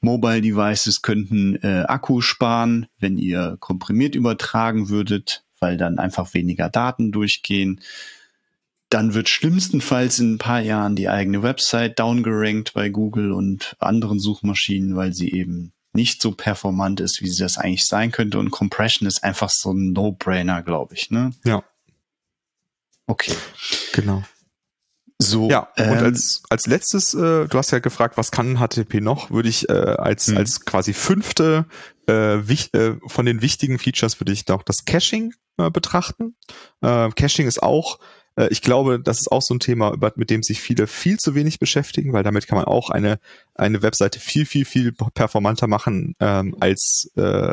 [0.00, 6.70] Mobile Devices könnten äh, Akku sparen, wenn ihr komprimiert übertragen würdet, weil dann einfach weniger
[6.70, 7.80] Daten durchgehen.
[8.88, 14.18] Dann wird schlimmstenfalls in ein paar Jahren die eigene Website downgerankt bei Google und anderen
[14.18, 18.38] Suchmaschinen, weil sie eben nicht so performant ist, wie sie das eigentlich sein könnte.
[18.38, 21.10] Und Compression ist einfach so ein No-Brainer, glaube ich.
[21.10, 21.32] Ne?
[21.44, 21.64] Ja.
[23.08, 23.34] Okay.
[23.92, 24.22] Genau.
[25.20, 29.00] So, ja, ähm, und als, als letztes, äh, du hast ja gefragt, was kann HTTP
[29.00, 30.36] noch, würde ich äh, als, mhm.
[30.36, 31.66] als quasi fünfte
[32.06, 32.12] äh,
[32.48, 36.36] wich, äh, von den wichtigen Features würde ich noch das Caching äh, betrachten.
[36.82, 37.98] Äh, Caching ist auch
[38.46, 41.58] ich glaube, das ist auch so ein Thema, mit dem sich viele viel zu wenig
[41.58, 43.18] beschäftigen, weil damit kann man auch eine,
[43.54, 47.52] eine Webseite viel, viel, viel performanter machen ähm, als, äh,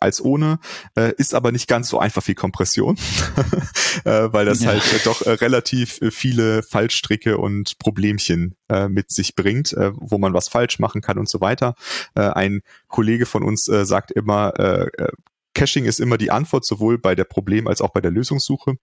[0.00, 0.58] als ohne,
[0.96, 2.96] äh, ist aber nicht ganz so einfach wie Kompression,
[4.04, 4.70] äh, weil das ja.
[4.70, 10.18] halt äh, doch äh, relativ viele Fallstricke und Problemchen äh, mit sich bringt, äh, wo
[10.18, 11.74] man was falsch machen kann und so weiter.
[12.14, 15.08] Äh, ein Kollege von uns äh, sagt immer, äh, äh
[15.54, 18.74] Caching ist immer die Antwort, sowohl bei der Problem- als auch bei der Lösungssuche.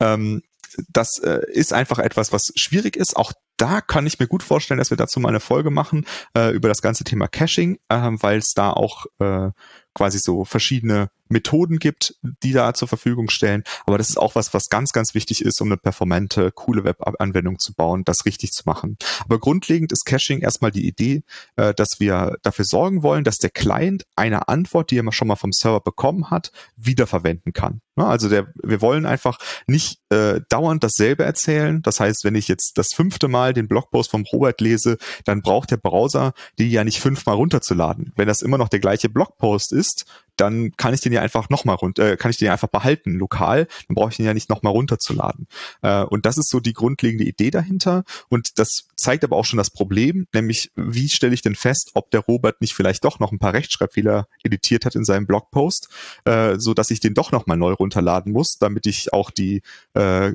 [0.00, 0.42] Ähm,
[0.88, 3.16] das äh, ist einfach etwas, was schwierig ist.
[3.16, 6.50] Auch da kann ich mir gut vorstellen, dass wir dazu mal eine Folge machen äh,
[6.50, 9.50] über das ganze Thema Caching, äh, weil es da auch äh,
[9.94, 13.64] quasi so verschiedene Methoden gibt, die da zur Verfügung stellen.
[13.86, 17.58] Aber das ist auch was, was ganz, ganz wichtig ist, um eine performante, coole Web-Anwendung
[17.58, 18.96] zu bauen, das richtig zu machen.
[19.24, 21.22] Aber grundlegend ist Caching erstmal die Idee,
[21.56, 25.36] äh, dass wir dafür sorgen wollen, dass der Client eine Antwort, die er schon mal
[25.36, 27.80] vom Server bekommen hat, wiederverwenden kann.
[27.96, 31.80] Also der, wir wollen einfach nicht äh, dauernd dasselbe erzählen.
[31.82, 35.70] Das heißt, wenn ich jetzt das fünfte Mal den Blogpost vom Robert lese, dann braucht
[35.70, 38.12] der Browser die ja nicht fünfmal runterzuladen.
[38.16, 40.04] Wenn das immer noch der gleiche Blogpost ist,
[40.36, 43.14] dann kann ich den ja einfach nochmal runter, äh, kann ich den ja einfach behalten,
[43.14, 45.46] lokal, dann brauche ich den ja nicht nochmal runterzuladen.
[45.82, 48.04] Äh, und das ist so die grundlegende Idee dahinter.
[48.28, 52.10] Und das zeigt aber auch schon das Problem, nämlich wie stelle ich denn fest, ob
[52.10, 55.88] der Robert nicht vielleicht doch noch ein paar Rechtschreibfehler editiert hat in seinem Blogpost,
[56.24, 59.62] äh, so dass ich den doch nochmal neu runterladen muss, damit ich auch die
[59.94, 60.32] äh,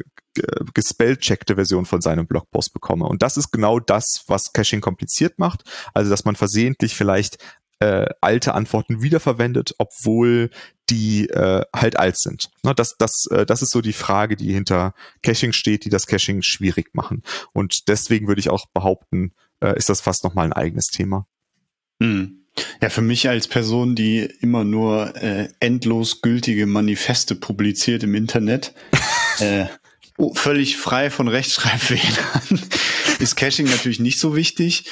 [0.74, 3.06] gespellcheckte Version von seinem Blogpost bekomme.
[3.06, 5.64] Und das ist genau das, was Caching kompliziert macht.
[5.94, 7.38] Also, dass man versehentlich vielleicht
[7.82, 10.52] äh, alte Antworten wiederverwendet, obwohl
[10.90, 12.52] die äh, halt alt sind.
[12.64, 14.94] Na, das, das, äh, das ist so die Frage, die hinter
[15.24, 17.24] Caching steht, die das Caching schwierig machen.
[17.54, 21.26] Und deswegen würde ich auch behaupten, äh, ist das fast nochmal ein eigenes Thema.
[22.02, 22.46] Hm.
[22.82, 28.76] Ja, für mich als Person, die immer nur äh, endlos gültige Manifeste publiziert im Internet,
[29.40, 29.66] äh,
[30.34, 32.60] völlig frei von Rechtschreibfehlern,
[33.20, 34.86] ist Caching natürlich nicht so wichtig.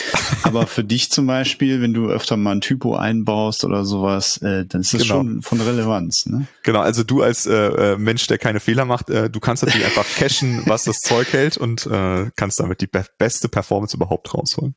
[0.44, 4.66] Aber für dich zum Beispiel, wenn du öfter mal ein Typo einbaust oder sowas, äh,
[4.66, 5.16] dann ist das genau.
[5.16, 6.26] schon von Relevanz.
[6.26, 6.48] Ne?
[6.64, 9.86] Genau, also du als äh, äh Mensch, der keine Fehler macht, äh, du kannst natürlich
[9.86, 14.34] einfach cachen, was das Zeug hält und äh, kannst damit die be beste Performance überhaupt
[14.34, 14.76] rausholen.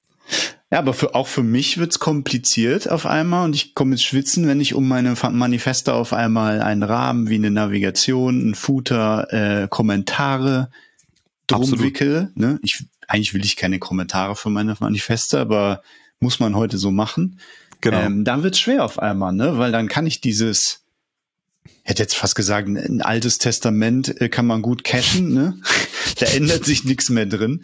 [0.72, 4.48] Ja, aber für, auch für mich wird's kompliziert auf einmal und ich komme ins Schwitzen,
[4.48, 9.30] wenn ich um meine Manifeste auf einmal einen Rahmen wie eine Navigation, ein Footer,
[9.64, 10.70] äh, Kommentare
[11.46, 12.32] drum wickel.
[12.36, 12.58] Ne?
[12.62, 15.82] Ich, eigentlich will ich keine Kommentare für meine Manifeste, aber
[16.20, 17.38] muss man heute so machen.
[17.82, 18.00] Genau.
[18.00, 19.58] Ähm, dann wird's schwer auf einmal, ne?
[19.58, 20.84] Weil dann kann ich dieses,
[21.82, 25.58] hätte jetzt fast gesagt, ein altes Testament äh, kann man gut cachen, ne?
[26.18, 27.62] da ändert sich nichts mehr drin.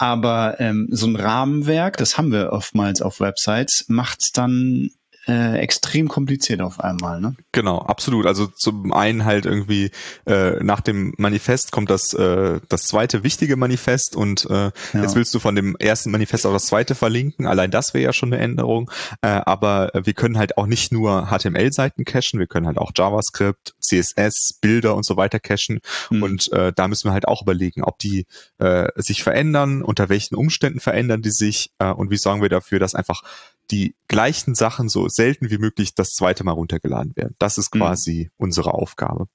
[0.00, 4.92] Aber ähm, so ein Rahmenwerk, das haben wir oftmals auf Websites, macht's dann
[5.30, 7.36] äh, extrem kompliziert auf einmal, ne?
[7.52, 8.26] Genau, absolut.
[8.26, 9.90] Also zum einen halt irgendwie
[10.26, 14.72] äh, nach dem Manifest kommt das äh, das zweite wichtige Manifest und äh, ja.
[14.94, 17.46] jetzt willst du von dem ersten Manifest auf das zweite verlinken.
[17.46, 18.90] Allein das wäre ja schon eine Änderung.
[19.22, 23.74] Äh, aber wir können halt auch nicht nur HTML-Seiten cachen, wir können halt auch JavaScript,
[23.80, 25.80] CSS, Bilder und so weiter cachen.
[26.10, 26.22] Mhm.
[26.22, 28.26] Und äh, da müssen wir halt auch überlegen, ob die
[28.58, 32.78] äh, sich verändern, unter welchen Umständen verändern die sich äh, und wie sorgen wir dafür,
[32.78, 33.22] dass einfach
[33.70, 37.34] die gleichen Sachen so selten wie möglich das zweite Mal runtergeladen werden.
[37.38, 37.78] Das ist mhm.
[37.78, 38.30] quasi mhm.
[38.44, 39.26] unsere Aufgabe.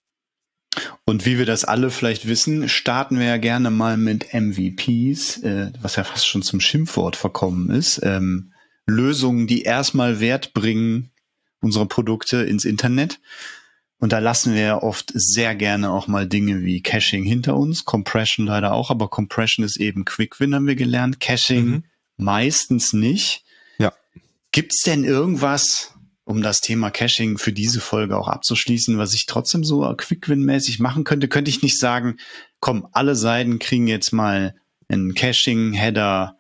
[1.06, 5.72] Und wie wir das alle vielleicht wissen, starten wir ja gerne mal mit MVPs, äh,
[5.82, 8.02] was ja fast schon zum Schimpfwort verkommen ist.
[8.04, 8.52] Ähm,
[8.86, 11.12] Lösungen, die erstmal Wert bringen,
[11.62, 13.20] unsere Produkte ins Internet.
[13.98, 17.86] Und da lassen wir ja oft sehr gerne auch mal Dinge wie Caching hinter uns,
[17.86, 21.20] Compression leider auch, aber Compression ist eben Quick Win, haben wir gelernt.
[21.20, 21.84] Caching mhm.
[22.18, 23.45] meistens nicht.
[24.56, 25.92] Gibt's denn irgendwas,
[26.24, 31.04] um das Thema Caching für diese Folge auch abzuschließen, was ich trotzdem so Quick-Win-mäßig machen
[31.04, 31.28] könnte?
[31.28, 32.16] Könnte ich nicht sagen,
[32.62, 34.56] komm, alle Seiten kriegen jetzt mal
[34.88, 36.38] einen Caching-Header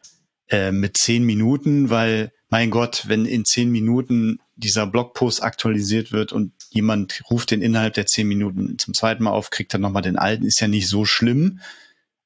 [0.47, 6.31] äh, mit zehn Minuten, weil, mein Gott, wenn in zehn Minuten dieser Blogpost aktualisiert wird
[6.31, 10.03] und jemand ruft den innerhalb der zehn Minuten zum zweiten Mal auf, kriegt dann nochmal
[10.03, 11.59] den alten, ist ja nicht so schlimm.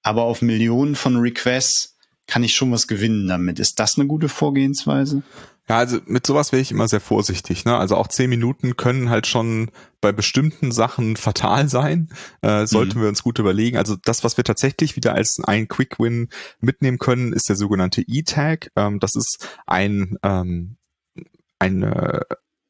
[0.03, 1.95] Aber auf Millionen von Requests
[2.27, 3.57] kann ich schon was gewinnen damit.
[3.57, 5.23] Ist das eine gute Vorgehensweise?
[5.69, 7.63] Ja, also mit sowas wäre ich immer sehr vorsichtig.
[7.63, 7.77] Ne?
[7.77, 9.69] Also auch zehn Minuten können halt schon
[10.01, 12.09] bei bestimmten Sachen fatal sein.
[12.41, 13.03] Äh, sollten mhm.
[13.03, 13.77] wir uns gut überlegen.
[13.77, 16.29] Also das, was wir tatsächlich wieder als ein Quick Win
[16.59, 18.71] mitnehmen können, ist der sogenannte E-Tag.
[18.75, 20.77] Ähm, das ist ein ähm,
[21.59, 22.25] eine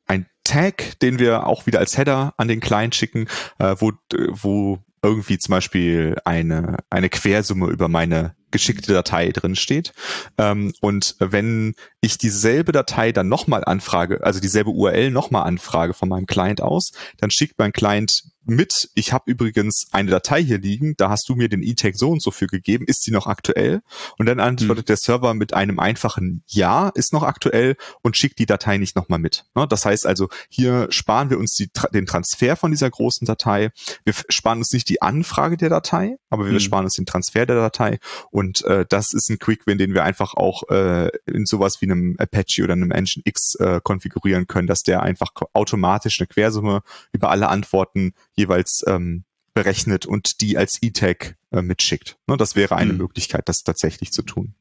[0.06, 3.28] ein Tag, den wir auch wieder als Header an den Client schicken,
[3.60, 3.94] äh, wo,
[4.32, 9.94] wo irgendwie zum Beispiel eine, eine Quersumme über meine geschickte Datei drin steht.
[10.38, 16.10] Ähm, und wenn ich dieselbe Datei dann nochmal anfrage, also dieselbe URL nochmal anfrage von
[16.10, 20.96] meinem Client aus, dann schickt mein Client mit, ich habe übrigens eine Datei hier liegen,
[20.98, 23.82] da hast du mir den E-Tag so und so für gegeben, ist sie noch aktuell?
[24.18, 24.88] Und dann antwortet mhm.
[24.88, 29.20] der Server mit einem einfachen Ja, ist noch aktuell und schickt die Datei nicht nochmal
[29.20, 29.46] mit.
[29.56, 29.68] Ne?
[29.68, 33.70] Das heißt also, hier sparen wir uns die, den Transfer von dieser großen Datei.
[34.04, 36.60] Wir sparen uns nicht die Anfrage der Datei, aber wir mhm.
[36.60, 38.00] sparen uns den Transfer der Datei
[38.32, 42.16] und äh, das ist ein Quick-Win, den wir einfach auch äh, in sowas wie einem
[42.18, 47.50] Apache oder einem Nginx äh, konfigurieren können, dass der einfach automatisch eine Quersumme über alle
[47.50, 52.18] Antworten jeweils ähm, berechnet und die als E-Tag äh, mitschickt.
[52.28, 53.00] Ne, das wäre eine mhm.
[53.00, 54.56] Möglichkeit, das tatsächlich zu tun.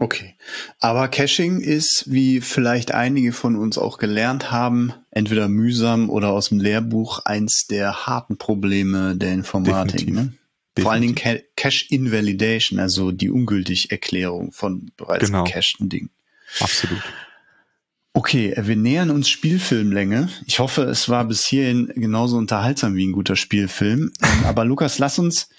[0.00, 0.36] Okay.
[0.78, 6.50] Aber Caching ist, wie vielleicht einige von uns auch gelernt haben, entweder mühsam oder aus
[6.50, 10.08] dem Lehrbuch, eins der harten Probleme der Informatik.
[10.08, 10.34] Ne?
[10.78, 15.42] Vor allen Dingen Cache Invalidation, also die ungültig Erklärung von bereits genau.
[15.42, 16.10] gecachten Dingen.
[16.60, 17.02] Absolut.
[18.18, 20.28] Okay, wir nähern uns Spielfilmlänge.
[20.44, 24.10] Ich hoffe, es war bis hierhin genauso unterhaltsam wie ein guter Spielfilm.
[24.20, 25.50] Ähm, aber Lukas, lass uns,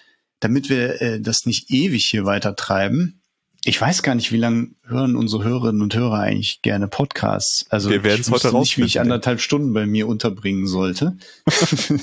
[0.42, 3.22] damit wir äh, das nicht ewig hier weiter treiben,
[3.64, 7.66] ich weiß gar nicht, wie lange hören unsere Hörerinnen und Hörer eigentlich gerne Podcasts.
[7.70, 11.16] Also wir werden es heute nicht, wie ich anderthalb Stunden bei mir unterbringen sollte.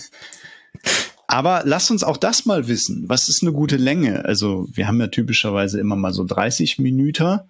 [1.26, 3.04] Aber lasst uns auch das mal wissen.
[3.08, 4.24] Was ist eine gute Länge?
[4.24, 7.40] Also wir haben ja typischerweise immer mal so 30 Minuten,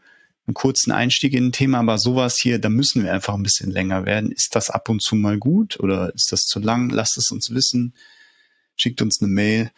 [0.47, 3.71] einen kurzen Einstieg in ein Thema, aber sowas hier, da müssen wir einfach ein bisschen
[3.71, 4.31] länger werden.
[4.31, 6.91] Ist das ab und zu mal gut oder ist das zu lang?
[6.91, 7.95] Lasst es uns wissen.
[8.77, 9.71] Schickt uns eine Mail.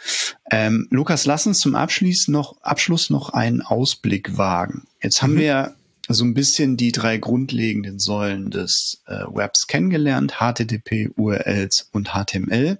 [0.51, 4.89] Ähm, Lukas, lass uns zum Abschluss noch, Abschluss noch einen Ausblick wagen.
[5.01, 5.39] Jetzt haben mhm.
[5.39, 5.77] wir
[6.09, 10.39] so ein bisschen die drei grundlegenden Säulen des äh, Webs kennengelernt.
[10.41, 12.79] HTTP, URLs und HTML.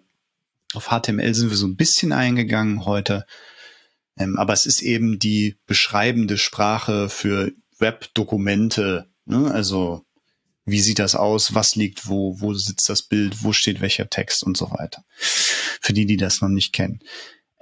[0.75, 3.25] Auf HTML sind wir so ein bisschen eingegangen heute.
[4.19, 9.07] Ähm, aber es ist eben die beschreibende Sprache für Webdokumente.
[9.25, 9.51] Ne?
[9.51, 10.05] Also
[10.65, 11.55] wie sieht das aus?
[11.55, 12.41] Was liegt wo?
[12.41, 13.43] Wo sitzt das Bild?
[13.43, 15.05] Wo steht welcher Text und so weiter?
[15.17, 17.01] Für die, die das noch nicht kennen.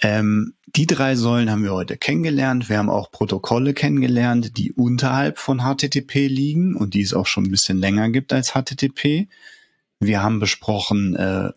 [0.02, 2.68] Ähm, die drei Säulen haben wir heute kennengelernt.
[2.68, 7.44] Wir haben auch Protokolle kennengelernt, die unterhalb von HTTP liegen und die es auch schon
[7.44, 9.28] ein bisschen länger gibt als HTTP.
[10.00, 11.50] Wir haben besprochen, äh,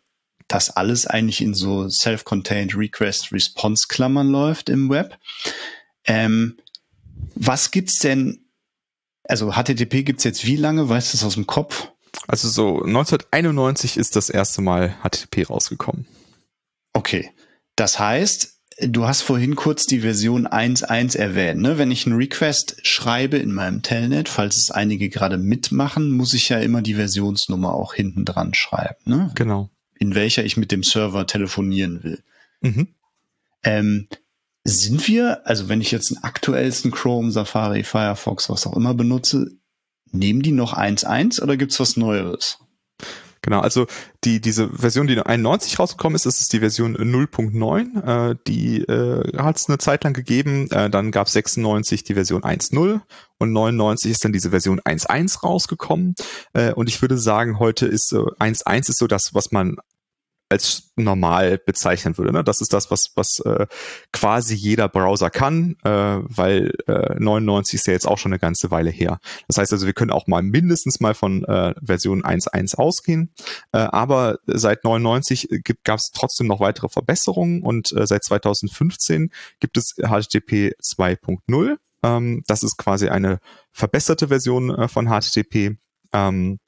[0.48, 5.18] dass alles eigentlich in so self-contained Request-Response-Klammern läuft im Web.
[6.06, 6.57] Ähm,
[7.36, 8.45] was gibt's denn,
[9.30, 11.89] also HTTP gibt's jetzt wie lange, weißt du das aus dem Kopf?
[12.27, 16.06] Also so 1991 ist das erste Mal HTTP rausgekommen.
[16.93, 17.31] Okay.
[17.76, 21.61] Das heißt, du hast vorhin kurz die Version 1.1 erwähnt.
[21.61, 21.77] Ne?
[21.77, 26.49] Wenn ich einen Request schreibe in meinem Telnet, falls es einige gerade mitmachen, muss ich
[26.49, 28.97] ja immer die Versionsnummer auch hinten dran schreiben.
[29.06, 29.31] Ne?
[29.35, 29.69] Genau
[29.99, 32.23] in welcher ich mit dem Server telefonieren will.
[32.61, 32.88] Mhm.
[33.64, 34.07] Ähm,
[34.70, 39.52] sind wir, also wenn ich jetzt den aktuellsten Chrome, Safari, Firefox, was auch immer benutze,
[40.12, 42.60] nehmen die noch 1.1 oder gibt's was Neueres?
[43.41, 43.88] Genau, also
[44.26, 48.32] die diese Version, die 91 rausgekommen ist, ist die Version 0.9.
[48.32, 50.70] Äh, die äh, hat es eine Zeit lang gegeben.
[50.72, 53.00] Äh, dann gab es 96 die Version 1.0
[53.38, 56.16] und 99 ist dann diese Version 1.1 rausgekommen.
[56.54, 59.78] Äh, und ich würde sagen, heute ist äh, 1.1 ist so das, was man
[60.50, 62.34] als normal bezeichnen würde.
[62.34, 62.44] Ne?
[62.44, 63.68] Das ist das, was, was äh,
[64.12, 68.72] quasi jeder Browser kann, äh, weil äh, 99 ist ja jetzt auch schon eine ganze
[68.72, 69.20] Weile her.
[69.48, 73.32] Das heißt also, wir können auch mal mindestens mal von äh, Version 1.1 ausgehen.
[73.72, 75.50] Äh, aber seit 99
[75.84, 81.78] gab es trotzdem noch weitere Verbesserungen und äh, seit 2015 gibt es HTTP 2.0.
[82.02, 83.40] Ähm, das ist quasi eine
[83.72, 85.78] verbesserte Version äh, von HTTP.
[86.12, 86.60] Ähm,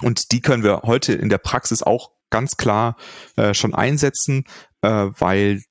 [0.00, 2.96] und die können wir heute in der Praxis auch ganz klar
[3.36, 4.44] äh, schon einsetzen,
[4.80, 5.62] äh, weil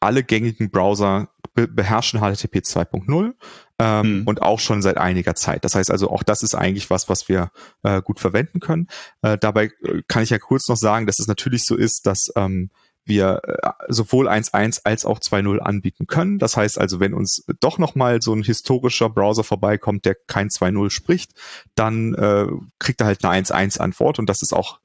[0.00, 3.32] alle gängigen Browser be beherrschen HTTP 2.0
[3.80, 4.26] ähm, mhm.
[4.26, 5.64] und auch schon seit einiger Zeit.
[5.64, 7.50] Das heißt also, auch das ist eigentlich was, was wir
[7.82, 8.88] äh, gut verwenden können.
[9.22, 12.30] Äh, dabei äh, kann ich ja kurz noch sagen, dass es natürlich so ist, dass
[12.36, 12.70] ähm,
[13.04, 16.38] wir äh, sowohl 1.1 als auch 2.0 anbieten können.
[16.38, 20.90] Das heißt also, wenn uns doch nochmal so ein historischer Browser vorbeikommt, der kein 2.0
[20.90, 21.32] spricht,
[21.74, 22.46] dann äh,
[22.78, 24.78] kriegt er halt eine 1.1 Antwort und das ist auch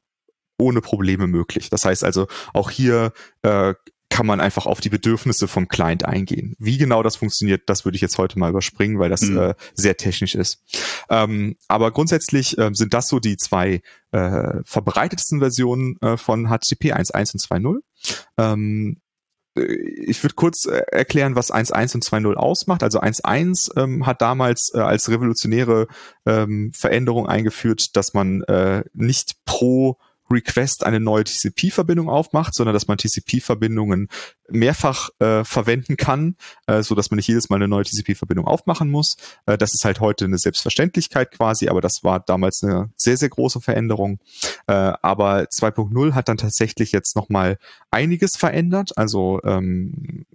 [0.57, 1.69] ohne Probleme möglich.
[1.69, 3.11] Das heißt also, auch hier
[3.41, 3.73] äh,
[4.13, 6.55] kann man einfach auf die Bedürfnisse vom Client eingehen.
[6.59, 9.39] Wie genau das funktioniert, das würde ich jetzt heute mal überspringen, weil das mhm.
[9.39, 10.61] äh, sehr technisch ist.
[11.09, 13.81] Ähm, aber grundsätzlich äh, sind das so die zwei
[14.11, 17.79] äh, verbreitetsten Versionen äh, von HTTP 1.1 und 2.0.
[18.37, 18.97] Ähm,
[19.55, 22.83] äh, ich würde kurz äh, erklären, was 1.1 und 2.0 ausmacht.
[22.83, 25.87] Also 1.1 ähm, hat damals äh, als revolutionäre
[26.27, 29.97] ähm, Veränderung eingeführt, dass man äh, nicht pro
[30.31, 34.07] Request eine neue TCP-Verbindung aufmacht, sondern dass man TCP-Verbindungen
[34.49, 36.35] mehrfach äh, verwenden kann,
[36.67, 39.15] äh, so dass man nicht jedes Mal eine neue TCP-Verbindung aufmachen muss.
[39.45, 43.29] Äh, das ist halt heute eine Selbstverständlichkeit quasi, aber das war damals eine sehr, sehr
[43.29, 44.19] große Veränderung.
[44.67, 47.57] Äh, aber 2.0 hat dann tatsächlich jetzt nochmal
[47.91, 48.97] einiges verändert.
[48.97, 50.25] Also ähm,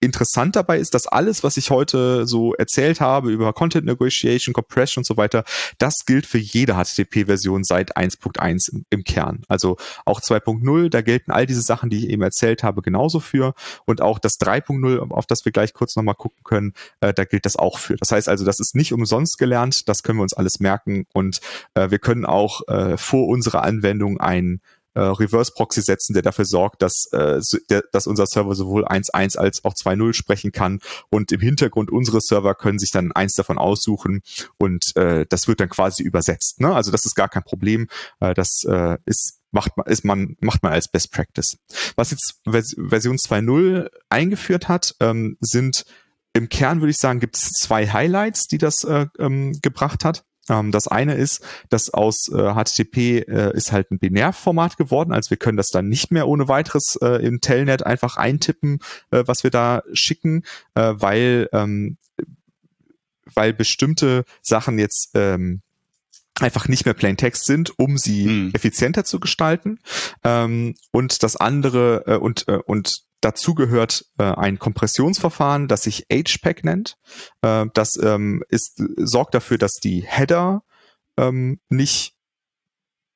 [0.00, 5.00] interessant dabei ist, dass alles, was ich heute so erzählt habe über Content Negotiation, Compression
[5.00, 5.44] und so weiter,
[5.78, 9.42] das gilt für jede HTTP-Version seit 1.1 im, im, Kern.
[9.48, 13.54] Also auch 2.0, da gelten all diese Sachen, die ich eben erzählt habe, genauso für.
[13.84, 17.44] Und auch das 3.0, auf das wir gleich kurz nochmal gucken können, äh, da gilt
[17.44, 17.96] das auch für.
[17.96, 21.40] Das heißt also, das ist nicht umsonst gelernt, das können wir uns alles merken und
[21.74, 24.60] äh, wir können auch äh, vor unserer Anwendung ein
[25.00, 27.40] äh, Reverse Proxy setzen, der dafür sorgt, dass, äh,
[27.70, 32.20] der, dass unser Server sowohl 1.1 als auch 2.0 sprechen kann und im Hintergrund unsere
[32.20, 34.20] Server können sich dann eins davon aussuchen
[34.58, 36.60] und äh, das wird dann quasi übersetzt.
[36.60, 36.74] Ne?
[36.74, 37.88] Also das ist gar kein Problem.
[38.20, 41.56] Äh, das äh, ist macht man, ist man, macht man als Best Practice.
[41.96, 45.84] Was jetzt Version 2.0 eingeführt hat, ähm, sind
[46.32, 50.24] im Kern würde ich sagen, gibt es zwei Highlights, die das äh, ähm, gebracht hat.
[50.50, 55.30] Ähm, das eine ist, dass aus äh, HTTP äh, ist halt ein Binärformat geworden, also
[55.30, 59.44] wir können das dann nicht mehr ohne weiteres äh, im Telnet einfach eintippen, äh, was
[59.44, 60.42] wir da schicken,
[60.74, 61.96] äh, weil ähm,
[63.32, 65.62] weil bestimmte Sachen jetzt ähm,
[66.40, 68.50] einfach nicht mehr Plain Text sind, um sie hm.
[68.54, 69.78] effizienter zu gestalten.
[70.24, 76.06] Ähm, und das andere äh, und äh, und dazu gehört äh, ein Kompressionsverfahren, das sich
[76.10, 76.96] HPAC nennt.
[77.42, 80.62] Äh, das ähm, ist sorgt dafür, dass die Header
[81.16, 82.14] ähm, nicht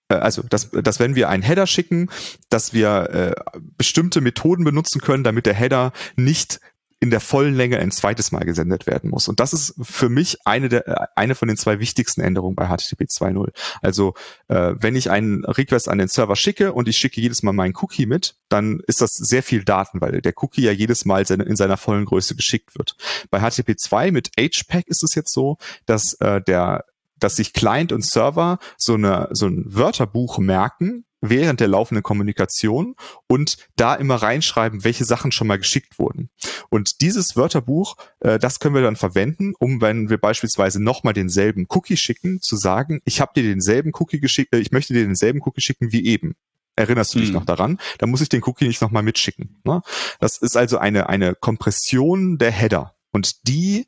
[0.08, 2.10] äh, also dass, dass wenn wir einen Header schicken,
[2.48, 6.60] dass wir äh, bestimmte Methoden benutzen können, damit der Header nicht
[7.04, 9.28] in der vollen Länge ein zweites Mal gesendet werden muss.
[9.28, 12.66] Und das ist für mich eine der äh, eine von den zwei wichtigsten Änderungen bei
[12.66, 13.50] HTTP 2.0.
[13.82, 14.14] Also
[14.48, 17.74] äh, wenn ich einen Request an den Server schicke und ich schicke jedes Mal meinen
[17.76, 21.44] Cookie mit, dann ist das sehr viel Daten, weil der Cookie ja jedes Mal seine,
[21.44, 22.96] in seiner vollen Größe geschickt wird.
[23.28, 26.86] Bei HTTP 2 mit HPAC ist es jetzt so, dass äh, der
[27.18, 32.94] dass sich Client und Server so eine so ein Wörterbuch merken während der laufenden Kommunikation
[33.26, 36.30] und da immer reinschreiben, welche Sachen schon mal geschickt wurden.
[36.70, 41.66] Und dieses Wörterbuch, äh, das können wir dann verwenden, um, wenn wir beispielsweise nochmal denselben
[41.68, 45.40] Cookie schicken, zu sagen, ich habe dir denselben Cookie geschickt, äh, ich möchte dir denselben
[45.42, 46.36] Cookie schicken wie eben.
[46.76, 47.34] Erinnerst du dich hm.
[47.34, 47.78] noch daran?
[47.98, 49.60] Da muss ich den Cookie nicht nochmal mitschicken.
[49.64, 49.82] Ne?
[50.18, 52.94] Das ist also eine, eine Kompression der Header.
[53.12, 53.86] Und die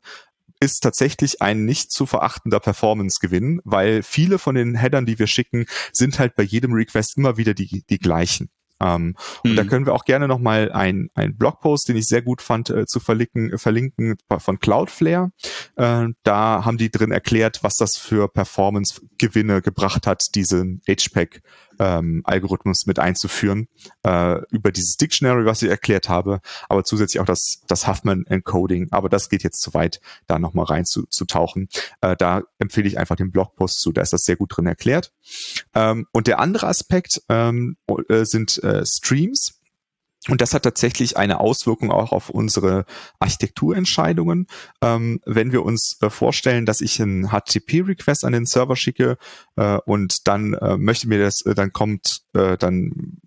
[0.59, 5.65] ist tatsächlich ein nicht zu verachtender Performance-Gewinn, weil viele von den Headern, die wir schicken,
[5.91, 8.49] sind halt bei jedem Request immer wieder die, die gleichen.
[8.79, 9.15] Ähm, mhm.
[9.43, 9.67] Und da mhm.
[9.67, 12.99] können wir auch gerne nochmal ein, ein Blogpost, den ich sehr gut fand, äh, zu
[12.99, 15.31] verlinken, äh, verlinken von Cloudflare.
[15.75, 21.41] Äh, da haben die drin erklärt, was das für Performance-Gewinne gebracht hat, diesen HPAC
[21.79, 23.67] ähm, Algorithmus mit einzuführen
[24.03, 28.87] äh, über dieses Dictionary, was ich erklärt habe, aber zusätzlich auch das, das Huffman Encoding.
[28.91, 30.85] Aber das geht jetzt zu weit, da nochmal rein.
[32.01, 35.13] Äh, da empfehle ich einfach den Blogpost zu, da ist das sehr gut drin erklärt.
[35.73, 37.77] Ähm, und der andere Aspekt ähm,
[38.09, 39.56] äh, sind äh, Streams.
[40.29, 42.85] Und das hat tatsächlich eine Auswirkung auch auf unsere
[43.19, 44.47] Architekturentscheidungen.
[44.81, 49.17] Ähm, wenn wir uns äh, vorstellen, dass ich einen HTTP-Request an den Server schicke
[49.55, 53.19] äh, und dann äh, möchte mir das, äh, dann kommt, äh, dann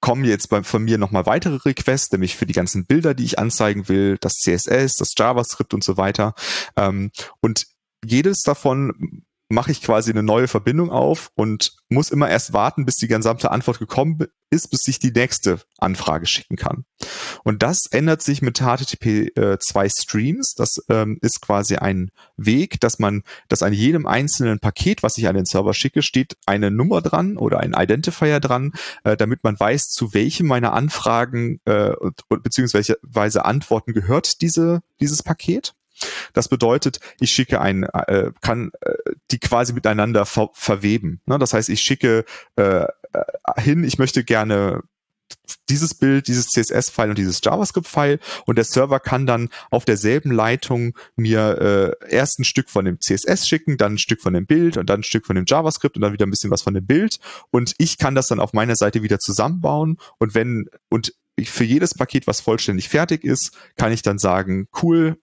[0.00, 3.38] kommen jetzt bei, von mir nochmal weitere Requests, nämlich für die ganzen Bilder, die ich
[3.38, 6.34] anzeigen will, das CSS, das JavaScript und so weiter.
[6.76, 7.10] Ähm,
[7.40, 7.66] und
[8.04, 12.96] jedes davon mache ich quasi eine neue Verbindung auf und muss immer erst warten, bis
[12.96, 14.18] die gesamte Antwort gekommen
[14.50, 16.84] ist, bis ich die nächste Anfrage schicken kann.
[17.44, 20.54] Und das ändert sich mit HTTP äh, 2 Streams.
[20.54, 25.28] Das ähm, ist quasi ein Weg, dass man, dass an jedem einzelnen Paket, was ich
[25.28, 28.72] an den Server schicke, steht eine Nummer dran oder ein Identifier dran,
[29.04, 31.92] äh, damit man weiß, zu welchem meiner Anfragen äh,
[32.28, 35.74] beziehungsweise Antworten gehört diese, dieses Paket.
[36.32, 38.92] Das bedeutet, ich schicke ein, äh, kann äh,
[39.30, 41.20] die quasi miteinander ver verweben.
[41.26, 41.38] Ne?
[41.38, 42.24] Das heißt, ich schicke
[42.56, 42.86] äh, äh
[43.58, 44.82] hin, ich möchte gerne
[45.68, 50.96] dieses Bild, dieses CSS-File und dieses JavaScript-File und der Server kann dann auf derselben Leitung
[51.16, 54.76] mir äh, erst ein Stück von dem CSS schicken, dann ein Stück von dem Bild
[54.76, 56.86] und dann ein Stück von dem JavaScript und dann wieder ein bisschen was von dem
[56.86, 57.18] Bild
[57.50, 61.94] und ich kann das dann auf meiner Seite wieder zusammenbauen und wenn und für jedes
[61.94, 65.18] Paket, was vollständig fertig ist, kann ich dann sagen, cool,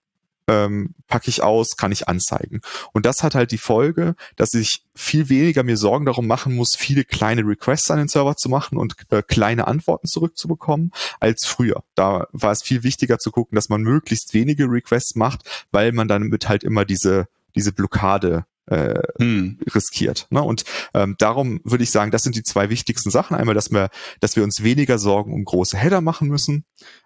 [0.48, 2.60] ähm, packe ich aus, kann ich anzeigen.
[2.92, 6.76] Und das hat halt die Folge, dass ich viel weniger mir Sorgen darum machen muss,
[6.76, 11.82] viele kleine Requests an den Server zu machen und äh, kleine Antworten zurückzubekommen, als früher.
[11.94, 16.08] Da war es viel wichtiger zu gucken, dass man möglichst wenige Requests macht, weil man
[16.08, 19.58] dann mit halt immer diese diese Blockade äh, hm.
[19.74, 20.26] riskiert.
[20.30, 20.42] Ne?
[20.42, 20.64] Und
[20.94, 23.36] ähm, darum würde ich sagen, das sind die zwei wichtigsten Sachen.
[23.36, 23.90] Einmal, dass wir,
[24.20, 26.64] dass wir uns weniger Sorgen um große Header machen müssen,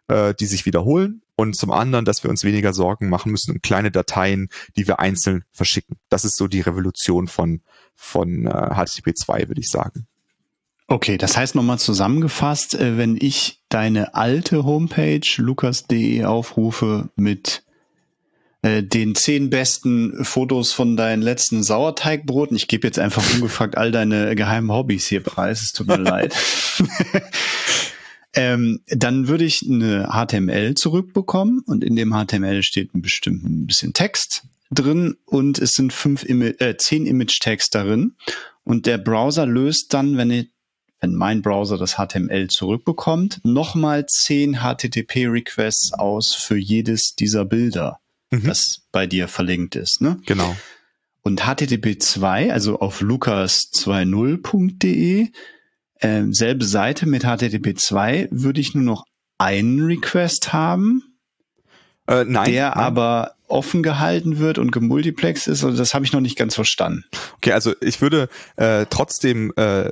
[0.09, 1.23] äh, die sich wiederholen.
[1.41, 4.99] Und zum anderen, dass wir uns weniger Sorgen machen müssen um kleine Dateien, die wir
[4.99, 5.97] einzeln verschicken.
[6.09, 7.61] Das ist so die Revolution von,
[7.95, 10.09] von äh, HTTP 2, würde ich sagen.
[10.89, 17.63] Okay, das heißt nochmal zusammengefasst, äh, wenn ich deine alte Homepage lukas.de aufrufe mit
[18.63, 22.57] äh, den zehn besten Fotos von deinen letzten Sauerteigbroten.
[22.57, 25.63] Ich gebe jetzt einfach ungefragt all deine geheimen Hobbys hier preis.
[25.63, 26.35] Es tut mir leid.
[28.35, 33.95] ähm, dann würde ich eine HTML zurückbekommen und in dem HTML steht ein bestimmten bisschen
[33.95, 38.15] Text drin und es sind fünf Ima äh, zehn Image-Tags darin
[38.65, 40.49] und der Browser löst dann, wenn ich
[41.01, 48.01] wenn mein Browser das HTML zurückbekommt, nochmal zehn HTTP-Requests aus für jedes dieser Bilder
[48.31, 48.45] mhm.
[48.45, 50.01] das bei dir verlinkt ist.
[50.01, 50.19] Ne?
[50.27, 50.57] Genau.
[51.23, 55.29] Und HTTP 2, also auf lukas20.de,
[56.01, 59.05] äh, selbe Seite mit HTTP 2, würde ich nur noch
[59.39, 61.03] einen Request haben,
[62.07, 62.79] äh, nein, der nein.
[62.79, 65.65] aber offen gehalten wird und gemultiplext ist.
[65.65, 67.05] Also das habe ich noch nicht ganz verstanden.
[67.37, 69.91] Okay, also ich würde äh, trotzdem äh,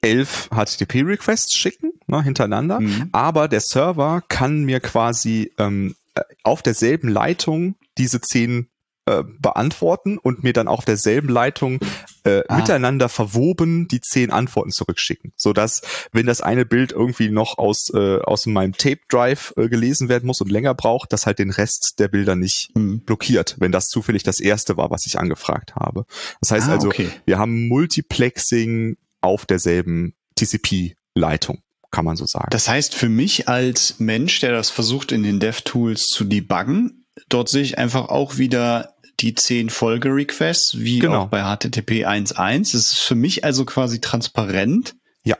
[0.00, 3.08] elf HTTP-Requests schicken, ne, hintereinander, mhm.
[3.12, 5.94] aber der Server kann mir quasi ähm,
[6.42, 8.68] auf derselben Leitung diese zehn
[9.06, 11.80] äh, beantworten und mir dann auch auf derselben Leitung
[12.24, 12.56] äh, ah.
[12.56, 17.90] miteinander verwoben die zehn Antworten zurückschicken, so dass wenn das eine Bild irgendwie noch aus
[17.94, 21.50] äh, aus meinem Tape Drive äh, gelesen werden muss und länger braucht, das halt den
[21.50, 23.00] Rest der Bilder nicht mhm.
[23.00, 26.04] blockiert, wenn das zufällig das erste war, was ich angefragt habe.
[26.40, 27.10] Das heißt ah, also, okay.
[27.24, 31.62] wir haben Multiplexing auf derselben TCP-Leitung
[31.92, 32.48] kann man so sagen.
[32.50, 37.48] Das heißt, für mich als Mensch, der das versucht in den DevTools zu debuggen, dort
[37.48, 41.22] sehe ich einfach auch wieder die zehn Folgerequests, wie genau.
[41.22, 42.60] auch bei HTTP 1.1.
[42.60, 44.94] Es ist für mich also quasi transparent.
[45.24, 45.36] Ja.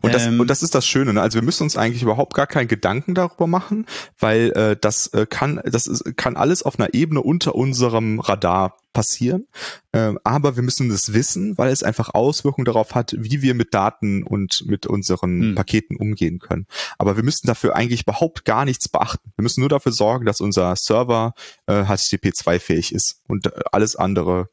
[0.00, 1.12] Und das, ähm, und das ist das Schöne.
[1.14, 1.22] Ne?
[1.22, 3.86] Also wir müssen uns eigentlich überhaupt gar keinen Gedanken darüber machen,
[4.18, 8.76] weil äh, das äh, kann, das ist, kann alles auf einer Ebene unter unserem Radar
[8.92, 9.46] passieren.
[9.92, 13.74] Ähm, aber wir müssen das wissen, weil es einfach Auswirkungen darauf hat, wie wir mit
[13.74, 15.54] Daten und mit unseren hm.
[15.54, 16.66] Paketen umgehen können.
[16.98, 19.32] Aber wir müssen dafür eigentlich überhaupt gar nichts beachten.
[19.36, 21.34] Wir müssen nur dafür sorgen, dass unser Server
[21.66, 24.48] äh, HTTP 2 fähig ist und äh, alles andere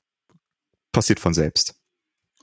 [0.92, 1.76] passiert von selbst.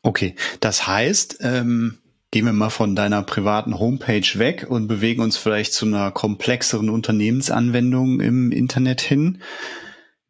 [0.03, 1.99] Okay, das heißt, ähm,
[2.37, 6.91] gehen wir mal von deiner privaten Homepage weg und bewegen uns vielleicht zu einer komplexeren
[6.91, 9.39] Unternehmensanwendung im Internet hin,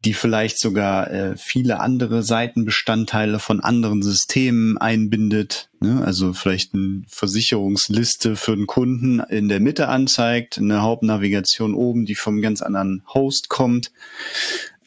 [0.05, 5.69] die vielleicht sogar äh, viele andere Seitenbestandteile von anderen Systemen einbindet.
[5.81, 6.01] Ne?
[6.05, 12.15] Also vielleicht eine Versicherungsliste für einen Kunden in der Mitte anzeigt, eine Hauptnavigation oben, die
[12.15, 13.91] vom ganz anderen Host kommt.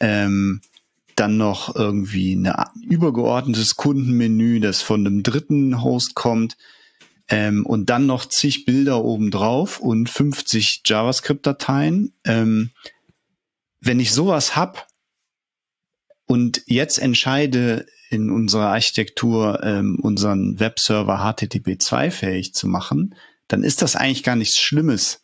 [0.00, 0.62] Ähm,
[1.16, 2.50] dann noch irgendwie ein
[2.88, 6.56] übergeordnetes Kundenmenü, das von einem dritten Host kommt
[7.30, 12.12] ähm, und dann noch zig Bilder obendrauf und 50 JavaScript-Dateien.
[12.24, 12.70] Ähm,
[13.80, 14.88] wenn ich sowas hab
[16.26, 23.14] und jetzt entscheide, in unserer Architektur ähm, unseren Webserver HTTP2 fähig zu machen,
[23.46, 25.22] dann ist das eigentlich gar nichts Schlimmes,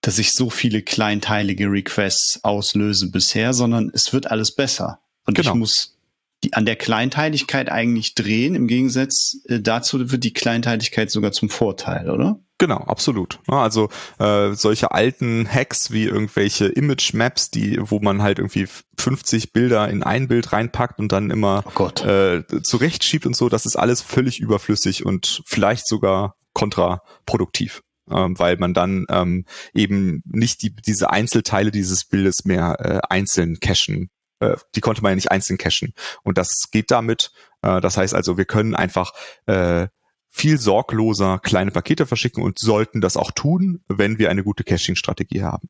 [0.00, 5.00] dass ich so viele kleinteilige Requests auslöse bisher, sondern es wird alles besser.
[5.26, 5.50] Und genau.
[5.50, 5.97] ich muss
[6.44, 8.54] die, an der Kleinteiligkeit eigentlich drehen.
[8.54, 12.40] Im Gegensatz äh, dazu wird die Kleinteiligkeit sogar zum Vorteil, oder?
[12.58, 13.38] Genau, absolut.
[13.46, 13.88] Also
[14.18, 18.66] äh, solche alten Hacks wie irgendwelche Image Maps, die, wo man halt irgendwie
[18.98, 23.64] 50 Bilder in ein Bild reinpackt und dann immer oh äh, zurechtschiebt und so, das
[23.64, 27.82] ist alles völlig überflüssig und vielleicht sogar kontraproduktiv.
[28.10, 29.44] Ähm, weil man dann ähm,
[29.74, 34.08] eben nicht die, diese Einzelteile dieses Bildes mehr äh, einzeln cachen
[34.40, 35.94] äh, die konnte man ja nicht einzeln cachen.
[36.22, 37.32] Und das geht damit.
[37.62, 39.12] Äh, das heißt also, wir können einfach
[39.46, 39.88] äh,
[40.30, 45.42] viel sorgloser kleine Pakete verschicken und sollten das auch tun, wenn wir eine gute Caching-Strategie
[45.42, 45.68] haben.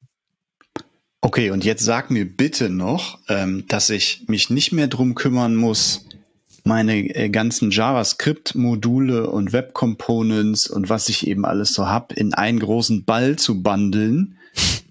[1.21, 5.57] Okay, und jetzt sag mir bitte noch, ähm, dass ich mich nicht mehr drum kümmern
[5.57, 6.07] muss,
[6.65, 12.61] meine äh, ganzen JavaScript-Module und Web-Components und was ich eben alles so hab, in einen
[12.61, 14.39] großen Ball zu bundeln.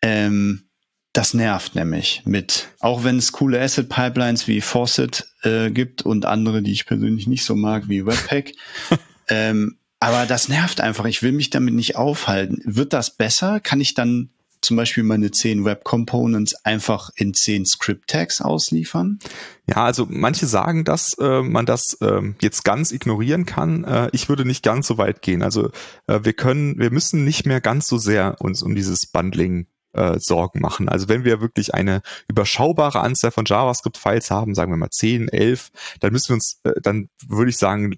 [0.00, 0.67] Ähm,
[1.12, 6.26] das nervt nämlich mit, auch wenn es coole Asset Pipelines wie Faucet äh, gibt und
[6.26, 8.52] andere, die ich persönlich nicht so mag, wie Webpack.
[9.28, 11.06] ähm, aber das nervt einfach.
[11.06, 12.60] Ich will mich damit nicht aufhalten.
[12.64, 13.58] Wird das besser?
[13.58, 14.30] Kann ich dann
[14.60, 19.18] zum Beispiel meine zehn Web Components einfach in zehn Script Tags ausliefern?
[19.66, 23.84] Ja, also manche sagen, dass äh, man das äh, jetzt ganz ignorieren kann.
[23.84, 25.42] Äh, ich würde nicht ganz so weit gehen.
[25.42, 25.70] Also
[26.06, 30.18] äh, wir können, wir müssen nicht mehr ganz so sehr uns um dieses Bundling äh,
[30.18, 30.88] Sorgen machen.
[30.88, 35.70] Also wenn wir wirklich eine überschaubare Anzahl von JavaScript-Files haben, sagen wir mal 10, 11,
[36.00, 37.96] dann müssen wir uns, äh, dann würde ich sagen,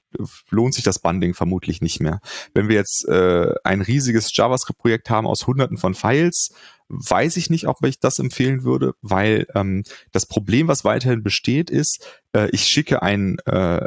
[0.51, 2.21] lohnt sich das Bundling vermutlich nicht mehr.
[2.55, 6.51] Wenn wir jetzt äh, ein riesiges JavaScript-Projekt haben aus hunderten von Files,
[6.91, 11.71] weiß ich nicht, ob ich das empfehlen würde, weil ähm, das Problem, was weiterhin besteht,
[11.71, 13.87] ist, äh, ich schicke ein, äh,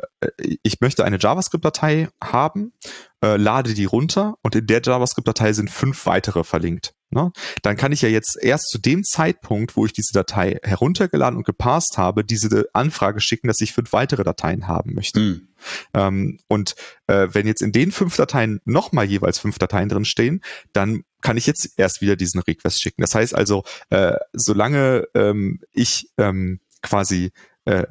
[0.63, 2.73] ich möchte eine JavaScript-Datei haben,
[3.21, 6.93] äh, lade die runter und in der JavaScript-Datei sind fünf weitere verlinkt.
[7.13, 7.31] Ne?
[7.61, 11.45] Dann kann ich ja jetzt erst zu dem Zeitpunkt, wo ich diese Datei heruntergeladen und
[11.45, 15.19] gepasst habe, diese Anfrage schicken, dass ich fünf weitere Dateien haben möchte.
[15.19, 15.47] Mhm.
[15.93, 16.75] Ähm, und
[17.07, 20.41] äh, wenn jetzt in den fünf Dateien nochmal jeweils fünf Dateien drin stehen,
[20.73, 23.01] dann kann ich jetzt erst wieder diesen Request schicken.
[23.01, 27.31] Das heißt also, äh, solange ähm, ich ähm, quasi
[27.65, 27.83] äh,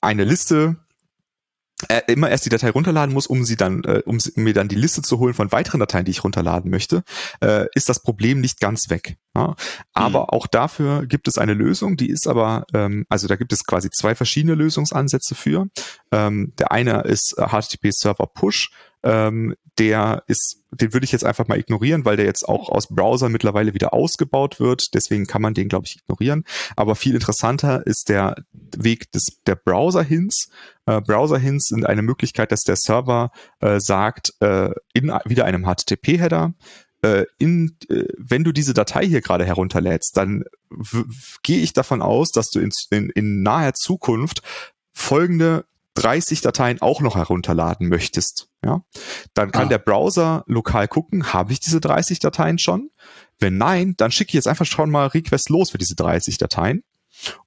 [0.00, 0.76] eine Liste
[2.06, 5.02] immer erst die Datei runterladen muss, um sie dann, äh, um, mir dann die Liste
[5.02, 7.02] zu holen von weiteren Dateien, die ich runterladen möchte,
[7.42, 9.18] äh, ist das Problem nicht ganz weg.
[9.34, 9.56] Ja?
[9.92, 10.28] Aber mhm.
[10.30, 13.90] auch dafür gibt es eine Lösung, die ist aber, ähm, also da gibt es quasi
[13.90, 15.68] zwei verschiedene Lösungsansätze für.
[16.12, 18.70] Ähm, der eine ist HTTP Server Push,
[19.02, 22.88] ähm, der ist, den würde ich jetzt einfach mal ignorieren, weil der jetzt auch aus
[22.88, 24.94] Browser mittlerweile wieder ausgebaut wird.
[24.94, 26.44] Deswegen kann man den, glaube ich, ignorieren.
[26.76, 28.36] Aber viel interessanter ist der
[28.76, 30.48] Weg des der Browser-Hints.
[30.86, 36.54] Äh, Browser-Hints sind eine Möglichkeit, dass der Server äh, sagt, äh, in wieder einem HTTP-Header,
[37.02, 40.44] äh, in, äh, wenn du diese Datei hier gerade herunterlädst, dann
[41.42, 44.42] gehe ich davon aus, dass du in, in, in naher Zukunft
[44.92, 45.66] folgende
[45.96, 48.82] 30 Dateien auch noch herunterladen möchtest, ja,
[49.34, 49.70] dann kann ah.
[49.70, 52.90] der Browser lokal gucken, habe ich diese 30 Dateien schon?
[53.38, 56.82] Wenn nein, dann schicke ich jetzt einfach schon mal Request los für diese 30 Dateien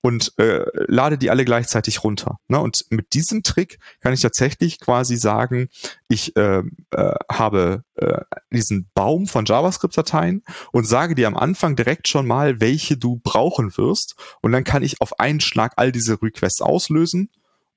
[0.01, 2.39] und äh, lade die alle gleichzeitig runter.
[2.47, 2.59] Ne?
[2.59, 5.69] Und mit diesem Trick kann ich tatsächlich quasi sagen,
[6.07, 8.21] ich äh, äh, habe äh,
[8.51, 13.77] diesen Baum von JavaScript-Dateien und sage dir am Anfang direkt schon mal, welche du brauchen
[13.77, 14.15] wirst.
[14.41, 17.29] Und dann kann ich auf einen Schlag all diese Requests auslösen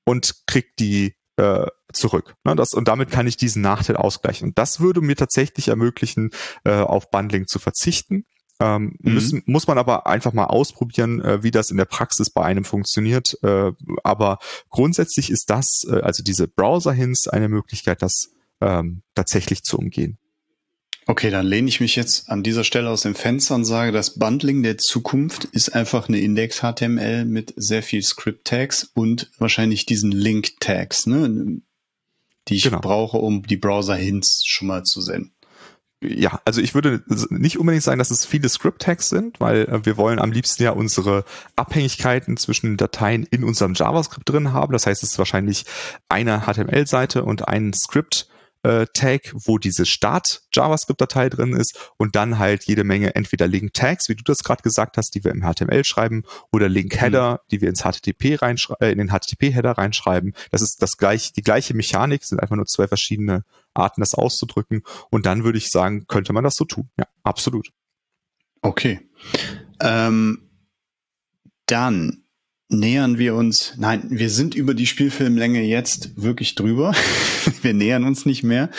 [0.05, 2.35] und krieg die äh, zurück.
[2.45, 4.49] Ne, das, und damit kann ich diesen Nachteil ausgleichen.
[4.49, 6.31] Und das würde mir tatsächlich ermöglichen,
[6.65, 8.25] äh, auf Bundling zu verzichten.
[8.61, 9.15] Ähm, mhm.
[9.15, 12.65] müssen, muss man aber einfach mal ausprobieren, äh, wie das in der Praxis bei einem
[12.65, 13.37] funktioniert.
[13.43, 13.73] Äh,
[14.05, 14.39] aber
[14.69, 18.31] grundsätzlich ist das, äh, also diese Browser-Hints, eine Möglichkeit, das
[18.61, 20.19] ähm, tatsächlich zu umgehen.
[21.07, 24.19] Okay, dann lehne ich mich jetzt an dieser Stelle aus dem Fenster und sage, das
[24.19, 31.07] Bundling der Zukunft ist einfach eine Index-HTML mit sehr viel Script-Tags und wahrscheinlich diesen Link-Tags,
[31.07, 31.61] ne,
[32.49, 32.81] die ich genau.
[32.81, 35.33] brauche, um die Browser-Hints schon mal zu senden
[36.03, 39.97] ja, also ich würde nicht unbedingt sagen, dass es viele Script-Tags sind, weil äh, wir
[39.97, 41.25] wollen am liebsten ja unsere
[41.57, 44.73] Abhängigkeiten zwischen Dateien in unserem JavaScript drin haben.
[44.73, 45.65] Das heißt, es ist wahrscheinlich
[46.09, 48.29] eine HTML-Seite und ein Script
[48.63, 54.09] äh, Tag, wo diese Start JavaScript-Datei drin ist und dann halt jede Menge entweder Link-Tags,
[54.09, 56.23] wie du das gerade gesagt hast, die wir im HTML schreiben,
[56.53, 57.49] oder Link-Header, mhm.
[57.51, 60.35] die wir ins HTTP äh, in den HTTP-Header reinschreiben.
[60.51, 63.45] Das ist das gleich, die gleiche Mechanik, sind einfach nur zwei verschiedene
[63.75, 64.83] Arten, das auszudrücken.
[65.11, 66.89] Und dann würde ich sagen, könnte man das so tun.
[66.99, 67.71] Ja, absolut.
[68.61, 69.01] Okay.
[69.81, 70.51] Ähm,
[71.67, 72.22] dann
[72.73, 76.95] nähern wir uns, nein, wir sind über die Spielfilmlänge jetzt wirklich drüber.
[77.63, 78.71] wir nähern uns nicht mehr.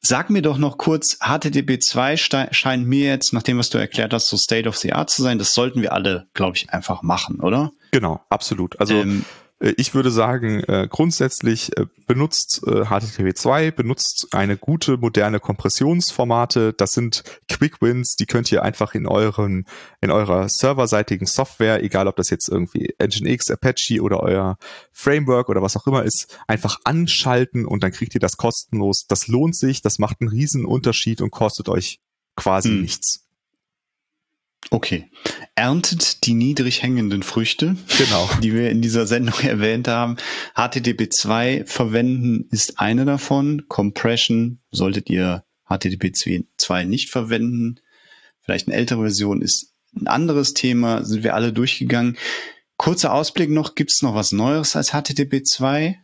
[0.00, 4.12] Sag mir doch noch kurz, HTTP 2 scheint mir jetzt, nach dem, was du erklärt
[4.12, 5.38] hast, so State of the Art zu sein.
[5.38, 7.72] Das sollten wir alle, glaube ich, einfach machen, oder?
[7.90, 8.78] Genau, absolut.
[8.78, 15.40] Also ähm, äh, ich würde sagen, äh, grundsätzlich äh, benutzt HTTP2, benutzt eine gute moderne
[15.40, 16.74] Kompressionsformate.
[16.74, 19.64] Das sind Quick Wins, die könnt ihr einfach in euren,
[20.02, 24.58] in eurer serverseitigen Software, egal ob das jetzt irgendwie Nginx, Apache oder euer
[24.92, 29.06] Framework oder was auch immer ist, einfach anschalten und dann kriegt ihr das kostenlos.
[29.08, 31.98] Das lohnt sich, das macht einen riesen Unterschied und kostet euch
[32.36, 32.82] quasi hm.
[32.82, 33.25] nichts.
[34.70, 35.10] Okay.
[35.54, 38.28] Erntet die niedrig hängenden Früchte, genau.
[38.42, 40.16] die wir in dieser Sendung erwähnt haben.
[40.54, 43.66] HTTP 2 verwenden ist eine davon.
[43.68, 46.14] Compression solltet ihr HTTP
[46.56, 47.80] 2 nicht verwenden.
[48.40, 52.16] Vielleicht eine ältere Version ist ein anderes Thema, sind wir alle durchgegangen.
[52.76, 55.98] Kurzer Ausblick noch, gibt es noch was Neues als HTTP 2?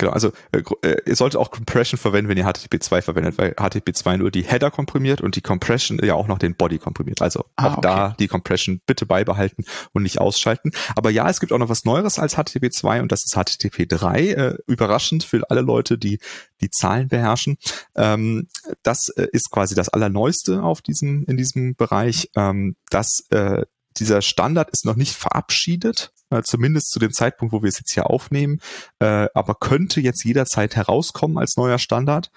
[0.00, 4.16] Genau, also äh, äh, ihr solltet auch Compression verwenden, wenn ihr HTTP2 verwendet, weil HTTP2
[4.16, 7.20] nur die Header komprimiert und die Compression ja auch noch den Body komprimiert.
[7.20, 7.80] Also ah, auch okay.
[7.82, 10.70] da die Compression bitte beibehalten und nicht ausschalten.
[10.96, 14.16] Aber ja, es gibt auch noch was Neueres als HTTP2 und das ist HTTP3.
[14.16, 16.18] Äh, überraschend für alle Leute, die
[16.62, 17.58] die Zahlen beherrschen.
[17.94, 18.48] Ähm,
[18.82, 22.30] das äh, ist quasi das Allerneueste auf diesem in diesem Bereich.
[22.36, 23.66] Ähm, das äh,
[23.98, 27.92] dieser Standard ist noch nicht verabschiedet, äh, zumindest zu dem Zeitpunkt, wo wir es jetzt
[27.92, 28.60] hier aufnehmen,
[29.00, 32.30] äh, aber könnte jetzt jederzeit herauskommen als neuer Standard.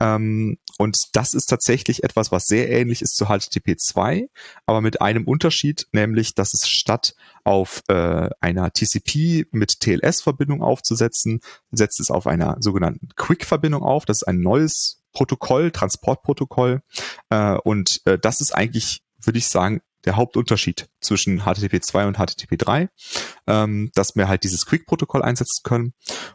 [0.00, 4.28] Ähm, und das ist tatsächlich etwas, was sehr ähnlich ist zu HTTP 2,
[4.64, 11.40] aber mit einem Unterschied, nämlich, dass es statt auf äh, einer TCP mit TLS-Verbindung aufzusetzen,
[11.72, 14.04] setzt es auf einer sogenannten Quick-Verbindung auf.
[14.04, 16.82] Das ist ein neues Protokoll, Transportprotokoll.
[17.30, 22.16] Äh, und äh, das ist eigentlich, würde ich sagen, der Hauptunterschied zwischen HTTP 2 und
[22.16, 22.88] HTTP 3,
[23.46, 25.92] ähm, dass wir halt dieses Quick-Protokoll einsetzen können.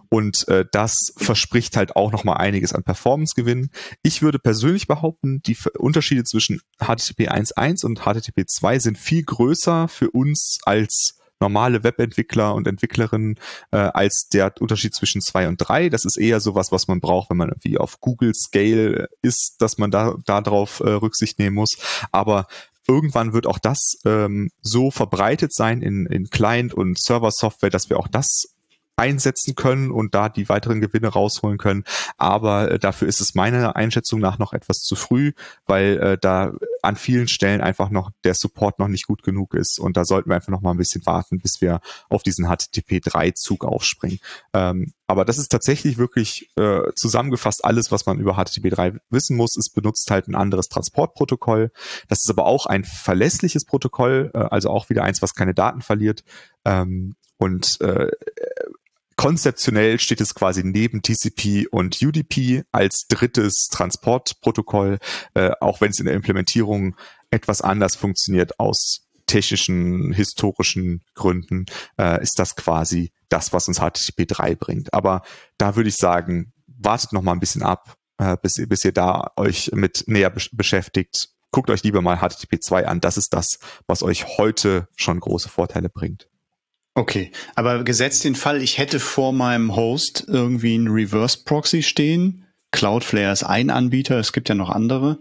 [0.09, 3.71] Und äh, das verspricht halt auch nochmal einiges an Performance-Gewinn.
[4.03, 9.87] Ich würde persönlich behaupten, die Unterschiede zwischen HTTP 1.1 und HTTP 2 sind viel größer
[9.87, 13.37] für uns als normale Webentwickler und Entwicklerinnen
[13.71, 15.89] äh, als der Unterschied zwischen zwei und drei.
[15.89, 19.77] Das ist eher sowas, was man braucht, wenn man irgendwie auf Google Scale ist, dass
[19.77, 21.77] man da darauf äh, Rücksicht nehmen muss.
[22.11, 22.47] Aber
[22.87, 27.99] irgendwann wird auch das ähm, so verbreitet sein in, in Client- und Server-Software, dass wir
[27.99, 28.52] auch das
[28.95, 31.83] einsetzen können und da die weiteren Gewinne rausholen können.
[32.17, 35.33] Aber äh, dafür ist es meiner Einschätzung nach noch etwas zu früh,
[35.65, 39.79] weil äh, da an vielen Stellen einfach noch der Support noch nicht gut genug ist
[39.79, 41.79] und da sollten wir einfach noch mal ein bisschen warten, bis wir
[42.09, 44.19] auf diesen HTTP 3 Zug aufspringen.
[44.53, 49.37] Ähm, aber das ist tatsächlich wirklich äh, zusammengefasst alles, was man über HTTP 3 wissen
[49.37, 49.55] muss.
[49.57, 51.71] Es benutzt halt ein anderes Transportprotokoll.
[52.07, 55.81] Das ist aber auch ein verlässliches Protokoll, äh, also auch wieder eins, was keine Daten
[55.81, 56.23] verliert.
[56.65, 58.07] Ähm, und äh,
[59.15, 64.99] konzeptionell steht es quasi neben TCP und UDP als drittes Transportprotokoll,
[65.33, 66.95] äh, auch wenn es in der Implementierung
[67.31, 71.65] etwas anders funktioniert aus technischen, historischen Gründen,
[71.97, 74.93] äh, ist das quasi das, was uns HTTP 3 bringt.
[74.93, 75.23] Aber
[75.57, 79.31] da würde ich sagen, wartet noch mal ein bisschen ab, äh, bis, bis ihr da
[79.35, 81.29] euch mit näher beschäftigt.
[81.51, 82.99] Guckt euch lieber mal HTTP 2 an.
[82.99, 86.27] Das ist das, was euch heute schon große Vorteile bringt.
[86.95, 92.45] Okay, aber gesetzt den Fall, ich hätte vor meinem Host irgendwie einen Reverse Proxy stehen.
[92.71, 95.19] Cloudflare ist ein Anbieter, es gibt ja noch andere.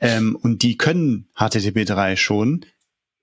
[0.00, 2.64] Ähm, und die können HTTP 3 schon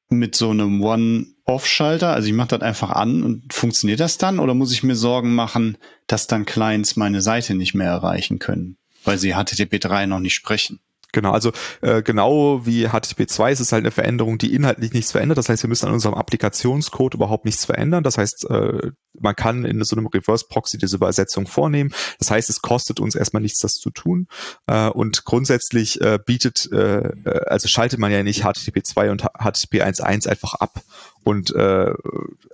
[0.09, 2.13] mit so einem One-Off-Schalter.
[2.13, 4.39] Also ich mache das einfach an und funktioniert das dann?
[4.39, 5.77] Oder muss ich mir Sorgen machen,
[6.07, 10.35] dass dann Clients meine Seite nicht mehr erreichen können, weil sie HTTP 3 noch nicht
[10.35, 10.79] sprechen?
[11.15, 15.37] Genau, also äh, genau wie HTTP2 ist es halt eine Veränderung, die inhaltlich nichts verändert.
[15.37, 18.03] Das heißt, wir müssen an unserem Applikationscode überhaupt nichts verändern.
[18.03, 21.93] Das heißt, äh, man kann in so einem Reverse Proxy diese Übersetzung vornehmen.
[22.19, 24.27] Das heißt, es kostet uns erstmal nichts, das zu tun.
[24.67, 29.83] Äh, und grundsätzlich äh, bietet, äh, äh also schaltet man ja nicht HTTP2 und HTTP
[29.83, 30.81] 1.1 einfach ab
[31.23, 31.93] und äh,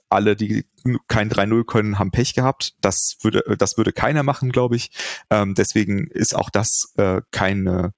[0.09, 0.65] alle, die
[1.07, 2.75] kein 3.0 können, haben Pech gehabt.
[2.81, 4.91] Das würde, das würde keiner machen, glaube ich.
[5.31, 7.93] Ähm, deswegen ist auch das äh, keine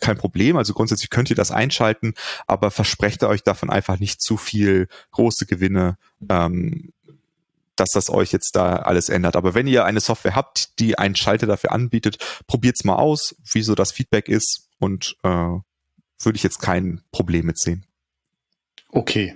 [0.00, 0.56] kein Problem.
[0.56, 2.14] Also grundsätzlich könnt ihr das einschalten,
[2.46, 5.96] aber versprecht euch davon einfach nicht zu viel große Gewinne,
[6.28, 6.92] ähm,
[7.76, 9.36] dass das euch jetzt da alles ändert.
[9.36, 13.74] Aber wenn ihr eine Software habt, die einen Schalter dafür anbietet, probiert's mal aus, wieso
[13.74, 17.86] das Feedback ist und äh, würde ich jetzt kein Problem mit sehen.
[18.88, 19.34] Okay.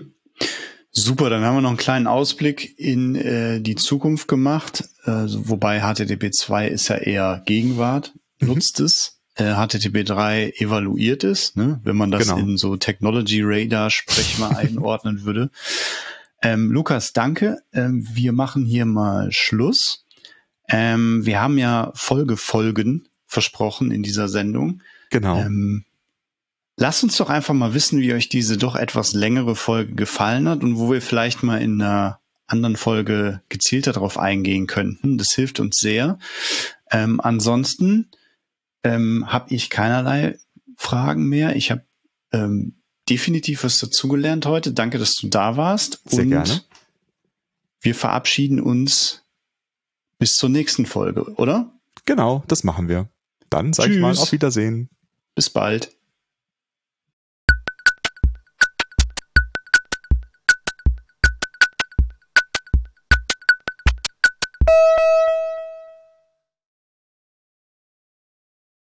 [0.91, 5.81] Super, dann haben wir noch einen kleinen Ausblick in äh, die Zukunft gemacht, äh, wobei
[5.81, 8.49] HTTP 2 ist ja eher Gegenwart, mhm.
[8.49, 8.87] nutzt mhm.
[8.87, 11.81] es äh, HTTP 3 evaluiert ist, ne?
[11.85, 12.39] wenn man das genau.
[12.39, 15.51] in so Technology Radar Sprech mal einordnen würde.
[16.43, 17.63] Ähm, Lukas, danke.
[17.73, 20.05] Ähm, wir machen hier mal Schluss.
[20.69, 24.83] Ähm, wir haben ja Folgefolgen versprochen in dieser Sendung.
[25.11, 25.39] Genau.
[25.39, 25.85] Ähm,
[26.77, 30.63] lasst uns doch einfach mal wissen, wie euch diese doch etwas längere Folge gefallen hat
[30.63, 35.19] und wo wir vielleicht mal in einer anderen Folge gezielter darauf eingehen könnten.
[35.19, 36.19] Das hilft uns sehr.
[36.91, 38.09] Ähm, ansonsten
[38.87, 40.39] ähm, habe ich keinerlei
[40.77, 41.57] Fragen mehr.
[41.57, 41.83] Ich habe
[42.33, 42.77] ähm,
[43.09, 44.73] definitiv was dazugelernt heute.
[44.73, 46.01] Danke, dass du da warst.
[46.05, 46.61] Sehr Und gerne.
[47.81, 49.23] Wir verabschieden uns
[50.19, 51.73] bis zur nächsten Folge, oder?
[52.05, 53.09] Genau, das machen wir.
[53.51, 54.89] Dann sage ich mal auf Wiedersehen.
[55.35, 55.96] Bis bald.